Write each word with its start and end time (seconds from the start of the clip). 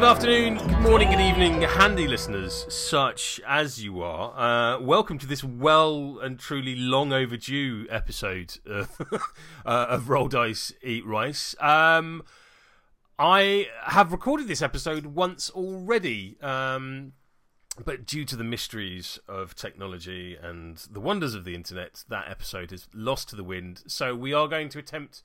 Good 0.00 0.08
afternoon, 0.08 0.56
good 0.56 0.80
morning, 0.80 1.10
good 1.10 1.20
evening, 1.20 1.60
handy 1.60 2.08
listeners, 2.08 2.64
such 2.70 3.38
as 3.46 3.84
you 3.84 4.00
are. 4.00 4.32
Uh, 4.34 4.80
welcome 4.80 5.18
to 5.18 5.26
this 5.26 5.44
well 5.44 6.18
and 6.22 6.38
truly 6.38 6.74
long 6.74 7.12
overdue 7.12 7.86
episode 7.90 8.56
of, 8.66 8.98
uh, 9.66 9.86
of 9.90 10.08
Roll 10.08 10.26
Dice 10.26 10.72
Eat 10.82 11.04
Rice. 11.04 11.54
Um, 11.60 12.22
I 13.18 13.68
have 13.82 14.10
recorded 14.10 14.48
this 14.48 14.62
episode 14.62 15.04
once 15.04 15.50
already, 15.50 16.38
um, 16.40 17.12
but 17.84 18.06
due 18.06 18.24
to 18.24 18.36
the 18.36 18.42
mysteries 18.42 19.18
of 19.28 19.54
technology 19.54 20.34
and 20.34 20.78
the 20.90 21.00
wonders 21.00 21.34
of 21.34 21.44
the 21.44 21.54
internet, 21.54 22.04
that 22.08 22.26
episode 22.26 22.72
is 22.72 22.88
lost 22.94 23.28
to 23.28 23.36
the 23.36 23.44
wind. 23.44 23.82
So, 23.86 24.14
we 24.14 24.32
are 24.32 24.48
going 24.48 24.70
to 24.70 24.78
attempt 24.78 25.22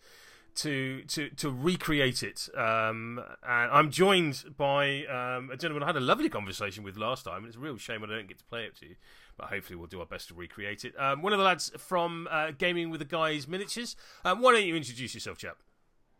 to 0.55 1.03
to 1.03 1.29
to 1.29 1.49
recreate 1.49 2.23
it. 2.23 2.49
Um, 2.55 3.21
and 3.47 3.71
I'm 3.71 3.91
joined 3.91 4.43
by 4.57 5.05
um, 5.05 5.51
a 5.51 5.57
gentleman 5.57 5.83
I 5.83 5.87
had 5.87 5.97
a 5.97 6.01
lovely 6.01 6.29
conversation 6.29 6.83
with 6.83 6.97
last 6.97 7.25
time. 7.25 7.37
And 7.37 7.47
it's 7.47 7.57
a 7.57 7.59
real 7.59 7.77
shame 7.77 8.03
I 8.03 8.07
don't 8.07 8.27
get 8.27 8.37
to 8.39 8.45
play 8.45 8.65
it 8.65 8.75
to 8.77 8.87
you, 8.87 8.95
but 9.37 9.47
hopefully 9.47 9.75
we'll 9.75 9.87
do 9.87 9.99
our 9.99 10.05
best 10.05 10.29
to 10.29 10.33
recreate 10.33 10.85
it. 10.85 10.93
Um, 10.99 11.21
one 11.21 11.33
of 11.33 11.39
the 11.39 11.45
lads 11.45 11.71
from 11.77 12.27
uh, 12.31 12.51
Gaming 12.57 12.89
with 12.89 12.99
the 12.99 13.05
Guys 13.05 13.47
Miniatures. 13.47 13.95
Um, 14.23 14.41
why 14.41 14.53
don't 14.53 14.65
you 14.65 14.75
introduce 14.75 15.13
yourself, 15.13 15.37
chap? 15.37 15.57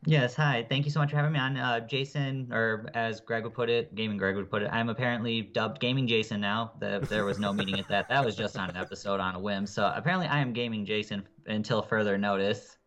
Yes, 0.07 0.35
hi. 0.35 0.63
Thank 0.69 0.85
you 0.85 0.91
so 0.91 0.99
much 0.99 1.09
for 1.09 1.15
having 1.15 1.31
me 1.31 1.39
on. 1.39 1.57
Uh, 1.57 1.79
Jason, 1.79 2.49
or 2.51 2.87
as 2.93 3.21
Greg 3.21 3.43
would 3.43 3.55
put 3.55 3.71
it, 3.71 3.95
Gaming 3.95 4.17
Greg 4.17 4.35
would 4.35 4.51
put 4.51 4.61
it, 4.61 4.69
I'm 4.71 4.89
apparently 4.89 5.41
dubbed 5.41 5.79
Gaming 5.79 6.07
Jason 6.07 6.39
now. 6.39 6.73
The, 6.79 7.03
there 7.09 7.25
was 7.25 7.39
no 7.39 7.51
meaning 7.51 7.79
at 7.79 7.87
that. 7.87 8.07
That 8.09 8.23
was 8.23 8.35
just 8.35 8.55
on 8.55 8.69
an 8.69 8.77
episode 8.77 9.19
on 9.19 9.33
a 9.33 9.39
whim. 9.39 9.65
So 9.65 9.91
apparently 9.95 10.27
I 10.27 10.41
am 10.41 10.53
Gaming 10.53 10.85
Jason 10.85 11.27
until 11.47 11.81
further 11.81 12.19
notice. 12.19 12.77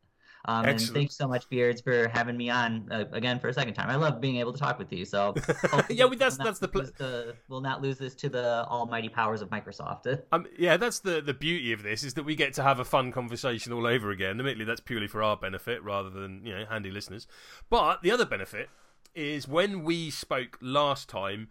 Um, 0.45 0.65
and 0.65 0.81
thanks 0.81 1.17
so 1.17 1.27
much, 1.27 1.49
Beards, 1.49 1.81
for 1.81 2.09
having 2.09 2.37
me 2.37 2.49
on 2.49 2.89
uh, 2.91 3.05
again 3.13 3.39
for 3.39 3.49
a 3.49 3.53
second 3.53 3.75
time. 3.75 3.91
I 3.91 3.97
love 3.97 4.21
being 4.21 4.37
able 4.37 4.53
to 4.53 4.59
talk 4.59 4.79
with 4.79 4.93
you. 4.93 5.05
So 5.05 5.35
yeah, 5.91 6.05
well, 6.05 6.17
that's 6.17 6.39
we'll 6.39 6.45
that's 6.45 6.59
the, 6.59 6.69
pl- 6.69 6.89
the 6.97 7.35
we'll 7.49 7.61
not 7.61 7.83
lose 7.83 7.99
this 7.99 8.15
to 8.17 8.29
the 8.29 8.65
almighty 8.67 9.09
powers 9.09 9.43
of 9.43 9.51
Microsoft. 9.51 10.07
Um, 10.31 10.47
yeah, 10.59 10.77
that's 10.77 11.01
the 11.01 11.21
the 11.21 11.33
beauty 11.33 11.73
of 11.73 11.83
this 11.83 12.05
is 12.05 12.15
that 12.15 12.25
we 12.25 12.35
get 12.35 12.53
to 12.55 12.63
have 12.63 12.79
a 12.79 12.85
fun 12.85 13.13
conversation 13.13 13.73
all 13.73 13.87
over 13.87 14.11
again. 14.11 14.39
Admittedly, 14.39 14.65
that's 14.65 14.81
purely 14.81 15.07
for 15.07 15.23
our 15.23 15.37
benefit 15.37 15.83
rather 15.83 16.11
than 16.11 16.45
you 16.45 16.55
know 16.55 16.65
handy 16.69 16.91
listeners. 16.91 17.27
But 17.71 18.03
the 18.03 18.11
other 18.11 18.27
benefit 18.27 18.69
is 19.15 19.49
when 19.49 19.85
we 19.85 20.11
spoke 20.11 20.59
last 20.61 21.09
time, 21.09 21.49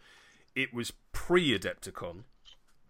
it 0.56 0.74
was 0.74 0.94
pre 1.12 1.58
Adepticon. 1.58 2.24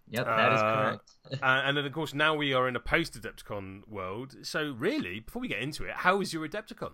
Yep, 0.10 0.26
that 0.26 0.54
is 0.54 0.62
correct. 0.62 1.12
uh, 1.44 1.62
and 1.66 1.78
then, 1.78 1.86
of 1.86 1.92
course, 1.92 2.14
now 2.14 2.36
we 2.36 2.54
are 2.54 2.68
in 2.68 2.76
a 2.76 2.80
post 2.80 3.22
Adepticon 3.22 3.88
world. 3.88 4.36
So, 4.44 4.76
really, 4.78 5.20
before 5.20 5.42
we 5.42 5.48
get 5.48 5.60
into 5.60 5.84
it, 5.84 5.92
how 5.96 6.18
was 6.18 6.34
your 6.34 6.48
Adepticon? 6.48 6.94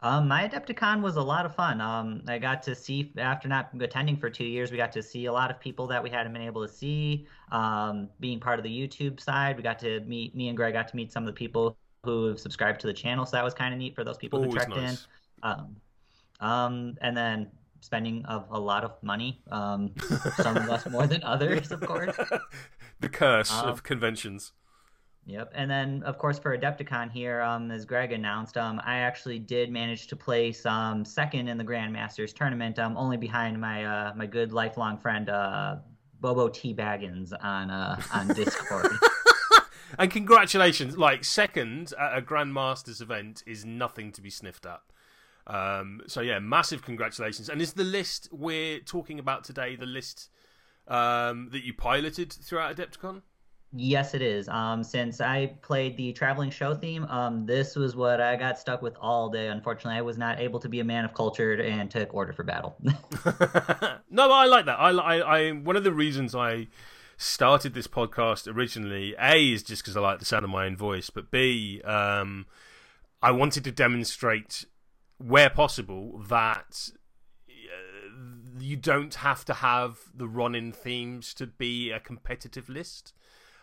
Um, 0.00 0.28
my 0.28 0.48
Adepticon 0.48 1.02
was 1.02 1.16
a 1.16 1.22
lot 1.22 1.44
of 1.44 1.54
fun. 1.54 1.80
Um, 1.80 2.22
I 2.28 2.38
got 2.38 2.62
to 2.64 2.74
see 2.74 3.12
after 3.18 3.48
not 3.48 3.70
attending 3.80 4.16
for 4.16 4.30
two 4.30 4.44
years, 4.44 4.70
we 4.70 4.76
got 4.76 4.92
to 4.92 5.02
see 5.02 5.26
a 5.26 5.32
lot 5.32 5.50
of 5.50 5.58
people 5.58 5.88
that 5.88 6.02
we 6.02 6.08
hadn't 6.08 6.32
been 6.32 6.42
able 6.42 6.66
to 6.66 6.72
see. 6.72 7.26
Um, 7.50 8.08
being 8.20 8.38
part 8.38 8.60
of 8.60 8.62
the 8.62 8.70
YouTube 8.70 9.20
side, 9.20 9.56
we 9.56 9.62
got 9.62 9.78
to 9.80 10.00
meet. 10.00 10.36
Me 10.36 10.48
and 10.48 10.56
Greg 10.56 10.72
got 10.72 10.88
to 10.88 10.96
meet 10.96 11.12
some 11.12 11.24
of 11.24 11.26
the 11.26 11.32
people 11.32 11.76
who 12.04 12.26
have 12.26 12.38
subscribed 12.38 12.80
to 12.80 12.86
the 12.86 12.92
channel, 12.92 13.26
so 13.26 13.36
that 13.36 13.44
was 13.44 13.54
kind 13.54 13.74
of 13.74 13.78
neat 13.78 13.96
for 13.96 14.04
those 14.04 14.16
people 14.16 14.38
Always 14.38 14.52
who 14.52 14.58
checked 14.58 14.70
nice. 14.70 14.92
in. 14.92 14.98
Um, 15.42 15.76
um, 16.40 16.96
and 17.00 17.16
then 17.16 17.50
spending 17.80 18.24
of 18.26 18.46
a 18.50 18.58
lot 18.58 18.84
of 18.84 19.00
money. 19.02 19.40
Um, 19.50 19.94
some 20.36 20.56
of 20.56 20.68
us 20.68 20.86
more 20.86 21.06
than 21.06 21.22
others, 21.22 21.70
of 21.70 21.80
course. 21.80 22.16
the 23.00 23.08
curse 23.08 23.52
Um, 23.52 23.68
of 23.68 23.82
conventions. 23.82 24.52
Yep, 25.26 25.52
and 25.54 25.70
then 25.70 26.02
of 26.04 26.16
course 26.16 26.38
for 26.38 26.56
Adepticon 26.56 27.10
here, 27.10 27.42
um, 27.42 27.70
as 27.70 27.84
Greg 27.84 28.12
announced, 28.12 28.56
um, 28.56 28.80
I 28.82 29.00
actually 29.00 29.38
did 29.38 29.70
manage 29.70 30.06
to 30.06 30.16
place 30.16 30.64
um, 30.64 31.04
second 31.04 31.48
in 31.48 31.58
the 31.58 31.64
Grandmasters 31.64 32.34
tournament, 32.34 32.78
um, 32.78 32.96
only 32.96 33.18
behind 33.18 33.60
my 33.60 33.84
uh, 33.84 34.14
my 34.16 34.24
good 34.24 34.52
lifelong 34.54 34.96
friend 34.96 35.28
uh, 35.28 35.76
Bobo 36.20 36.48
T 36.48 36.74
Baggins 36.74 37.32
on 37.44 37.70
uh, 37.70 38.00
on 38.12 38.28
Discord. 38.28 38.90
And 39.98 40.10
congratulations! 40.10 40.98
Like 40.98 41.24
second 41.24 41.94
at 41.98 42.18
a 42.18 42.20
Grandmasters 42.20 43.00
event 43.00 43.42
is 43.46 43.64
nothing 43.64 44.12
to 44.12 44.20
be 44.20 44.28
sniffed 44.28 44.66
at. 44.66 44.80
Um, 45.48 46.02
so 46.06 46.20
yeah, 46.20 46.38
massive 46.38 46.82
congratulations! 46.82 47.48
And 47.48 47.60
is 47.60 47.72
the 47.72 47.84
list 47.84 48.28
we're 48.30 48.80
talking 48.80 49.18
about 49.18 49.44
today 49.44 49.76
the 49.76 49.86
list 49.86 50.28
um, 50.86 51.48
that 51.52 51.64
you 51.64 51.74
piloted 51.74 52.32
throughout 52.32 52.76
Adepticon? 52.76 53.22
yes, 53.72 54.14
it 54.14 54.22
is. 54.22 54.48
Um, 54.48 54.82
since 54.82 55.20
I 55.20 55.54
played 55.62 55.96
the 55.96 56.12
traveling 56.12 56.50
show 56.50 56.74
theme, 56.74 57.04
um, 57.04 57.46
this 57.46 57.76
was 57.76 57.94
what 57.94 58.20
I 58.20 58.36
got 58.36 58.58
stuck 58.58 58.82
with 58.82 58.96
all 59.00 59.28
day. 59.28 59.48
Unfortunately, 59.48 59.98
I 59.98 60.02
was 60.02 60.18
not 60.18 60.40
able 60.40 60.60
to 60.60 60.68
be 60.68 60.80
a 60.80 60.84
man 60.84 61.04
of 61.04 61.14
culture 61.14 61.60
and 61.60 61.90
took 61.90 62.14
order 62.14 62.32
for 62.32 62.44
battle. 62.44 62.76
no, 64.10 64.30
I 64.30 64.46
like 64.46 64.66
that. 64.66 64.78
I, 64.78 64.90
I, 64.90 65.16
I, 65.18 65.50
one 65.52 65.76
of 65.76 65.84
the 65.84 65.92
reasons 65.92 66.34
I 66.34 66.68
started 67.16 67.74
this 67.74 67.86
podcast 67.86 68.52
originally, 68.52 69.14
A, 69.18 69.52
is 69.52 69.62
just 69.62 69.82
because 69.82 69.96
I 69.96 70.00
like 70.00 70.18
the 70.18 70.24
sound 70.24 70.44
of 70.44 70.50
my 70.50 70.66
own 70.66 70.76
voice, 70.76 71.10
but 71.10 71.30
B, 71.30 71.82
um, 71.82 72.46
I 73.20 73.32
wanted 73.32 73.64
to 73.64 73.72
demonstrate, 73.72 74.64
where 75.18 75.50
possible, 75.50 76.18
that 76.28 76.90
uh, 77.48 78.60
you 78.60 78.76
don't 78.76 79.14
have 79.16 79.44
to 79.44 79.54
have 79.54 79.98
the 80.14 80.28
run-in 80.28 80.72
themes 80.72 81.34
to 81.34 81.46
be 81.46 81.90
a 81.90 82.00
competitive 82.00 82.68
list. 82.68 83.12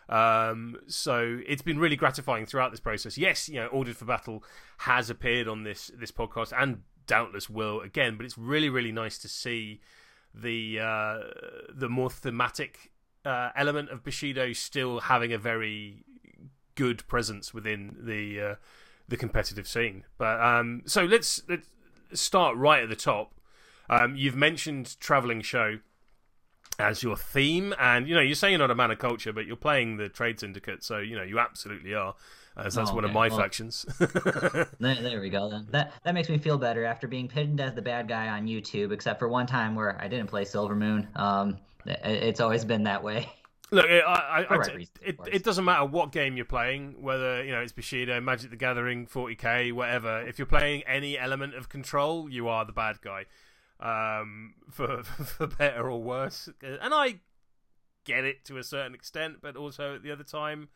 Um, 0.08 0.76
so 0.86 1.40
it's 1.46 1.62
been 1.62 1.78
really 1.78 1.96
gratifying 1.96 2.46
throughout 2.46 2.70
this 2.70 2.80
process. 2.80 3.18
Yes, 3.18 3.48
you 3.48 3.56
know, 3.56 3.66
Ordered 3.66 3.96
for 3.96 4.04
Battle 4.04 4.44
has 4.78 5.10
appeared 5.10 5.48
on 5.48 5.64
this 5.64 5.90
this 5.98 6.12
podcast 6.12 6.52
and 6.56 6.82
doubtless 7.06 7.50
will 7.50 7.80
again, 7.80 8.16
but 8.16 8.24
it's 8.24 8.38
really 8.38 8.68
really 8.68 8.92
nice 8.92 9.18
to 9.18 9.28
see 9.28 9.80
the 10.32 10.78
uh, 10.78 11.18
the 11.74 11.88
more 11.88 12.10
thematic 12.10 12.92
uh, 13.24 13.50
element 13.56 13.90
of 13.90 14.04
Bushido 14.04 14.52
still 14.52 15.00
having 15.00 15.32
a 15.32 15.38
very 15.38 16.04
good 16.76 17.06
presence 17.08 17.52
within 17.52 17.96
the 17.98 18.40
uh, 18.40 18.54
the 19.08 19.16
competitive 19.16 19.68
scene. 19.68 20.04
But 20.18 20.40
um, 20.40 20.82
so 20.86 21.04
let's 21.04 21.42
let's 21.48 21.68
start 22.14 22.56
right 22.56 22.82
at 22.82 22.88
the 22.88 22.96
top. 22.96 23.32
Um, 23.88 24.16
you've 24.16 24.36
mentioned 24.36 24.98
traveling 25.00 25.42
show 25.42 25.78
as 26.78 27.02
your 27.02 27.16
theme, 27.16 27.74
and 27.78 28.08
you 28.08 28.14
know 28.14 28.20
you're 28.20 28.34
saying 28.34 28.52
you're 28.52 28.58
not 28.58 28.70
a 28.70 28.74
man 28.74 28.90
of 28.90 28.98
culture, 28.98 29.32
but 29.32 29.46
you're 29.46 29.56
playing 29.56 29.96
the 29.96 30.08
trade 30.08 30.40
syndicate, 30.40 30.82
so 30.84 30.98
you 30.98 31.16
know 31.16 31.22
you 31.22 31.38
absolutely 31.38 31.94
are, 31.94 32.14
as 32.56 32.74
that's 32.74 32.90
Oh, 32.90 32.94
one 32.94 33.04
of 33.04 33.12
my 33.12 33.28
Well- 33.28 33.38
factions. 33.38 33.84
there, 33.98 34.66
there 34.78 35.20
we 35.20 35.30
go. 35.30 35.48
Then 35.48 35.66
that 35.70 35.92
that 36.02 36.14
makes 36.14 36.28
me 36.28 36.38
feel 36.38 36.58
better 36.58 36.84
after 36.84 37.06
being 37.08 37.28
pinned 37.28 37.60
as 37.60 37.74
the 37.74 37.82
bad 37.82 38.08
guy 38.08 38.28
on 38.28 38.46
YouTube, 38.46 38.92
except 38.92 39.18
for 39.20 39.28
one 39.28 39.46
time 39.46 39.74
where 39.74 40.00
I 40.00 40.08
didn't 40.08 40.26
play 40.28 40.44
Silver 40.44 40.74
Moon. 40.74 41.08
Um, 41.14 41.58
it, 41.86 42.00
it's 42.04 42.40
always 42.40 42.64
been 42.64 42.82
that 42.84 43.02
way. 43.02 43.28
Look, 43.72 43.86
I, 43.86 43.98
I, 43.98 44.42
I, 44.42 44.56
right 44.56 44.68
it, 44.68 44.76
reasons, 44.76 44.98
it, 45.02 45.18
it 45.32 45.42
doesn't 45.42 45.64
matter 45.64 45.84
what 45.84 46.12
game 46.12 46.36
you're 46.36 46.44
playing, 46.44 47.02
whether 47.02 47.42
you 47.44 47.50
know 47.50 47.60
it's 47.60 47.72
Bushido, 47.72 48.20
Magic 48.20 48.50
the 48.50 48.56
Gathering, 48.56 49.06
40k, 49.06 49.72
whatever. 49.72 50.22
If 50.22 50.38
you're 50.38 50.46
playing 50.46 50.84
any 50.86 51.18
element 51.18 51.54
of 51.54 51.68
control, 51.68 52.30
you 52.30 52.48
are 52.48 52.64
the 52.64 52.72
bad 52.72 53.00
guy, 53.00 53.24
um, 53.80 54.54
for 54.70 55.02
for 55.04 55.48
better 55.48 55.90
or 55.90 56.00
worse. 56.00 56.48
And 56.62 56.94
I 56.94 57.20
get 58.04 58.24
it 58.24 58.44
to 58.44 58.58
a 58.58 58.62
certain 58.62 58.94
extent, 58.94 59.38
but 59.42 59.56
also 59.56 59.96
at 59.96 60.02
the 60.04 60.12
other 60.12 60.24
time, 60.24 60.68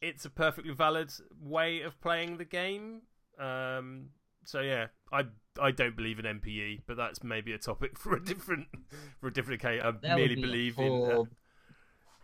it's 0.00 0.24
a 0.24 0.30
perfectly 0.30 0.72
valid 0.72 1.12
way 1.42 1.82
of 1.82 2.00
playing 2.00 2.36
the 2.36 2.44
game. 2.44 3.02
Um, 3.40 4.10
so 4.44 4.60
yeah, 4.60 4.86
I 5.12 5.24
I 5.60 5.72
don't 5.72 5.96
believe 5.96 6.18
in 6.18 6.24
NPE, 6.24 6.82
but 6.86 6.96
that's 6.96 7.22
maybe 7.22 7.52
a 7.52 7.58
topic 7.58 7.98
for 7.98 8.14
a 8.14 8.24
different 8.24 8.68
for 9.20 9.28
a 9.28 9.32
different 9.32 9.60
case. 9.60 9.80
I 9.84 9.90
That 9.90 10.16
merely 10.16 10.36
be 10.36 10.42
believe 10.42 10.78
in. 10.78 11.10
Uh, 11.10 11.24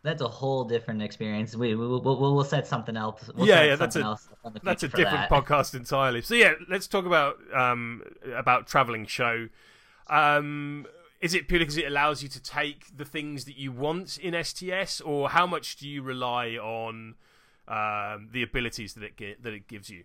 That's 0.02 0.22
a 0.22 0.28
whole 0.28 0.64
different 0.64 1.02
experience. 1.02 1.56
We 1.56 1.74
we 1.74 1.86
we'll, 1.86 2.00
we'll, 2.00 2.34
we'll 2.34 2.44
set 2.44 2.66
something 2.66 2.96
else. 2.96 3.28
We'll 3.34 3.46
Yeah, 3.48 3.64
yeah, 3.64 3.76
that's 3.76 3.96
a- 3.96 4.02
else 4.02 4.28
up 4.30 4.38
in 4.44 4.52
the 4.52 4.60
that's 4.62 4.82
a 4.84 4.88
different 4.88 5.28
that. 5.28 5.30
podcast 5.30 5.74
entirely. 5.74 6.22
So 6.22 6.34
yeah, 6.34 6.52
let's 6.68 6.86
talk 6.86 7.06
about 7.06 7.38
um 7.54 8.02
about 8.34 8.66
traveling 8.66 9.06
show. 9.06 9.48
Um, 10.08 10.86
is 11.20 11.34
it 11.34 11.48
purely 11.48 11.64
because 11.64 11.78
it 11.78 11.86
allows 11.86 12.22
you 12.22 12.28
to 12.28 12.40
take 12.40 12.96
the 12.96 13.04
things 13.04 13.44
that 13.46 13.56
you 13.56 13.72
want 13.72 14.18
in 14.18 14.34
STS, 14.44 15.00
or 15.00 15.30
how 15.30 15.46
much 15.46 15.76
do 15.76 15.88
you 15.88 16.02
rely 16.02 16.50
on 16.50 17.14
um, 17.66 18.28
the 18.32 18.42
abilities 18.42 18.94
that 18.94 19.02
it 19.02 19.16
gi- 19.16 19.36
that 19.40 19.52
it 19.52 19.66
gives 19.66 19.90
you? 19.90 20.04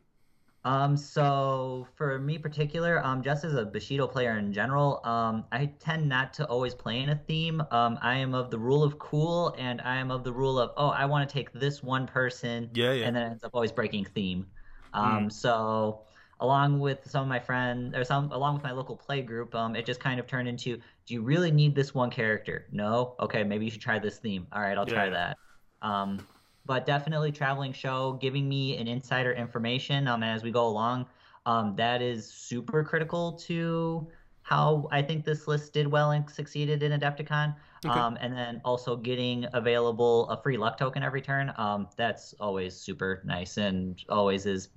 Um, 0.64 0.96
so 0.96 1.88
for 1.96 2.20
me 2.20 2.38
particular, 2.38 3.04
um, 3.04 3.24
just 3.24 3.44
as 3.44 3.56
a 3.56 3.66
Bushido 3.66 4.08
player 4.08 4.38
in 4.38 4.54
general, 4.54 5.02
um, 5.04 5.46
I 5.52 5.66
tend 5.80 6.08
not 6.08 6.34
to 6.34 6.46
always 6.46 6.76
play 6.76 7.00
in 7.00 7.10
a 7.10 7.16
theme. 7.16 7.62
Um, 7.72 7.98
I 8.02 8.18
am 8.18 8.36
of 8.36 8.52
the 8.52 8.60
rule 8.60 8.84
of 8.84 9.00
cool, 9.00 9.56
and 9.58 9.82
I 9.82 9.96
am 9.96 10.12
of 10.12 10.24
the 10.24 10.32
rule 10.32 10.60
of, 10.60 10.72
oh, 10.78 10.90
I 10.90 11.06
want 11.06 11.28
to 11.28 11.34
take 11.34 11.52
this 11.52 11.82
one 11.82 12.06
person, 12.06 12.70
Yeah, 12.74 12.92
yeah. 12.94 13.08
and 13.08 13.16
then 13.16 13.24
it 13.24 13.30
ends 13.32 13.44
up 13.44 13.52
always 13.56 13.72
breaking 13.72 14.06
theme. 14.06 14.46
Um, 14.94 15.32
so 15.32 16.06
along 16.40 16.80
with 16.80 17.10
some 17.10 17.24
of 17.24 17.28
my 17.28 17.40
friends, 17.40 17.96
or 17.96 18.04
some, 18.04 18.32
along 18.32 18.54
with 18.56 18.64
my 18.64 18.72
local 18.72 18.96
play 18.96 19.22
group, 19.24 19.56
um, 19.56 19.76
it 19.76 19.86
just 19.86 20.00
kind 20.00 20.20
of 20.20 20.28
turned 20.28 20.48
into, 20.48 20.78
do 21.06 21.14
you 21.16 21.24
really 21.24 21.52
need 21.52 21.74
this 21.76 21.94
one 21.96 22.12
character? 22.12 22.68
No? 22.72 23.16
Okay, 23.20 23.44
maybe 23.44 23.66
you 23.66 23.72
should 23.72 23.82
try 23.82 23.98
this 23.98 24.20
theme. 24.20 24.48
All 24.52 24.62
right, 24.62 24.78
I'll 24.78 24.86
try 24.86 25.10
that. 25.10 25.38
Um, 25.82 26.20
but 26.66 26.86
definitely 26.86 27.32
traveling 27.32 27.74
show 27.74 28.14
giving 28.22 28.48
me 28.48 28.78
an 28.78 28.88
insider 28.88 29.34
information 29.34 30.08
um, 30.08 30.24
as 30.24 30.44
we 30.44 30.52
go 30.52 30.68
along 30.68 31.06
um, 31.46 31.76
that 31.76 32.02
is 32.02 32.32
super 32.32 32.84
critical 32.84 33.34
to 33.34 34.08
how 34.44 34.88
I 34.92 35.02
think 35.02 35.24
this 35.24 35.48
list 35.48 35.74
did 35.74 35.88
well 35.88 36.12
and 36.12 36.30
succeeded 36.30 36.84
in 36.84 37.00
Adepticon. 37.00 37.56
Okay. 37.86 38.00
Um, 38.00 38.18
and 38.22 38.34
then 38.34 38.62
also 38.66 38.96
getting 38.96 39.46
available 39.54 40.30
a 40.30 40.42
free 40.42 40.58
luck 40.58 40.78
token 40.78 41.04
every 41.04 41.22
turn. 41.22 41.54
Um, 41.58 41.88
that's 41.96 42.34
always 42.40 42.76
super 42.76 43.22
nice 43.26 43.58
and 43.58 44.04
always 44.10 44.46
is 44.46 44.70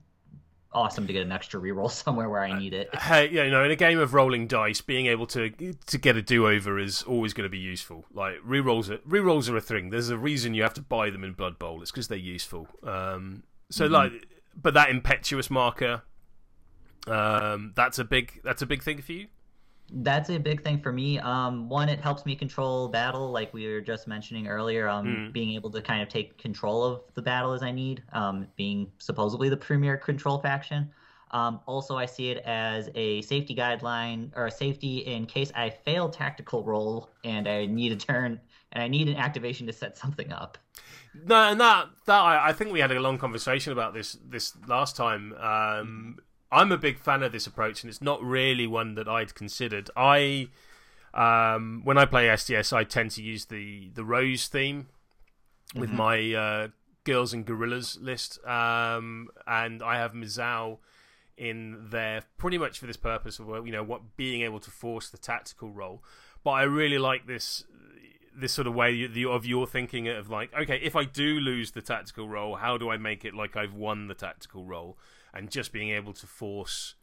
awesome 0.75 1.07
to 1.07 1.13
get 1.13 1.23
an 1.23 1.33
extra 1.33 1.61
reroll 1.61 1.91
somewhere 2.05 2.29
where 2.29 2.43
I 2.43 2.59
need 2.59 2.75
it. 2.75 2.91
Hey, 3.05 3.29
yeah, 3.31 3.45
you 3.45 3.51
know, 3.51 3.63
in 3.63 3.71
a 3.71 3.77
game 3.77 3.99
of 3.99 4.15
rolling 4.15 4.47
dice, 4.47 4.81
being 4.81 5.07
able 5.07 5.27
to 5.29 5.51
to 5.51 5.99
get 5.99 6.17
a 6.17 6.23
do 6.23 6.47
over 6.47 6.79
is 6.79 7.03
always 7.03 7.33
going 7.35 7.45
to 7.45 7.51
be 7.51 7.59
useful. 7.59 8.07
Like 8.13 8.37
rerolls, 8.47 8.91
are, 8.91 8.99
rerolls 8.99 9.51
are 9.51 9.57
a 9.57 9.61
thing. 9.61 9.91
There's 9.91 10.09
a 10.09 10.19
reason 10.19 10.55
you 10.55 10.63
have 10.63 10.75
to 10.75 10.83
buy 10.83 11.11
them 11.11 11.23
in 11.23 11.33
Blood 11.33 11.59
Bowl. 11.59 11.83
It's 11.83 11.91
because 11.91 12.09
they're 12.09 12.19
useful. 12.19 12.67
Um, 12.83 13.45
so 13.71 13.85
mm-hmm. 13.85 13.95
like, 13.95 14.13
but 14.61 14.75
that 14.75 14.91
impetuous 14.91 15.51
marker, 15.51 16.03
um, 17.07 17.73
that's 17.77 17.99
a 17.99 18.05
big 18.05 18.41
that's 18.43 18.63
a 18.63 18.67
big 18.67 18.83
thing 18.83 19.03
for 19.03 19.13
you. 19.13 19.27
That's 19.97 20.29
a 20.29 20.39
big 20.39 20.65
thing 20.65 20.81
for 20.81 20.93
me. 20.93 21.21
Um, 21.21 21.69
one, 21.69 21.89
it 21.89 22.01
helps 22.01 22.27
me 22.27 22.35
control 22.35 22.89
battle, 22.89 23.31
like 23.31 23.55
we 23.55 23.67
were 23.69 23.81
just 23.81 24.09
mentioning 24.09 24.49
earlier. 24.49 24.89
Um, 24.89 25.07
mm. 25.07 25.33
being 25.33 25.55
able 25.55 25.71
to 25.71 25.81
kind 25.81 26.03
of 26.03 26.09
take 26.09 26.37
control 26.37 26.83
of 26.83 27.03
the 27.15 27.23
battle 27.23 27.53
as 27.53 27.63
I 27.63 27.71
need. 27.71 28.03
Um, 28.13 28.49
being 28.57 28.91
supposedly 28.99 29.49
the 29.49 29.57
premier 29.57 29.97
control 29.97 30.39
faction. 30.39 30.91
Um, 31.31 31.61
also, 31.67 31.97
I 31.97 32.07
see 32.07 32.31
it 32.31 32.39
as 32.45 32.91
a 32.95 33.23
safety 33.23 33.55
guideline 33.55 34.31
or 34.37 34.47
a 34.47 34.51
safety 34.51 34.99
in 34.99 35.27
case 35.27 35.53
I 35.55 35.71
fail 35.71 36.09
tactical 36.09 36.65
roll 36.65 37.11
and 37.25 37.49
I 37.49 37.67
need 37.67 37.93
a 37.93 37.97
turn 37.97 38.41
and 38.73 38.83
I 38.83 38.89
need 38.89 39.09
an 39.09 39.17
activation 39.17 39.67
to 39.67 39.73
set 39.73 39.97
something 39.97 40.33
up. 40.33 40.59
No, 41.15 41.37
and 41.37 41.61
that 41.61 41.87
that 42.07 42.21
I, 42.21 42.49
I 42.49 42.53
think 42.53 42.73
we 42.73 42.81
had 42.81 42.91
a 42.91 43.01
long 43.01 43.19
conversation 43.19 43.73
about 43.73 43.95
this 43.95 44.17
this 44.25 44.57
last 44.67 44.97
time. 44.97 45.33
Um, 45.35 46.19
I'm 46.51 46.73
a 46.73 46.79
big 46.79 46.99
fan 46.99 47.23
of 47.23 47.33
this 47.33 47.47
approach, 47.47 47.83
and 47.83 47.91
it's 47.91 48.03
not 48.03 48.23
really 48.23 48.67
one 48.67 48.95
that 48.95 49.09
I'd 49.09 49.35
considered. 49.35 49.91
I 49.97 50.49
um, 51.13 51.83
when 51.85 51.99
I 51.99 52.07
play 52.07 52.35
STS, 52.35 52.73
I 52.73 52.85
tend 52.85 53.13
to 53.13 53.23
use 53.23 53.47
the 53.47 53.91
the 53.95 54.05
Rose 54.05 54.49
theme 54.49 54.89
with 55.75 55.91
mm-hmm. 55.91 55.99
my 55.99 56.35
uh, 56.35 56.69
girls 57.05 57.33
and 57.33 57.45
gorillas 57.45 57.99
list, 58.01 58.45
um, 58.47 59.29
and 59.47 59.83
I 59.83 59.99
have 59.99 60.13
Mizal 60.13 60.79
in 61.37 61.89
there 61.91 62.23
pretty 62.39 62.59
much 62.59 62.79
for 62.79 62.87
this 62.87 62.97
purpose 62.97 63.41
of 63.41 63.49
you 63.67 63.73
know 63.73 63.83
what 63.83 64.17
being 64.17 64.43
able 64.43 64.61
to 64.61 64.71
force 64.71 65.09
the 65.09 65.19
tactical 65.19 65.71
roll. 65.71 66.03
But 66.43 66.53
I 66.53 66.63
really 66.63 66.99
like 66.99 67.27
this 67.27 67.65
this 68.37 68.53
sort 68.53 68.67
of 68.67 68.75
way 68.75 69.09
of 69.29 69.47
your 69.47 69.67
thinking 69.67 70.09
of 70.09 70.29
like, 70.29 70.53
okay, 70.55 70.81
if 70.83 70.97
I 70.97 71.05
do 71.05 71.39
lose 71.39 71.71
the 71.71 71.83
tactical 71.83 72.29
roll, 72.29 72.57
how 72.57 72.77
do 72.77 72.91
I 72.91 72.97
make 72.97 73.25
it 73.25 73.35
like 73.35 73.57
I've 73.57 73.75
won 73.75 74.09
the 74.09 74.15
tactical 74.15 74.65
roll? 74.65 74.99
And 75.35 75.51
just 75.51 75.73
being 75.73 75.91
able 75.91 76.13
to 76.15 76.27
force 76.27 76.95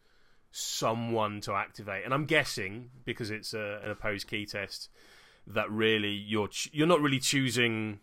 someone 0.52 1.42
to 1.42 1.54
activate. 1.54 2.06
And 2.06 2.14
I'm 2.14 2.26
guessing 2.26 2.90
because 3.06 3.30
it's 3.32 3.54
a, 3.54 3.82
an 3.84 3.92
opposed 3.92 4.28
key 4.28 4.46
test 4.46 4.90
that 5.48 5.70
really 5.72 6.12
you're 6.12 6.48
ch- 6.48 6.70
you're 6.72 6.88
not 6.88 7.02
really 7.02 7.20
choosing 7.20 8.00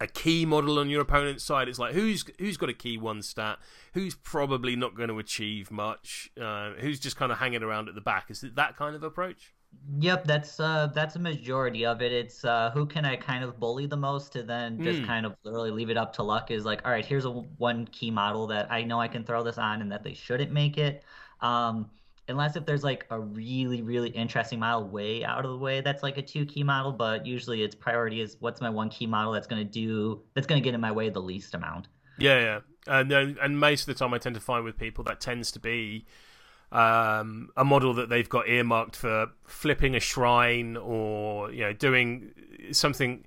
a 0.00 0.06
key 0.06 0.44
model 0.44 0.78
on 0.78 0.88
your 0.90 1.00
opponent's 1.00 1.44
side. 1.44 1.68
It's 1.68 1.78
like 1.78 1.94
who's 1.94 2.24
who's 2.38 2.56
got 2.56 2.68
a 2.68 2.74
key 2.74 2.98
one 2.98 3.22
stat, 3.22 3.58
who's 3.94 4.14
probably 4.14 4.76
not 4.76 4.94
going 4.94 5.08
to 5.08 5.18
achieve 5.18 5.70
much, 5.70 6.30
uh, 6.40 6.72
who's 6.78 6.98
just 6.98 7.16
kind 7.16 7.30
of 7.30 7.38
hanging 7.38 7.62
around 7.62 7.88
at 7.88 7.94
the 7.94 8.00
back. 8.00 8.30
Is 8.30 8.42
it 8.42 8.56
that 8.56 8.76
kind 8.76 8.96
of 8.96 9.02
approach? 9.02 9.54
Yep, 9.98 10.24
that's 10.24 10.60
uh 10.60 10.88
that's 10.94 11.16
a 11.16 11.18
majority 11.18 11.84
of 11.84 12.02
it. 12.02 12.12
It's 12.12 12.44
uh 12.44 12.70
who 12.72 12.86
can 12.86 13.04
I 13.04 13.16
kind 13.16 13.44
of 13.44 13.58
bully 13.58 13.86
the 13.86 13.96
most 13.96 14.32
to 14.32 14.42
then 14.42 14.82
just 14.82 15.02
mm. 15.02 15.06
kind 15.06 15.26
of 15.26 15.34
literally 15.44 15.70
leave 15.70 15.90
it 15.90 15.96
up 15.96 16.12
to 16.14 16.22
luck 16.22 16.50
is 16.50 16.64
like, 16.64 16.80
all 16.84 16.90
right, 16.90 17.04
here's 17.04 17.24
a 17.24 17.30
one 17.30 17.86
key 17.86 18.10
model 18.10 18.46
that 18.48 18.70
I 18.70 18.84
know 18.84 19.00
I 19.00 19.08
can 19.08 19.24
throw 19.24 19.42
this 19.42 19.58
on 19.58 19.82
and 19.82 19.92
that 19.92 20.02
they 20.02 20.14
shouldn't 20.14 20.52
make 20.52 20.78
it. 20.78 21.04
Um 21.40 21.90
unless 22.28 22.56
if 22.56 22.64
there's 22.64 22.84
like 22.84 23.06
a 23.10 23.20
really 23.20 23.82
really 23.82 24.10
interesting 24.10 24.60
model 24.60 24.88
way 24.88 25.24
out 25.24 25.44
of 25.44 25.50
the 25.50 25.58
way 25.58 25.80
that's 25.80 26.02
like 26.02 26.16
a 26.16 26.22
two 26.22 26.46
key 26.46 26.62
model, 26.62 26.92
but 26.92 27.26
usually 27.26 27.62
its 27.62 27.74
priority 27.74 28.20
is 28.20 28.36
what's 28.40 28.60
my 28.60 28.70
one 28.70 28.88
key 28.88 29.06
model 29.06 29.32
that's 29.32 29.46
going 29.46 29.64
to 29.64 29.70
do 29.70 30.22
that's 30.34 30.46
going 30.46 30.60
to 30.60 30.64
get 30.64 30.74
in 30.74 30.80
my 30.80 30.92
way 30.92 31.08
the 31.10 31.20
least 31.20 31.54
amount. 31.54 31.88
Yeah, 32.18 32.40
yeah. 32.40 32.60
And 32.86 33.12
and 33.12 33.58
most 33.58 33.82
of 33.82 33.86
the 33.86 33.94
time 33.94 34.14
I 34.14 34.18
tend 34.18 34.34
to 34.36 34.40
find 34.40 34.64
with 34.64 34.78
people 34.78 35.04
that 35.04 35.20
tends 35.20 35.50
to 35.52 35.60
be 35.60 36.06
um, 36.72 37.50
a 37.56 37.64
model 37.64 37.94
that 37.94 38.08
they've 38.08 38.28
got 38.28 38.48
earmarked 38.48 38.96
for 38.96 39.28
flipping 39.44 39.94
a 39.94 40.00
shrine 40.00 40.76
or 40.76 41.52
you 41.52 41.60
know 41.60 41.72
doing 41.72 42.32
something 42.72 43.24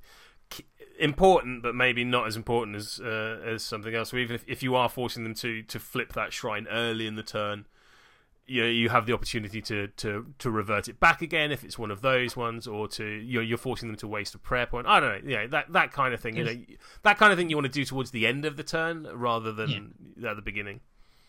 important, 1.00 1.62
but 1.62 1.75
maybe 1.75 2.03
not 2.03 2.27
as 2.27 2.36
important 2.36 2.75
as 2.75 3.00
uh, 3.00 3.39
as 3.45 3.63
something 3.63 3.94
else. 3.94 4.09
So 4.09 4.18
even 4.18 4.36
if, 4.36 4.44
if 4.47 4.63
you 4.63 4.75
are 4.75 4.89
forcing 4.89 5.24
them 5.24 5.36
to 5.36 5.62
to 5.63 5.80
flip 5.80 6.13
that 6.13 6.33
shrine 6.33 6.68
early 6.69 7.06
in 7.06 7.15
the 7.15 7.24
turn, 7.24 7.65
you 8.47 8.63
know, 8.63 8.68
you 8.68 8.89
have 8.89 9.06
the 9.06 9.13
opportunity 9.13 9.62
to, 9.62 9.88
to 9.89 10.33
to 10.39 10.50
revert 10.50 10.88
it 10.88 11.00
back 11.00 11.21
again 11.21 11.51
if 11.51 11.63
it's 11.63 11.77
one 11.77 11.92
of 11.92 12.01
those 12.01 12.36
ones, 12.36 12.65
or 12.68 12.88
to 12.89 13.06
you're, 13.06 13.44
you're 13.44 13.57
forcing 13.59 13.89
them 13.89 13.97
to 13.97 14.07
waste 14.07 14.33
a 14.33 14.39
prayer 14.39 14.65
point. 14.65 14.88
I 14.88 15.00
don't 15.00 15.25
know, 15.25 15.31
yeah, 15.31 15.47
that 15.47 15.71
that 15.74 15.92
kind 15.92 16.15
of 16.15 16.19
thing. 16.19 16.36
You 16.36 16.44
know, 16.44 16.56
that 17.03 17.19
kind 17.19 17.31
of 17.31 17.38
thing 17.38 17.50
you 17.51 17.57
want 17.57 17.65
to 17.65 17.71
do 17.71 17.86
towards 17.86 18.12
the 18.12 18.25
end 18.25 18.45
of 18.45 18.57
the 18.57 18.63
turn 18.63 19.07
rather 19.13 19.51
than 19.51 19.94
yeah. 20.18 20.31
at 20.31 20.36
the 20.36 20.42
beginning. 20.42 20.80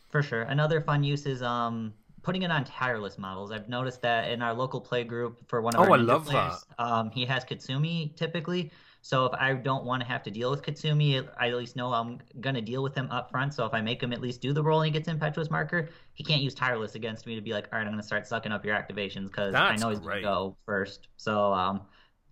For 0.09 0.23
sure. 0.23 0.43
Another 0.43 0.81
fun 0.81 1.05
use 1.05 1.27
is 1.27 1.43
um 1.43 1.93
putting 2.27 2.43
it 2.43 2.51
on 2.51 2.65
tireless 2.65 3.19
models. 3.19 3.53
I've 3.53 3.69
noticed 3.69 4.03
that 4.03 4.33
in 4.33 4.43
our 4.43 4.53
local 4.53 4.81
play 4.81 5.05
group 5.05 5.49
for 5.49 5.63
one 5.63 5.77
of 5.77 5.83
oh, 5.83 5.85
our 5.85 5.93
I 5.93 5.97
love 5.97 6.27
players, 6.27 6.65
that. 6.77 6.85
Um, 6.85 7.09
he 7.11 7.25
has 7.25 7.45
Katsumi 7.45 8.17
typically. 8.17 8.73
So 9.01 9.27
if 9.27 9.35
I 9.35 9.53
don't 9.53 9.85
want 9.85 10.03
to 10.03 10.09
have 10.09 10.25
to 10.25 10.33
deal 10.33 10.51
with 10.51 10.63
Katsumi, 10.63 11.25
I 11.39 11.51
at 11.51 11.55
least 11.55 11.77
know 11.77 11.93
I'm 11.93 12.19
gonna 12.41 12.61
deal 12.61 12.83
with 12.83 12.97
him 12.97 13.09
up 13.13 13.31
front. 13.31 13.55
So 13.55 13.65
if 13.65 13.73
I 13.73 13.81
make 13.81 14.03
him 14.03 14.13
at 14.13 14.21
least 14.21 14.41
do 14.41 14.53
the 14.53 14.61
roll 14.61 14.81
and 14.81 14.93
he 14.93 14.99
gets 14.99 15.07
impetuous 15.07 15.51
marker, 15.51 15.89
he 16.15 16.25
can't 16.25 16.43
use 16.43 16.53
tireless 16.53 16.97
against 16.97 17.29
me 17.29 17.37
to 17.37 17.41
be 17.41 17.53
like, 17.53 17.69
all 17.73 17.79
right, 17.79 17.87
I'm 17.87 17.93
gonna 17.93 18.03
start 18.03 18.27
sucking 18.27 18.51
up 18.51 18.65
your 18.65 18.75
activations 18.75 19.27
because 19.27 19.55
I 19.55 19.77
know 19.77 19.91
he's 19.91 20.01
great. 20.01 20.25
gonna 20.25 20.35
go 20.35 20.57
first. 20.67 21.07
So 21.17 21.53
um, 21.53 21.83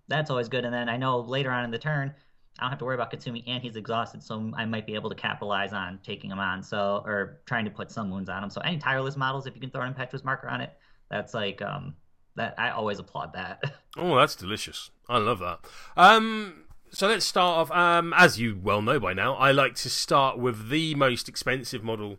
that's 0.08 0.28
always 0.28 0.48
good. 0.48 0.64
And 0.64 0.74
then 0.74 0.88
I 0.88 0.96
know 0.96 1.20
later 1.20 1.52
on 1.52 1.64
in 1.64 1.70
the 1.70 1.78
turn, 1.78 2.12
I 2.58 2.62
don't 2.62 2.70
have 2.70 2.78
to 2.78 2.84
worry 2.84 2.94
about 2.94 3.12
Katsumi, 3.12 3.42
and 3.48 3.62
he's 3.62 3.74
exhausted, 3.74 4.22
so 4.22 4.52
I 4.54 4.64
might 4.64 4.86
be 4.86 4.94
able 4.94 5.10
to 5.10 5.16
capitalize 5.16 5.72
on 5.72 5.98
taking 6.04 6.30
him 6.30 6.38
on. 6.38 6.62
So, 6.62 7.02
or 7.04 7.40
trying 7.46 7.64
to 7.64 7.70
put 7.70 7.90
some 7.90 8.10
wounds 8.10 8.28
on 8.28 8.44
him. 8.44 8.50
So, 8.50 8.60
any 8.60 8.78
tireless 8.78 9.16
models, 9.16 9.46
if 9.46 9.54
you 9.54 9.60
can 9.60 9.70
throw 9.70 9.82
an 9.82 9.88
impetuous 9.88 10.22
marker 10.22 10.48
on 10.48 10.60
it, 10.60 10.72
that's 11.10 11.34
like 11.34 11.60
um, 11.62 11.94
that. 12.36 12.54
I 12.56 12.70
always 12.70 13.00
applaud 13.00 13.32
that. 13.32 13.62
oh, 13.96 14.16
that's 14.16 14.36
delicious. 14.36 14.90
I 15.08 15.18
love 15.18 15.40
that. 15.40 15.60
Um, 15.96 16.64
so 16.92 17.08
let's 17.08 17.24
start 17.24 17.58
off. 17.58 17.76
Um, 17.76 18.14
as 18.16 18.38
you 18.38 18.56
well 18.62 18.82
know 18.82 19.00
by 19.00 19.14
now, 19.14 19.34
I 19.34 19.50
like 19.50 19.74
to 19.76 19.90
start 19.90 20.38
with 20.38 20.68
the 20.68 20.94
most 20.94 21.28
expensive 21.28 21.82
model 21.82 22.18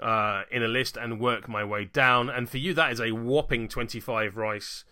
uh, 0.00 0.44
in 0.50 0.62
a 0.62 0.68
list 0.68 0.96
and 0.96 1.20
work 1.20 1.46
my 1.46 1.62
way 1.62 1.84
down. 1.84 2.30
And 2.30 2.48
for 2.48 2.56
you, 2.56 2.72
that 2.72 2.90
is 2.90 3.00
a 3.00 3.12
whopping 3.12 3.68
twenty-five 3.68 4.38
rice 4.38 4.84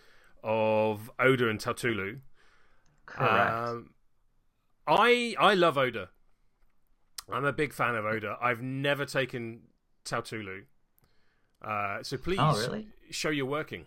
of 0.44 1.10
Oda 1.18 1.48
and 1.48 1.58
Tautulu. 1.58 2.18
Correct. 3.06 3.52
Um, 3.52 3.90
I 4.90 5.36
I 5.38 5.54
love 5.54 5.78
Oda. 5.78 6.10
I'm 7.32 7.44
a 7.44 7.52
big 7.52 7.72
fan 7.72 7.94
of 7.94 8.04
Oda. 8.04 8.36
I've 8.42 8.60
never 8.60 9.04
taken 9.06 9.60
Tautulu. 10.04 10.64
Uh, 11.62 12.02
so 12.02 12.16
please 12.16 12.38
oh, 12.40 12.58
really? 12.58 12.88
show 13.10 13.30
your 13.30 13.46
working. 13.46 13.86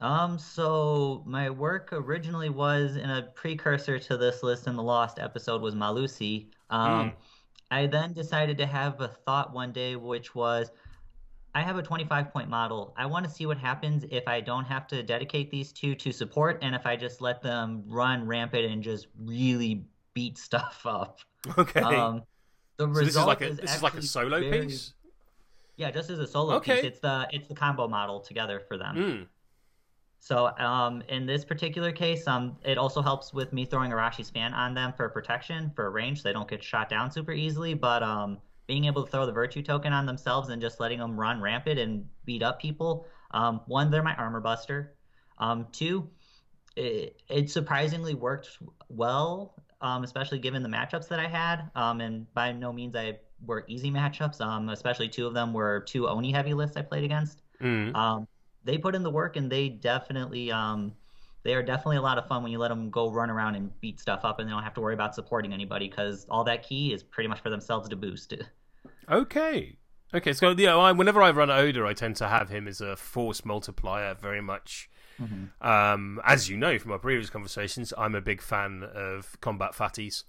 Um, 0.00 0.38
so 0.38 1.22
my 1.26 1.48
work 1.48 1.90
originally 1.92 2.50
was 2.50 2.96
in 2.96 3.08
a 3.08 3.22
precursor 3.34 3.98
to 4.00 4.16
this 4.16 4.42
list 4.42 4.66
in 4.66 4.74
the 4.74 4.82
Lost 4.82 5.18
episode 5.20 5.62
was 5.62 5.74
Malusi. 5.74 6.48
Um, 6.70 7.10
mm. 7.10 7.12
I 7.70 7.86
then 7.86 8.12
decided 8.12 8.58
to 8.58 8.66
have 8.66 9.00
a 9.00 9.08
thought 9.08 9.54
one 9.54 9.72
day, 9.72 9.96
which 9.96 10.34
was 10.34 10.70
I 11.54 11.62
have 11.62 11.76
a 11.76 11.82
25 11.82 12.32
point 12.32 12.48
model. 12.48 12.94
I 12.96 13.06
want 13.06 13.26
to 13.26 13.30
see 13.30 13.46
what 13.46 13.58
happens 13.58 14.04
if 14.10 14.26
I 14.26 14.40
don't 14.40 14.64
have 14.64 14.86
to 14.88 15.02
dedicate 15.02 15.50
these 15.50 15.72
two 15.72 15.94
to 15.96 16.12
support 16.12 16.58
and 16.62 16.74
if 16.74 16.86
I 16.86 16.96
just 16.96 17.20
let 17.20 17.42
them 17.42 17.84
run 17.86 18.26
rampant 18.26 18.64
and 18.64 18.82
just 18.82 19.08
really 19.16 19.84
beat 20.14 20.38
stuff 20.38 20.82
up. 20.86 21.20
Okay. 21.58 21.80
Um, 21.80 22.22
the 22.78 22.84
so 22.84 22.90
result 22.90 23.04
this 23.04 23.16
is 23.16 23.26
like 23.26 23.40
a, 23.40 23.46
is 23.48 23.56
this 23.58 23.76
is 23.76 23.82
like 23.82 23.94
a 23.94 24.02
solo 24.02 24.40
very, 24.40 24.66
piece. 24.66 24.94
Yeah, 25.76 25.90
just 25.90 26.10
as 26.10 26.18
a 26.18 26.26
solo 26.26 26.56
okay. 26.56 26.76
piece. 26.76 26.84
It's 26.84 27.00
the 27.00 27.28
it's 27.30 27.48
the 27.48 27.54
combo 27.54 27.86
model 27.86 28.20
together 28.20 28.62
for 28.66 28.78
them. 28.78 28.96
Mm. 28.96 29.26
So 30.20 30.56
um, 30.58 31.02
in 31.08 31.26
this 31.26 31.44
particular 31.44 31.90
case, 31.90 32.28
um, 32.28 32.56
it 32.64 32.78
also 32.78 33.02
helps 33.02 33.34
with 33.34 33.52
me 33.52 33.64
throwing 33.64 33.90
Arashi 33.90 34.24
Span 34.24 34.54
on 34.54 34.72
them 34.72 34.92
for 34.96 35.08
protection 35.08 35.72
for 35.74 35.90
range. 35.90 36.22
So 36.22 36.28
they 36.28 36.32
don't 36.32 36.48
get 36.48 36.62
shot 36.62 36.88
down 36.88 37.10
super 37.10 37.32
easily, 37.32 37.74
but 37.74 38.04
um, 38.04 38.38
being 38.72 38.86
able 38.86 39.04
to 39.04 39.10
throw 39.10 39.26
the 39.26 39.32
virtue 39.32 39.60
token 39.60 39.92
on 39.92 40.06
themselves 40.06 40.48
and 40.48 40.62
just 40.62 40.80
letting 40.80 40.98
them 40.98 41.14
run 41.14 41.42
rampant 41.42 41.78
and 41.78 42.06
beat 42.24 42.42
up 42.42 42.58
people. 42.58 43.06
Um, 43.32 43.60
one, 43.66 43.90
they're 43.90 44.02
my 44.02 44.14
armor 44.14 44.40
buster. 44.40 44.94
Um, 45.36 45.66
two, 45.72 46.08
it, 46.74 47.20
it, 47.28 47.50
surprisingly 47.50 48.14
worked 48.14 48.48
well, 48.88 49.56
um, 49.82 50.04
especially 50.04 50.38
given 50.38 50.62
the 50.62 50.70
matchups 50.70 51.06
that 51.08 51.20
I 51.20 51.28
had. 51.28 51.70
Um, 51.74 52.00
and 52.00 52.32
by 52.32 52.52
no 52.52 52.72
means 52.72 52.96
I 52.96 53.18
were 53.44 53.66
easy 53.68 53.90
matchups. 53.90 54.40
Um, 54.40 54.70
especially 54.70 55.10
two 55.10 55.26
of 55.26 55.34
them 55.34 55.52
were 55.52 55.80
two 55.80 56.08
Oni 56.08 56.32
heavy 56.32 56.54
lists 56.54 56.78
I 56.78 56.80
played 56.80 57.04
against. 57.04 57.42
Mm. 57.60 58.26
they 58.64 58.78
put 58.78 58.94
in 58.94 59.02
the 59.02 59.10
work 59.10 59.36
and 59.36 59.52
they 59.52 59.68
definitely 59.68 60.50
they 61.42 61.54
are 61.54 61.62
definitely 61.62 61.98
a 61.98 62.02
lot 62.02 62.16
of 62.16 62.26
fun 62.26 62.42
when 62.42 62.52
you 62.52 62.58
let 62.58 62.68
them 62.68 62.88
go 62.88 63.10
run 63.10 63.28
around 63.28 63.54
and 63.54 63.78
beat 63.82 64.00
stuff 64.00 64.20
up 64.24 64.38
and 64.38 64.48
they 64.48 64.52
don't 64.52 64.62
have 64.62 64.74
to 64.74 64.80
worry 64.80 64.94
about 64.94 65.14
supporting 65.14 65.52
anybody 65.52 65.88
because 65.88 66.24
all 66.30 66.44
that 66.44 66.62
key 66.62 66.94
is 66.94 67.02
pretty 67.02 67.28
much 67.28 67.40
for 67.40 67.50
themselves 67.50 67.90
to 67.90 67.96
boost. 67.96 68.32
Okay. 69.10 69.76
Okay, 70.14 70.32
so 70.34 70.50
yeah, 70.50 70.76
I, 70.76 70.92
whenever 70.92 71.22
I 71.22 71.30
run 71.30 71.50
Oda, 71.50 71.86
I 71.86 71.94
tend 71.94 72.16
to 72.16 72.28
have 72.28 72.50
him 72.50 72.68
as 72.68 72.80
a 72.80 72.96
force 72.96 73.44
multiplier, 73.44 74.14
very 74.14 74.42
much. 74.42 74.90
Mm-hmm. 75.20 75.66
Um, 75.66 76.20
as 76.24 76.48
you 76.48 76.56
know 76.56 76.78
from 76.78 76.92
our 76.92 76.98
previous 76.98 77.30
conversations, 77.30 77.94
I'm 77.96 78.14
a 78.14 78.20
big 78.20 78.42
fan 78.42 78.84
of 78.94 79.40
combat 79.40 79.72
fatties 79.72 80.24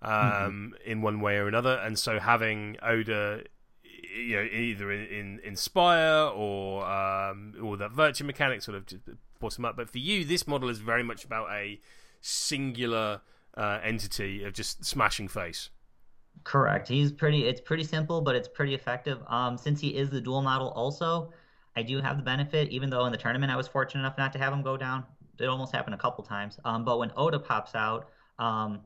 um, 0.00 0.10
mm-hmm. 0.10 0.90
in 0.90 1.02
one 1.02 1.20
way 1.20 1.36
or 1.36 1.48
another, 1.48 1.74
and 1.74 1.98
so 1.98 2.18
having 2.18 2.76
Oda, 2.82 3.42
you 3.84 4.36
know, 4.36 4.42
either 4.42 4.90
in, 4.90 5.06
in 5.06 5.40
Inspire 5.44 6.30
or 6.34 6.86
um, 6.86 7.54
or 7.62 7.76
that 7.76 7.92
virtue 7.92 8.24
mechanic 8.24 8.62
sort 8.62 8.76
of 8.76 8.86
just 8.86 9.02
bottom 9.38 9.64
up. 9.66 9.76
But 9.76 9.90
for 9.90 9.98
you, 9.98 10.24
this 10.24 10.46
model 10.46 10.70
is 10.70 10.78
very 10.78 11.02
much 11.02 11.24
about 11.24 11.50
a 11.50 11.80
singular 12.22 13.20
uh, 13.54 13.80
entity 13.82 14.44
of 14.44 14.52
just 14.52 14.84
smashing 14.84 15.28
face. 15.28 15.70
Correct. 16.44 16.88
He's 16.88 17.12
pretty. 17.12 17.46
It's 17.46 17.60
pretty 17.60 17.84
simple, 17.84 18.20
but 18.20 18.34
it's 18.34 18.48
pretty 18.48 18.74
effective. 18.74 19.18
Um, 19.26 19.58
since 19.58 19.80
he 19.80 19.88
is 19.88 20.10
the 20.10 20.20
dual 20.20 20.42
model, 20.42 20.68
also, 20.70 21.32
I 21.76 21.82
do 21.82 22.00
have 22.00 22.16
the 22.16 22.22
benefit. 22.22 22.68
Even 22.70 22.90
though 22.90 23.04
in 23.06 23.12
the 23.12 23.18
tournament 23.18 23.50
I 23.50 23.56
was 23.56 23.66
fortunate 23.66 24.00
enough 24.00 24.16
not 24.16 24.32
to 24.34 24.38
have 24.38 24.52
him 24.52 24.62
go 24.62 24.76
down, 24.76 25.04
it 25.38 25.46
almost 25.46 25.74
happened 25.74 25.94
a 25.94 25.98
couple 25.98 26.22
times. 26.24 26.58
Um, 26.64 26.84
but 26.84 26.98
when 26.98 27.10
Oda 27.16 27.38
pops 27.38 27.74
out, 27.74 28.08
um, 28.38 28.80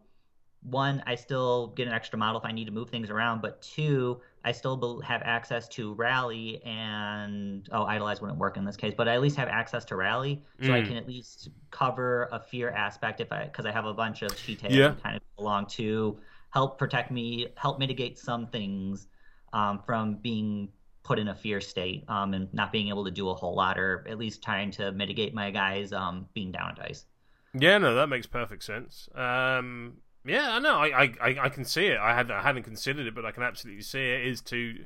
one, 0.63 1.03
I 1.07 1.15
still 1.15 1.69
get 1.69 1.87
an 1.87 1.95
extra 1.95 2.19
model 2.19 2.41
if 2.41 2.45
I 2.45 2.53
need 2.53 2.67
to 2.67 2.73
move 2.73 2.91
things 2.91 3.11
around. 3.11 3.41
But 3.41 3.63
two, 3.63 4.21
I 4.45 4.53
still 4.53 5.01
have 5.01 5.23
access 5.25 5.69
to 5.69 5.95
rally 5.95 6.63
and 6.65 7.69
oh, 7.73 7.85
idolize 7.85 8.21
wouldn't 8.21 8.39
work 8.39 8.57
in 8.57 8.65
this 8.65 8.77
case, 8.77 8.95
but 8.97 9.09
I 9.09 9.15
at 9.15 9.23
least 9.23 9.37
have 9.37 9.49
access 9.49 9.85
to 9.87 9.97
rally, 9.97 10.43
so 10.63 10.69
mm. 10.69 10.83
I 10.83 10.87
can 10.87 10.97
at 10.97 11.07
least 11.07 11.51
cover 11.71 12.29
a 12.33 12.41
fear 12.41 12.71
aspect 12.71 13.21
if 13.21 13.33
I 13.33 13.45
because 13.45 13.67
I 13.67 13.71
have 13.71 13.85
a 13.85 13.95
bunch 13.95 14.23
of 14.23 14.37
cheat 14.37 14.63
yeah. 14.71 14.95
kind 15.03 15.17
of 15.17 15.23
belong 15.37 15.67
to 15.67 16.19
help 16.51 16.79
protect 16.79 17.11
me, 17.11 17.49
help 17.57 17.79
mitigate 17.79 18.19
some 18.19 18.47
things 18.49 19.09
um, 19.53 19.81
from 19.85 20.15
being 20.17 20.69
put 21.03 21.19
in 21.19 21.29
a 21.29 21.35
fear 21.35 21.61
state 21.61 22.05
um, 22.09 22.35
and 22.35 22.53
not 22.53 22.73
being 22.73 22.89
able 22.89 23.05
to 23.05 23.11
do 23.11 23.29
a 23.31 23.35
whole 23.35 23.55
lot, 23.55 23.79
or 23.79 24.07
at 24.09 24.19
least 24.19 24.43
trying 24.43 24.71
to 24.71 24.93
mitigate 24.93 25.35
my 25.35 25.51
guys 25.51 25.93
um, 25.93 26.27
being 26.35 26.53
down 26.53 26.73
a 26.73 26.75
dice. 26.75 27.07
Yeah, 27.55 27.79
no, 27.79 27.95
that 27.95 28.09
makes 28.09 28.27
perfect 28.27 28.63
sense. 28.63 29.09
Um, 29.15 29.95
yeah, 30.25 30.53
I 30.53 30.59
know. 30.59 30.77
I, 30.77 31.13
I, 31.21 31.37
I 31.43 31.49
can 31.49 31.65
see 31.65 31.87
it. 31.87 31.99
I 31.99 32.15
had 32.15 32.31
I 32.31 32.43
hadn't 32.43 32.63
considered 32.63 33.07
it, 33.07 33.15
but 33.15 33.25
I 33.25 33.33
can 33.33 33.43
absolutely 33.43 33.83
see 33.83 34.11
it. 34.11 34.27
Is 34.27 34.41
to 34.43 34.85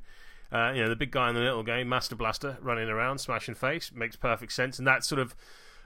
uh, 0.53 0.73
you 0.75 0.83
know 0.83 0.89
the 0.89 0.97
big 0.97 1.11
guy 1.11 1.29
in 1.29 1.35
the 1.35 1.41
little 1.41 1.63
game, 1.63 1.89
Master 1.89 2.15
Blaster, 2.15 2.57
running 2.63 2.89
around 2.89 3.19
smashing 3.19 3.55
face 3.55 3.91
makes 3.93 4.17
perfect 4.17 4.53
sense, 4.53 4.79
and 4.79 4.87
that 4.87 5.05
sort 5.05 5.21
of 5.21 5.35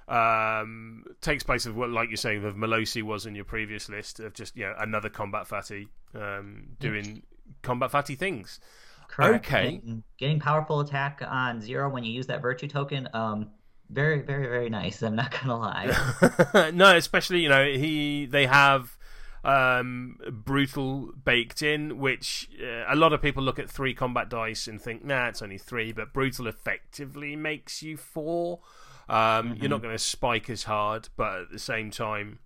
um, 0.09 1.05
takes 1.21 1.43
place 1.43 1.67
of 1.67 1.77
what, 1.77 1.91
like 1.91 2.09
you're 2.09 2.17
saying, 2.17 2.45
of 2.45 2.55
Melosi 2.55 3.03
was 3.03 3.27
in 3.27 3.35
your 3.35 3.45
previous 3.45 3.89
list 3.89 4.21
of 4.21 4.35
just 4.35 4.57
you 4.57 4.65
know 4.65 4.75
another 4.79 5.09
combat 5.09 5.47
fatty 5.47 5.89
um, 6.15 6.69
doing 6.81 7.23
combat 7.63 7.91
fatty 7.91 8.15
things. 8.15 8.61
Correct. 9.09 9.47
Okay. 9.47 9.63
Getting, 9.65 10.03
getting, 10.19 10.41
powerful 10.41 10.81
attack 10.81 11.23
on 11.27 11.61
zero 11.61 11.89
when 11.89 12.05
you 12.05 12.13
use 12.13 12.27
that 12.27 12.43
virtue 12.43 12.69
token. 12.69 13.09
Um, 13.15 13.51
very, 13.91 14.21
very, 14.21 14.47
very 14.47 14.69
nice. 14.69 15.03
I'm 15.03 15.17
not 15.17 15.31
gonna 15.31 15.59
lie. 15.59 16.71
no, 16.75 16.97
especially 16.97 17.41
you 17.41 17.49
know 17.49 17.65
he 17.65 18.27
they 18.27 18.47
have 18.47 18.99
um, 19.45 20.19
brutal 20.31 21.13
baked 21.25 21.63
in, 21.63 21.99
which 21.99 22.49
uh, 22.63 22.85
a 22.89 22.97
lot 22.97 23.13
of 23.13 23.23
people 23.23 23.43
look 23.43 23.59
at 23.59 23.71
three 23.71 23.95
combat 23.95 24.29
dice 24.29 24.67
and 24.67 24.81
think, 24.81 25.05
nah, 25.05 25.29
it's 25.29 25.43
only 25.43 25.59
three, 25.59 25.93
but 25.93 26.13
brutal 26.13 26.47
effectively 26.47 27.37
makes 27.37 27.83
you 27.83 27.97
four. 27.97 28.61
Um, 29.09 29.17
mm-hmm. 29.17 29.63
You're 29.63 29.71
not 29.71 29.83
going 29.83 29.95
to 29.95 29.99
spike 29.99 30.51
as 30.51 30.65
hard, 30.65 31.09
but 31.17 31.41
at 31.41 31.51
the 31.51 31.59
same 31.59 31.91
time, 31.91 32.41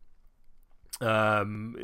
um, 1.00 1.76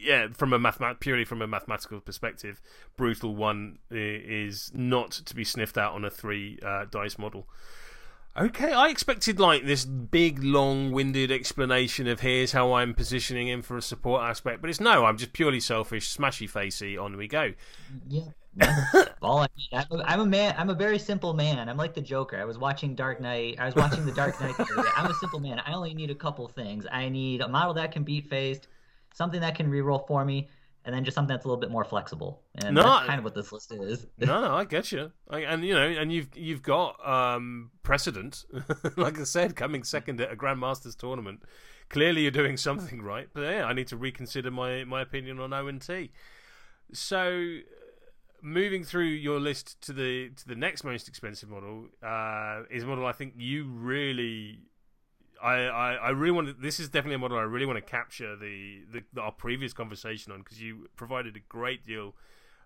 yeah, 0.00 0.28
from 0.34 0.52
a 0.52 0.58
mathemat- 0.58 1.00
purely 1.00 1.24
from 1.24 1.40
a 1.40 1.46
mathematical 1.46 2.00
perspective, 2.00 2.60
brutal 2.96 3.34
one 3.34 3.78
is 3.90 4.70
not 4.74 5.12
to 5.12 5.34
be 5.34 5.44
sniffed 5.44 5.78
out 5.78 5.94
on 5.94 6.04
a 6.04 6.10
three 6.10 6.58
uh, 6.64 6.84
dice 6.90 7.18
model. 7.18 7.48
Okay, 8.36 8.72
I 8.72 8.88
expected 8.88 9.38
like 9.38 9.64
this 9.64 9.84
big, 9.84 10.42
long-winded 10.42 11.30
explanation 11.30 12.08
of 12.08 12.18
here's 12.18 12.50
how 12.50 12.72
I'm 12.72 12.92
positioning 12.92 13.46
him 13.46 13.62
for 13.62 13.76
a 13.76 13.82
support 13.82 14.22
aspect, 14.22 14.60
but 14.60 14.68
it's 14.68 14.80
no. 14.80 15.04
I'm 15.04 15.16
just 15.16 15.32
purely 15.32 15.60
selfish, 15.60 16.14
smashy 16.14 16.50
facey. 16.50 16.98
On 16.98 17.16
we 17.16 17.28
go. 17.28 17.52
Yeah, 18.08 18.30
all 19.22 19.38
I 19.38 19.48
need. 19.56 19.68
I'm 19.72 19.86
a, 19.90 20.02
I'm 20.04 20.20
a 20.20 20.26
man. 20.26 20.54
I'm 20.56 20.70
a 20.70 20.74
very 20.74 20.98
simple 20.98 21.34
man. 21.34 21.68
I'm 21.68 21.76
like 21.76 21.94
the 21.94 22.00
Joker. 22.00 22.38
I 22.40 22.44
was 22.44 22.58
watching 22.58 22.94
Dark 22.94 23.20
Knight. 23.20 23.56
I 23.58 23.66
was 23.66 23.74
watching 23.74 24.04
the 24.04 24.12
Dark 24.12 24.40
Knight. 24.40 24.54
I'm 24.96 25.10
a 25.10 25.14
simple 25.14 25.40
man. 25.40 25.60
I 25.64 25.72
only 25.72 25.94
need 25.94 26.10
a 26.10 26.14
couple 26.14 26.46
things. 26.48 26.86
I 26.90 27.08
need 27.08 27.40
a 27.40 27.48
model 27.48 27.74
that 27.74 27.92
can 27.92 28.04
beat 28.04 28.28
faced, 28.28 28.68
something 29.12 29.40
that 29.40 29.54
can 29.56 29.70
reroll 29.70 30.06
for 30.06 30.24
me, 30.24 30.48
and 30.84 30.94
then 30.94 31.04
just 31.04 31.14
something 31.14 31.34
that's 31.34 31.44
a 31.44 31.48
little 31.48 31.60
bit 31.60 31.70
more 31.70 31.84
flexible. 31.84 32.42
And 32.56 32.74
no, 32.74 32.82
that's 32.82 33.06
kind 33.06 33.18
of 33.18 33.24
what 33.24 33.34
this 33.34 33.50
list 33.52 33.72
is. 33.72 34.06
no, 34.18 34.40
no, 34.40 34.54
I 34.54 34.64
get 34.64 34.92
you. 34.92 35.10
I, 35.28 35.40
and 35.40 35.64
you 35.64 35.74
know, 35.74 35.86
and 35.86 36.12
you've 36.12 36.28
you've 36.36 36.62
got 36.62 37.06
um, 37.06 37.70
precedent, 37.82 38.44
like 38.96 39.18
I 39.18 39.24
said, 39.24 39.56
coming 39.56 39.82
second 39.82 40.20
at 40.20 40.32
a 40.32 40.36
Grandmasters 40.36 40.96
tournament. 40.96 41.42
Clearly, 41.88 42.22
you're 42.22 42.30
doing 42.30 42.56
something 42.56 43.02
right. 43.02 43.28
But 43.32 43.42
yeah, 43.42 43.64
I 43.64 43.72
need 43.72 43.88
to 43.88 43.96
reconsider 43.96 44.50
my 44.50 44.84
my 44.84 45.02
opinion 45.02 45.40
on 45.40 45.52
O 45.52 45.66
and 45.66 45.80
T. 45.80 46.12
So, 46.92 47.58
moving 48.44 48.84
through 48.84 49.06
your 49.06 49.40
list 49.40 49.80
to 49.80 49.92
the 49.92 50.30
to 50.36 50.46
the 50.46 50.54
next 50.54 50.84
most 50.84 51.08
expensive 51.08 51.48
model 51.48 51.86
uh, 52.02 52.62
is 52.70 52.82
a 52.82 52.86
model 52.86 53.06
I 53.06 53.12
think 53.12 53.34
you 53.38 53.64
really 53.64 54.60
I, 55.42 55.54
I, 55.64 55.92
I 55.94 56.10
really 56.10 56.30
want 56.32 56.48
to, 56.48 56.52
this 56.52 56.78
is 56.78 56.88
definitely 56.88 57.16
a 57.16 57.18
model 57.18 57.38
I 57.38 57.42
really 57.42 57.66
want 57.66 57.78
to 57.78 57.90
capture 57.90 58.36
the, 58.36 58.82
the 58.92 59.20
our 59.20 59.32
previous 59.32 59.72
conversation 59.72 60.30
on 60.30 60.40
because 60.40 60.60
you 60.60 60.88
provided 60.94 61.36
a 61.36 61.40
great 61.48 61.86
deal 61.86 62.14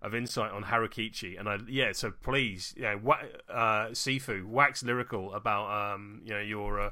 of 0.02 0.14
insight 0.14 0.50
on 0.50 0.64
Harukichi 0.64 1.38
and 1.38 1.48
I 1.48 1.58
yeah 1.68 1.92
so 1.92 2.10
please 2.10 2.74
yeah 2.76 2.96
wa- 2.96 3.22
uh, 3.48 3.88
Sifu 3.90 4.44
wax 4.46 4.82
lyrical 4.82 5.32
about 5.32 5.94
um 5.94 6.22
you 6.24 6.34
know 6.34 6.40
your 6.40 6.80
uh, 6.80 6.90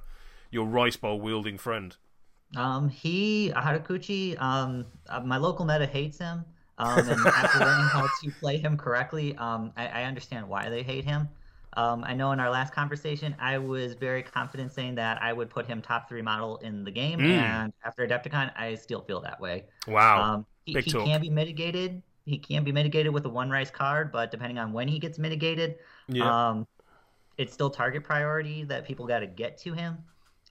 your 0.50 0.66
rice 0.66 0.96
bowl 0.96 1.20
wielding 1.20 1.58
friend. 1.58 1.96
Um, 2.56 2.88
he 2.88 3.52
Harukichi 3.54 4.40
um 4.40 4.86
uh, 5.08 5.20
my 5.20 5.38
local 5.38 5.64
meta 5.64 5.86
hates 5.86 6.18
him. 6.18 6.44
Um, 6.78 6.98
and 6.98 7.26
after 7.26 7.58
learning 7.64 7.86
how 7.86 8.06
to 8.22 8.30
play 8.38 8.58
him 8.58 8.76
correctly, 8.76 9.36
um, 9.36 9.72
I, 9.76 9.86
I 9.86 10.02
understand 10.04 10.48
why 10.48 10.68
they 10.68 10.82
hate 10.82 11.04
him. 11.04 11.28
Um, 11.76 12.04
I 12.04 12.14
know 12.14 12.32
in 12.32 12.40
our 12.40 12.48
last 12.50 12.72
conversation, 12.72 13.36
I 13.38 13.58
was 13.58 13.94
very 13.94 14.22
confident 14.22 14.72
saying 14.72 14.94
that 14.94 15.22
I 15.22 15.32
would 15.32 15.50
put 15.50 15.66
him 15.66 15.82
top 15.82 16.08
three 16.08 16.22
model 16.22 16.56
in 16.58 16.84
the 16.84 16.90
game, 16.90 17.18
mm. 17.18 17.30
and 17.30 17.72
after 17.84 18.06
Adepticon, 18.06 18.50
I 18.56 18.74
still 18.76 19.02
feel 19.02 19.20
that 19.20 19.38
way. 19.40 19.64
Wow. 19.86 20.22
Um, 20.22 20.46
he, 20.64 20.72
he 20.80 20.90
can 20.90 21.20
be 21.20 21.28
mitigated. 21.28 22.02
He 22.24 22.38
can 22.38 22.64
be 22.64 22.72
mitigated 22.72 23.12
with 23.12 23.26
a 23.26 23.28
one 23.28 23.50
rice 23.50 23.70
card, 23.70 24.10
but 24.10 24.30
depending 24.30 24.58
on 24.58 24.72
when 24.72 24.88
he 24.88 24.98
gets 24.98 25.18
mitigated, 25.18 25.76
yeah. 26.08 26.48
um, 26.48 26.66
it's 27.36 27.52
still 27.52 27.70
target 27.70 28.02
priority 28.02 28.64
that 28.64 28.86
people 28.86 29.06
got 29.06 29.18
to 29.18 29.26
get 29.26 29.58
to 29.58 29.74
him, 29.74 29.98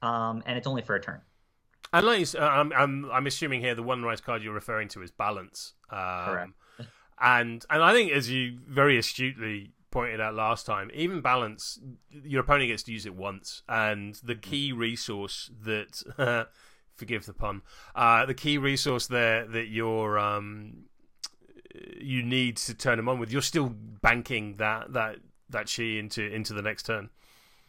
um, 0.03 0.44
and 0.46 0.58
it's 0.58 0.67
only 0.67 0.84
for 0.84 0.96
a 0.96 1.01
turn. 1.01 1.20
And 1.96 2.06
like, 2.06 2.36
uh, 2.36 2.40
I'm, 2.40 2.74
I'm, 2.74 3.10
I'm 3.10 3.25
assuming 3.25 3.62
here 3.62 3.74
the 3.74 3.82
one 3.82 4.04
rice 4.04 4.20
card 4.20 4.44
you're 4.44 4.54
referring 4.54 4.90
to 4.90 5.02
is 5.02 5.12
balance. 5.12 5.75
Um, 5.90 6.25
Correct. 6.25 6.52
And 7.22 7.66
and 7.70 7.82
I 7.82 7.94
think 7.94 8.12
as 8.12 8.30
you 8.30 8.58
very 8.68 8.98
astutely 8.98 9.72
pointed 9.92 10.20
out 10.20 10.36
last 10.36 10.66
time, 10.66 10.92
even 10.94 11.22
balance, 11.22 11.80
your 12.12 12.42
opponent 12.42 12.68
gets 12.68 12.84
to 12.84 12.92
use 12.92 13.06
it 13.06 13.16
once, 13.16 13.64
and 13.70 14.16
the 14.16 14.36
key 14.36 14.74
resource 14.74 15.50
that, 15.64 16.04
forgive 16.96 17.25
the 17.25 17.34
pun, 17.34 17.62
uh, 17.96 18.25
the 18.25 18.34
key 18.34 18.58
resource 18.58 19.08
there 19.08 19.46
that 19.46 19.68
you're 19.68 20.20
um, 20.20 20.84
you 21.98 22.22
need 22.22 22.58
to 22.58 22.74
turn 22.74 22.98
them 22.98 23.08
on 23.08 23.20
with, 23.20 23.32
you're 23.32 23.42
still 23.42 23.70
banking 23.70 24.58
that 24.58 24.92
that 24.92 25.20
that 25.50 25.74
chi 25.74 25.84
into 25.84 26.22
into 26.22 26.54
the 26.54 26.62
next 26.62 26.84
turn. 26.84 27.10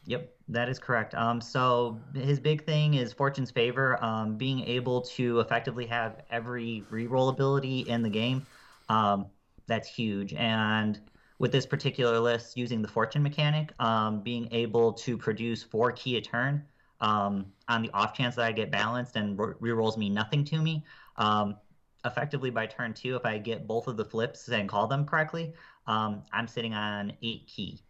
Yep, 0.07 0.33
that 0.49 0.69
is 0.69 0.79
correct. 0.79 1.15
Um, 1.15 1.41
so 1.41 2.01
his 2.15 2.39
big 2.39 2.65
thing 2.65 2.95
is 2.95 3.13
Fortune's 3.13 3.51
favor, 3.51 4.03
um, 4.03 4.37
being 4.37 4.61
able 4.61 5.03
to 5.03 5.41
effectively 5.41 5.85
have 5.87 6.23
every 6.31 6.85
reroll 6.91 7.31
ability 7.31 7.81
in 7.81 8.03
the 8.03 8.09
game. 8.09 8.47
Um, 8.89 9.27
that's 9.67 9.89
huge, 9.89 10.33
and 10.35 11.01
with 11.39 11.53
this 11.53 11.67
particular 11.67 12.21
list 12.21 12.57
using 12.57 12.81
the 12.81 12.89
fortune 12.89 13.23
mechanic, 13.23 13.73
um, 13.81 14.21
being 14.21 14.49
able 14.53 14.93
to 14.93 15.19
produce 15.19 15.63
four 15.63 15.93
key 15.93 16.17
a 16.17 16.21
turn 16.21 16.65
um, 17.01 17.47
on 17.69 17.83
the 17.83 17.91
off 17.91 18.15
chance 18.15 18.37
that 18.37 18.47
I 18.47 18.53
get 18.53 18.71
balanced 18.71 19.17
and 19.17 19.39
re- 19.39 19.73
rolls 19.73 19.99
me 19.99 20.09
nothing 20.09 20.45
to 20.47 20.63
me. 20.63 20.85
Um, 21.17 21.57
effectively 22.05 22.51
by 22.51 22.67
turn 22.67 22.95
two, 22.95 23.17
if 23.17 23.27
I 23.27 23.39
get 23.39 23.67
both 23.67 23.89
of 23.89 23.97
the 23.97 24.05
flips 24.05 24.49
and 24.49 24.69
call 24.69 24.87
them 24.87 25.05
correctly, 25.05 25.53
um, 25.87 26.23
I'm 26.33 26.47
sitting 26.47 26.75
on 26.75 27.13
eight 27.23 27.47
key. 27.49 27.81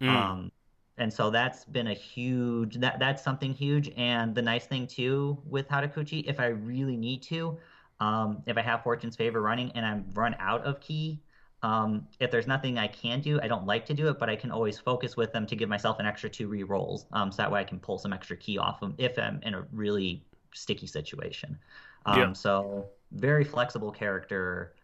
Mm. 0.00 0.50
And 0.98 1.12
so 1.12 1.30
that's 1.30 1.64
been 1.64 1.88
a 1.88 1.94
huge 1.94 2.76
that 2.76 2.98
that's 2.98 3.22
something 3.22 3.52
huge. 3.52 3.90
And 3.96 4.34
the 4.34 4.42
nice 4.42 4.66
thing 4.66 4.86
too 4.86 5.38
with 5.46 5.68
Harukichi, 5.68 6.24
if 6.26 6.40
I 6.40 6.46
really 6.46 6.96
need 6.96 7.22
to, 7.24 7.58
um, 8.00 8.42
if 8.46 8.56
I 8.56 8.62
have 8.62 8.82
Fortune's 8.82 9.16
favor 9.16 9.40
running 9.40 9.70
and 9.72 9.84
I'm 9.84 10.06
run 10.14 10.34
out 10.38 10.64
of 10.64 10.80
key 10.80 11.20
um, 11.62 12.06
if 12.20 12.30
there's 12.30 12.46
nothing 12.46 12.78
I 12.78 12.86
can 12.86 13.20
do, 13.20 13.40
I 13.42 13.48
don't 13.48 13.66
like 13.66 13.86
to 13.86 13.94
do 13.94 14.08
it, 14.08 14.20
but 14.20 14.28
I 14.28 14.36
can 14.36 14.52
always 14.52 14.78
focus 14.78 15.16
with 15.16 15.32
them 15.32 15.46
to 15.46 15.56
give 15.56 15.68
myself 15.68 15.98
an 15.98 16.06
extra 16.06 16.30
two 16.30 16.46
re-rolls. 16.46 17.06
Um, 17.12 17.32
so 17.32 17.38
that 17.38 17.50
way 17.50 17.60
I 17.60 17.64
can 17.64 17.80
pull 17.80 17.98
some 17.98 18.12
extra 18.12 18.36
key 18.36 18.56
off 18.56 18.78
them 18.78 18.94
if 18.98 19.18
I'm 19.18 19.40
in 19.42 19.54
a 19.54 19.62
really 19.72 20.24
sticky 20.54 20.86
situation. 20.86 21.58
Um, 22.04 22.18
yeah. 22.18 22.32
So 22.34 22.86
very 23.10 23.42
flexible 23.42 23.90
character. 23.90 24.74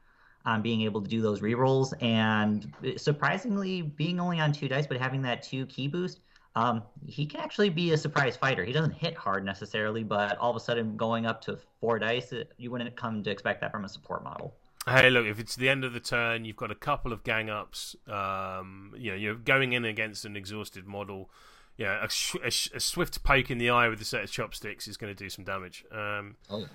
On 0.45 0.63
being 0.63 0.83
able 0.83 1.01
to 1.01 1.09
do 1.09 1.21
those 1.21 1.41
rerolls. 1.41 1.93
And 2.03 2.73
surprisingly, 2.97 3.83
being 3.83 4.21
only 4.21 4.41
on 4.41 4.53
two 4.53 4.69
dice, 4.69 4.87
but 4.87 4.99
having 4.99 5.23
that 5.23 5.43
two 5.43 5.67
key 5.67 5.89
boost, 5.89 6.21
um, 6.55 6.83
he 7.07 7.25
can 7.25 7.41
actually 7.41 7.71
be 7.71 7.93
a 7.93 7.99
surprise 7.99 8.37
fighter. 8.37 8.65
He 8.65 8.73
doesn't 8.73 8.93
hit 8.93 9.15
hard 9.15 9.45
necessarily, 9.45 10.05
but 10.05 10.37
all 10.39 10.51
of 10.51 10.57
a 10.57 10.61
sudden 10.61 10.97
going 10.97 11.27
up 11.27 11.41
to 11.43 11.59
four 11.81 11.99
dice, 11.99 12.33
you 12.59 12.71
wouldn't 12.71 12.95
come 12.97 13.23
to 13.23 13.31
expect 13.31 13.61
that 13.63 13.73
from 13.73 13.85
a 13.85 13.89
support 13.89 14.23
model. 14.23 14.55
Hey, 14.87 15.11
look! 15.11 15.27
If 15.27 15.39
it's 15.39 15.55
the 15.55 15.69
end 15.69 15.85
of 15.85 15.93
the 15.93 16.01
turn, 16.01 16.45
you've 16.45 16.57
got 16.57 16.73
a 16.73 16.75
couple 16.75 17.13
of 17.13 17.23
gang 17.23 17.49
ups. 17.49 17.95
Um, 18.09 18.93
you 18.97 19.13
know, 19.13 19.17
you're 19.17 19.37
going 19.37 19.75
in 19.75 19.85
against 19.85 20.25
an 20.25 20.37
exhausted 20.37 20.87
model. 20.87 21.31
Yeah, 21.77 22.05
a, 22.05 22.09
a, 22.45 22.49
a, 22.49 22.81
swift 22.81 23.23
poke 23.23 23.51
in 23.51 23.59
the 23.59 23.71
eye 23.71 23.89
with 23.89 24.01
a 24.01 24.05
set 24.05 24.25
of 24.25 24.31
chopsticks 24.31 24.87
is 24.87 24.97
going 24.97 25.15
to 25.15 25.19
do 25.19 25.31
some 25.31 25.45
damage. 25.45 25.85
Um, 25.91 26.37
oh, 26.51 26.67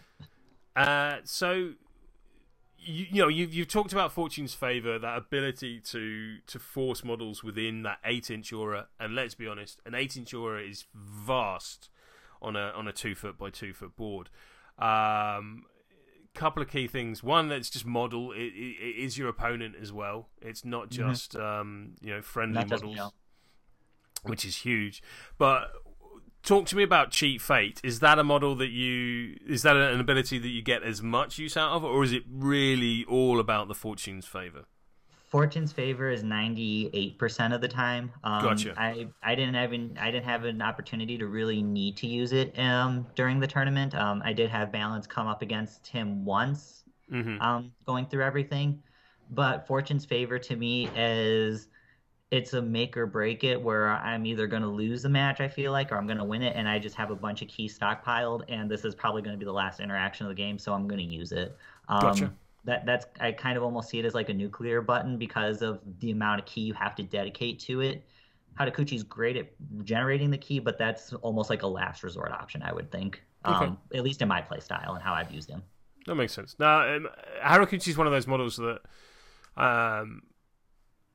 yeah. 0.78 0.82
uh, 0.82 1.18
so 1.24 1.74
you, 2.88 3.06
you 3.10 3.22
know 3.22 3.28
you've 3.28 3.54
you've 3.54 3.68
talked 3.68 3.92
about 3.92 4.12
Fortune's 4.12 4.54
favor, 4.54 4.98
that 4.98 5.18
ability 5.18 5.80
to 5.82 6.38
to 6.48 6.60
force 6.60 7.04
models 7.04 7.44
within 7.44 7.84
that 7.84 8.00
eight 8.06 8.32
inch 8.32 8.54
aura, 8.54 8.88
and 9.00 9.16
let's 9.16 9.36
be 9.36 9.48
honest, 9.48 9.82
an 9.86 9.94
eight 9.94 10.16
inch 10.18 10.34
aura 10.34 10.62
is 10.62 10.86
vast 10.94 11.90
on 12.42 12.56
a 12.56 12.72
on 12.76 12.88
a 12.88 12.94
two 12.94 13.16
foot 13.16 13.38
by 13.38 13.50
two 13.50 13.74
foot 13.74 13.96
board. 13.96 14.30
Um, 14.80 15.66
couple 16.34 16.62
of 16.62 16.70
key 16.70 16.88
things. 16.88 17.24
One, 17.24 17.50
that's 17.50 17.70
just 17.70 17.86
model. 17.86 18.32
It, 18.32 18.54
it, 18.54 18.76
it 18.80 19.04
is 19.04 19.18
your 19.18 19.28
opponent 19.28 19.76
as 19.82 19.92
well. 19.92 20.30
It's 20.42 20.64
not 20.64 20.90
mm-hmm. 20.90 21.10
just 21.10 21.34
mm-hmm. 21.34 21.62
um, 21.62 21.96
you 22.02 22.14
know 22.14 22.22
friendly 22.22 22.64
models, 22.64 23.14
which 24.24 24.46
is 24.46 24.58
huge. 24.58 25.04
But 25.38 25.72
talk 26.48 26.66
to 26.68 26.76
me 26.76 26.84
about 26.84 27.12
cheat 27.12 27.42
fate. 27.42 27.80
Is 27.84 28.00
that 28.00 28.18
a 28.18 28.24
model 28.24 28.56
that 28.56 28.70
you 28.70 29.38
is 29.46 29.62
that 29.64 29.76
an 29.76 30.00
ability 30.00 30.40
that 30.40 30.48
you 30.48 30.62
get 30.62 30.82
as 30.82 31.04
much 31.04 31.38
use 31.38 31.58
out 31.58 31.72
of 31.72 31.84
or 31.84 32.04
is 32.04 32.14
it 32.14 32.24
really 32.32 33.06
all 33.06 33.40
about 33.40 33.68
the 33.68 33.76
fortune's 33.76 34.26
favor? 34.26 34.64
Fortune's 35.28 35.74
favor 35.74 36.10
is 36.10 36.24
98% 36.24 37.54
of 37.54 37.60
the 37.60 37.68
time. 37.68 38.14
Um, 38.24 38.42
gotcha. 38.42 38.74
i 38.78 39.08
i 39.22 39.36
didn't 39.36 39.56
have 39.56 39.74
an, 39.74 39.98
i 40.00 40.10
didn't 40.10 40.26
have 40.26 40.46
an 40.46 40.62
opportunity 40.62 41.18
to 41.18 41.28
really 41.28 41.62
need 41.62 41.98
to 41.98 42.08
use 42.08 42.32
it 42.32 42.58
um, 42.58 43.06
during 43.16 43.40
the 43.40 43.48
tournament. 43.48 43.94
Um, 43.94 44.22
i 44.24 44.32
did 44.32 44.50
have 44.50 44.72
balance 44.72 45.06
come 45.06 45.28
up 45.28 45.42
against 45.42 45.86
him 45.88 46.24
once 46.24 46.86
mm-hmm. 47.12 47.42
um, 47.42 47.74
going 47.86 48.08
through 48.08 48.24
everything. 48.24 48.82
But 49.30 49.68
fortune's 49.68 50.06
favor 50.06 50.40
to 50.40 50.56
me 50.56 50.90
is 50.96 51.68
it's 52.30 52.54
a 52.54 52.62
make 52.62 52.98
or 52.98 53.06
break 53.06 53.44
it 53.44 53.62
where 53.62 53.90
I'm 53.90 54.26
either 54.26 54.48
going 54.48 54.62
to 54.62 54.68
lose 54.68 55.02
the 55.02 55.10
match, 55.10 55.40
I 55.40 55.48
feel 55.48 55.72
like, 55.72 55.92
or 55.92 55.96
I'm 55.98 56.08
going 56.08 56.18
to 56.18 56.26
win 56.26 56.42
it, 56.42 56.56
and 56.56 56.68
I 56.68 56.78
just 56.78 56.96
have 56.96 57.10
a 57.10 57.16
bunch 57.16 57.42
of 57.42 57.48
keys 57.48 57.78
stockpiled, 57.78 58.44
and 58.50 58.70
this 58.70 58.84
is 58.84 58.94
probably 58.94 59.22
going 59.22 59.34
to 59.34 59.40
be 59.40 59.46
the 59.46 59.54
last 59.54 59.80
interaction 59.80 60.26
of 60.26 60.30
the 60.30 60.36
game, 60.36 60.60
so 60.60 60.74
I'm 60.74 60.88
going 60.88 61.08
to 61.08 61.16
use 61.16 61.32
it. 61.32 61.56
Um, 61.88 62.02
gotcha. 62.02 62.34
That 62.66 62.86
that's 62.86 63.06
I 63.22 63.32
kind 63.32 63.56
of 63.56 63.64
almost 63.64 63.90
see 63.90 64.00
it 64.00 64.04
as 64.04 64.14
like 64.14 64.28
a 64.28 64.34
nuclear 64.34 64.82
button 64.82 65.18
because 65.18 65.62
of 65.62 65.80
the 66.00 66.12
amount 66.12 66.42
of 66.42 66.46
key 66.46 66.62
you 66.62 66.74
have 66.74 66.96
to 66.96 67.04
dedicate 67.04 67.60
to 67.62 67.80
it. 67.80 68.04
Harukichi's 68.60 69.04
great 69.04 69.38
at 69.38 69.48
generating 69.86 70.30
the 70.30 70.38
key, 70.38 70.60
but 70.60 70.78
that's 70.78 71.14
almost 71.14 71.50
like 71.50 71.62
a 71.62 71.68
last 71.68 72.04
resort 72.04 72.32
option, 72.32 72.62
I 72.62 72.74
would 72.74 72.92
think. 72.92 73.24
Okay. 73.46 73.66
Um, 73.66 73.78
at 73.94 74.04
least 74.04 74.22
in 74.22 74.28
my 74.28 74.42
playstyle 74.42 74.96
and 74.96 75.02
how 75.02 75.14
I've 75.14 75.32
used 75.32 75.50
him. 75.50 75.62
That 76.08 76.16
makes 76.16 76.34
sense. 76.34 76.56
Now, 76.60 76.94
um, 76.94 77.08
Harukichi's 77.42 77.98
one 77.98 78.08
of 78.08 78.12
those 78.12 78.28
models 78.28 78.58
that 78.58 78.80
um, 79.56 80.24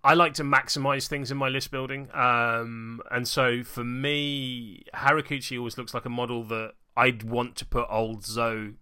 I 0.05 0.15
like 0.15 0.35
to 0.35 0.43
maximize 0.43 1.07
things 1.07 1.31
in 1.31 1.37
my 1.37 1.49
list 1.49 1.71
building. 1.71 2.09
Um, 2.13 3.01
and 3.11 3.27
so 3.27 3.63
for 3.63 3.85
me, 3.85 4.85
Harukichi 4.95 5.57
always 5.59 5.79
looks 5.79 5.95
like 5.95 6.05
a 6.05 6.11
model 6.11 6.43
that 6.45 6.73
I'd 6.97 7.23
want 7.23 7.57
to 7.57 7.67
put 7.67 7.87
old 7.88 8.25
Zoe 8.25 8.75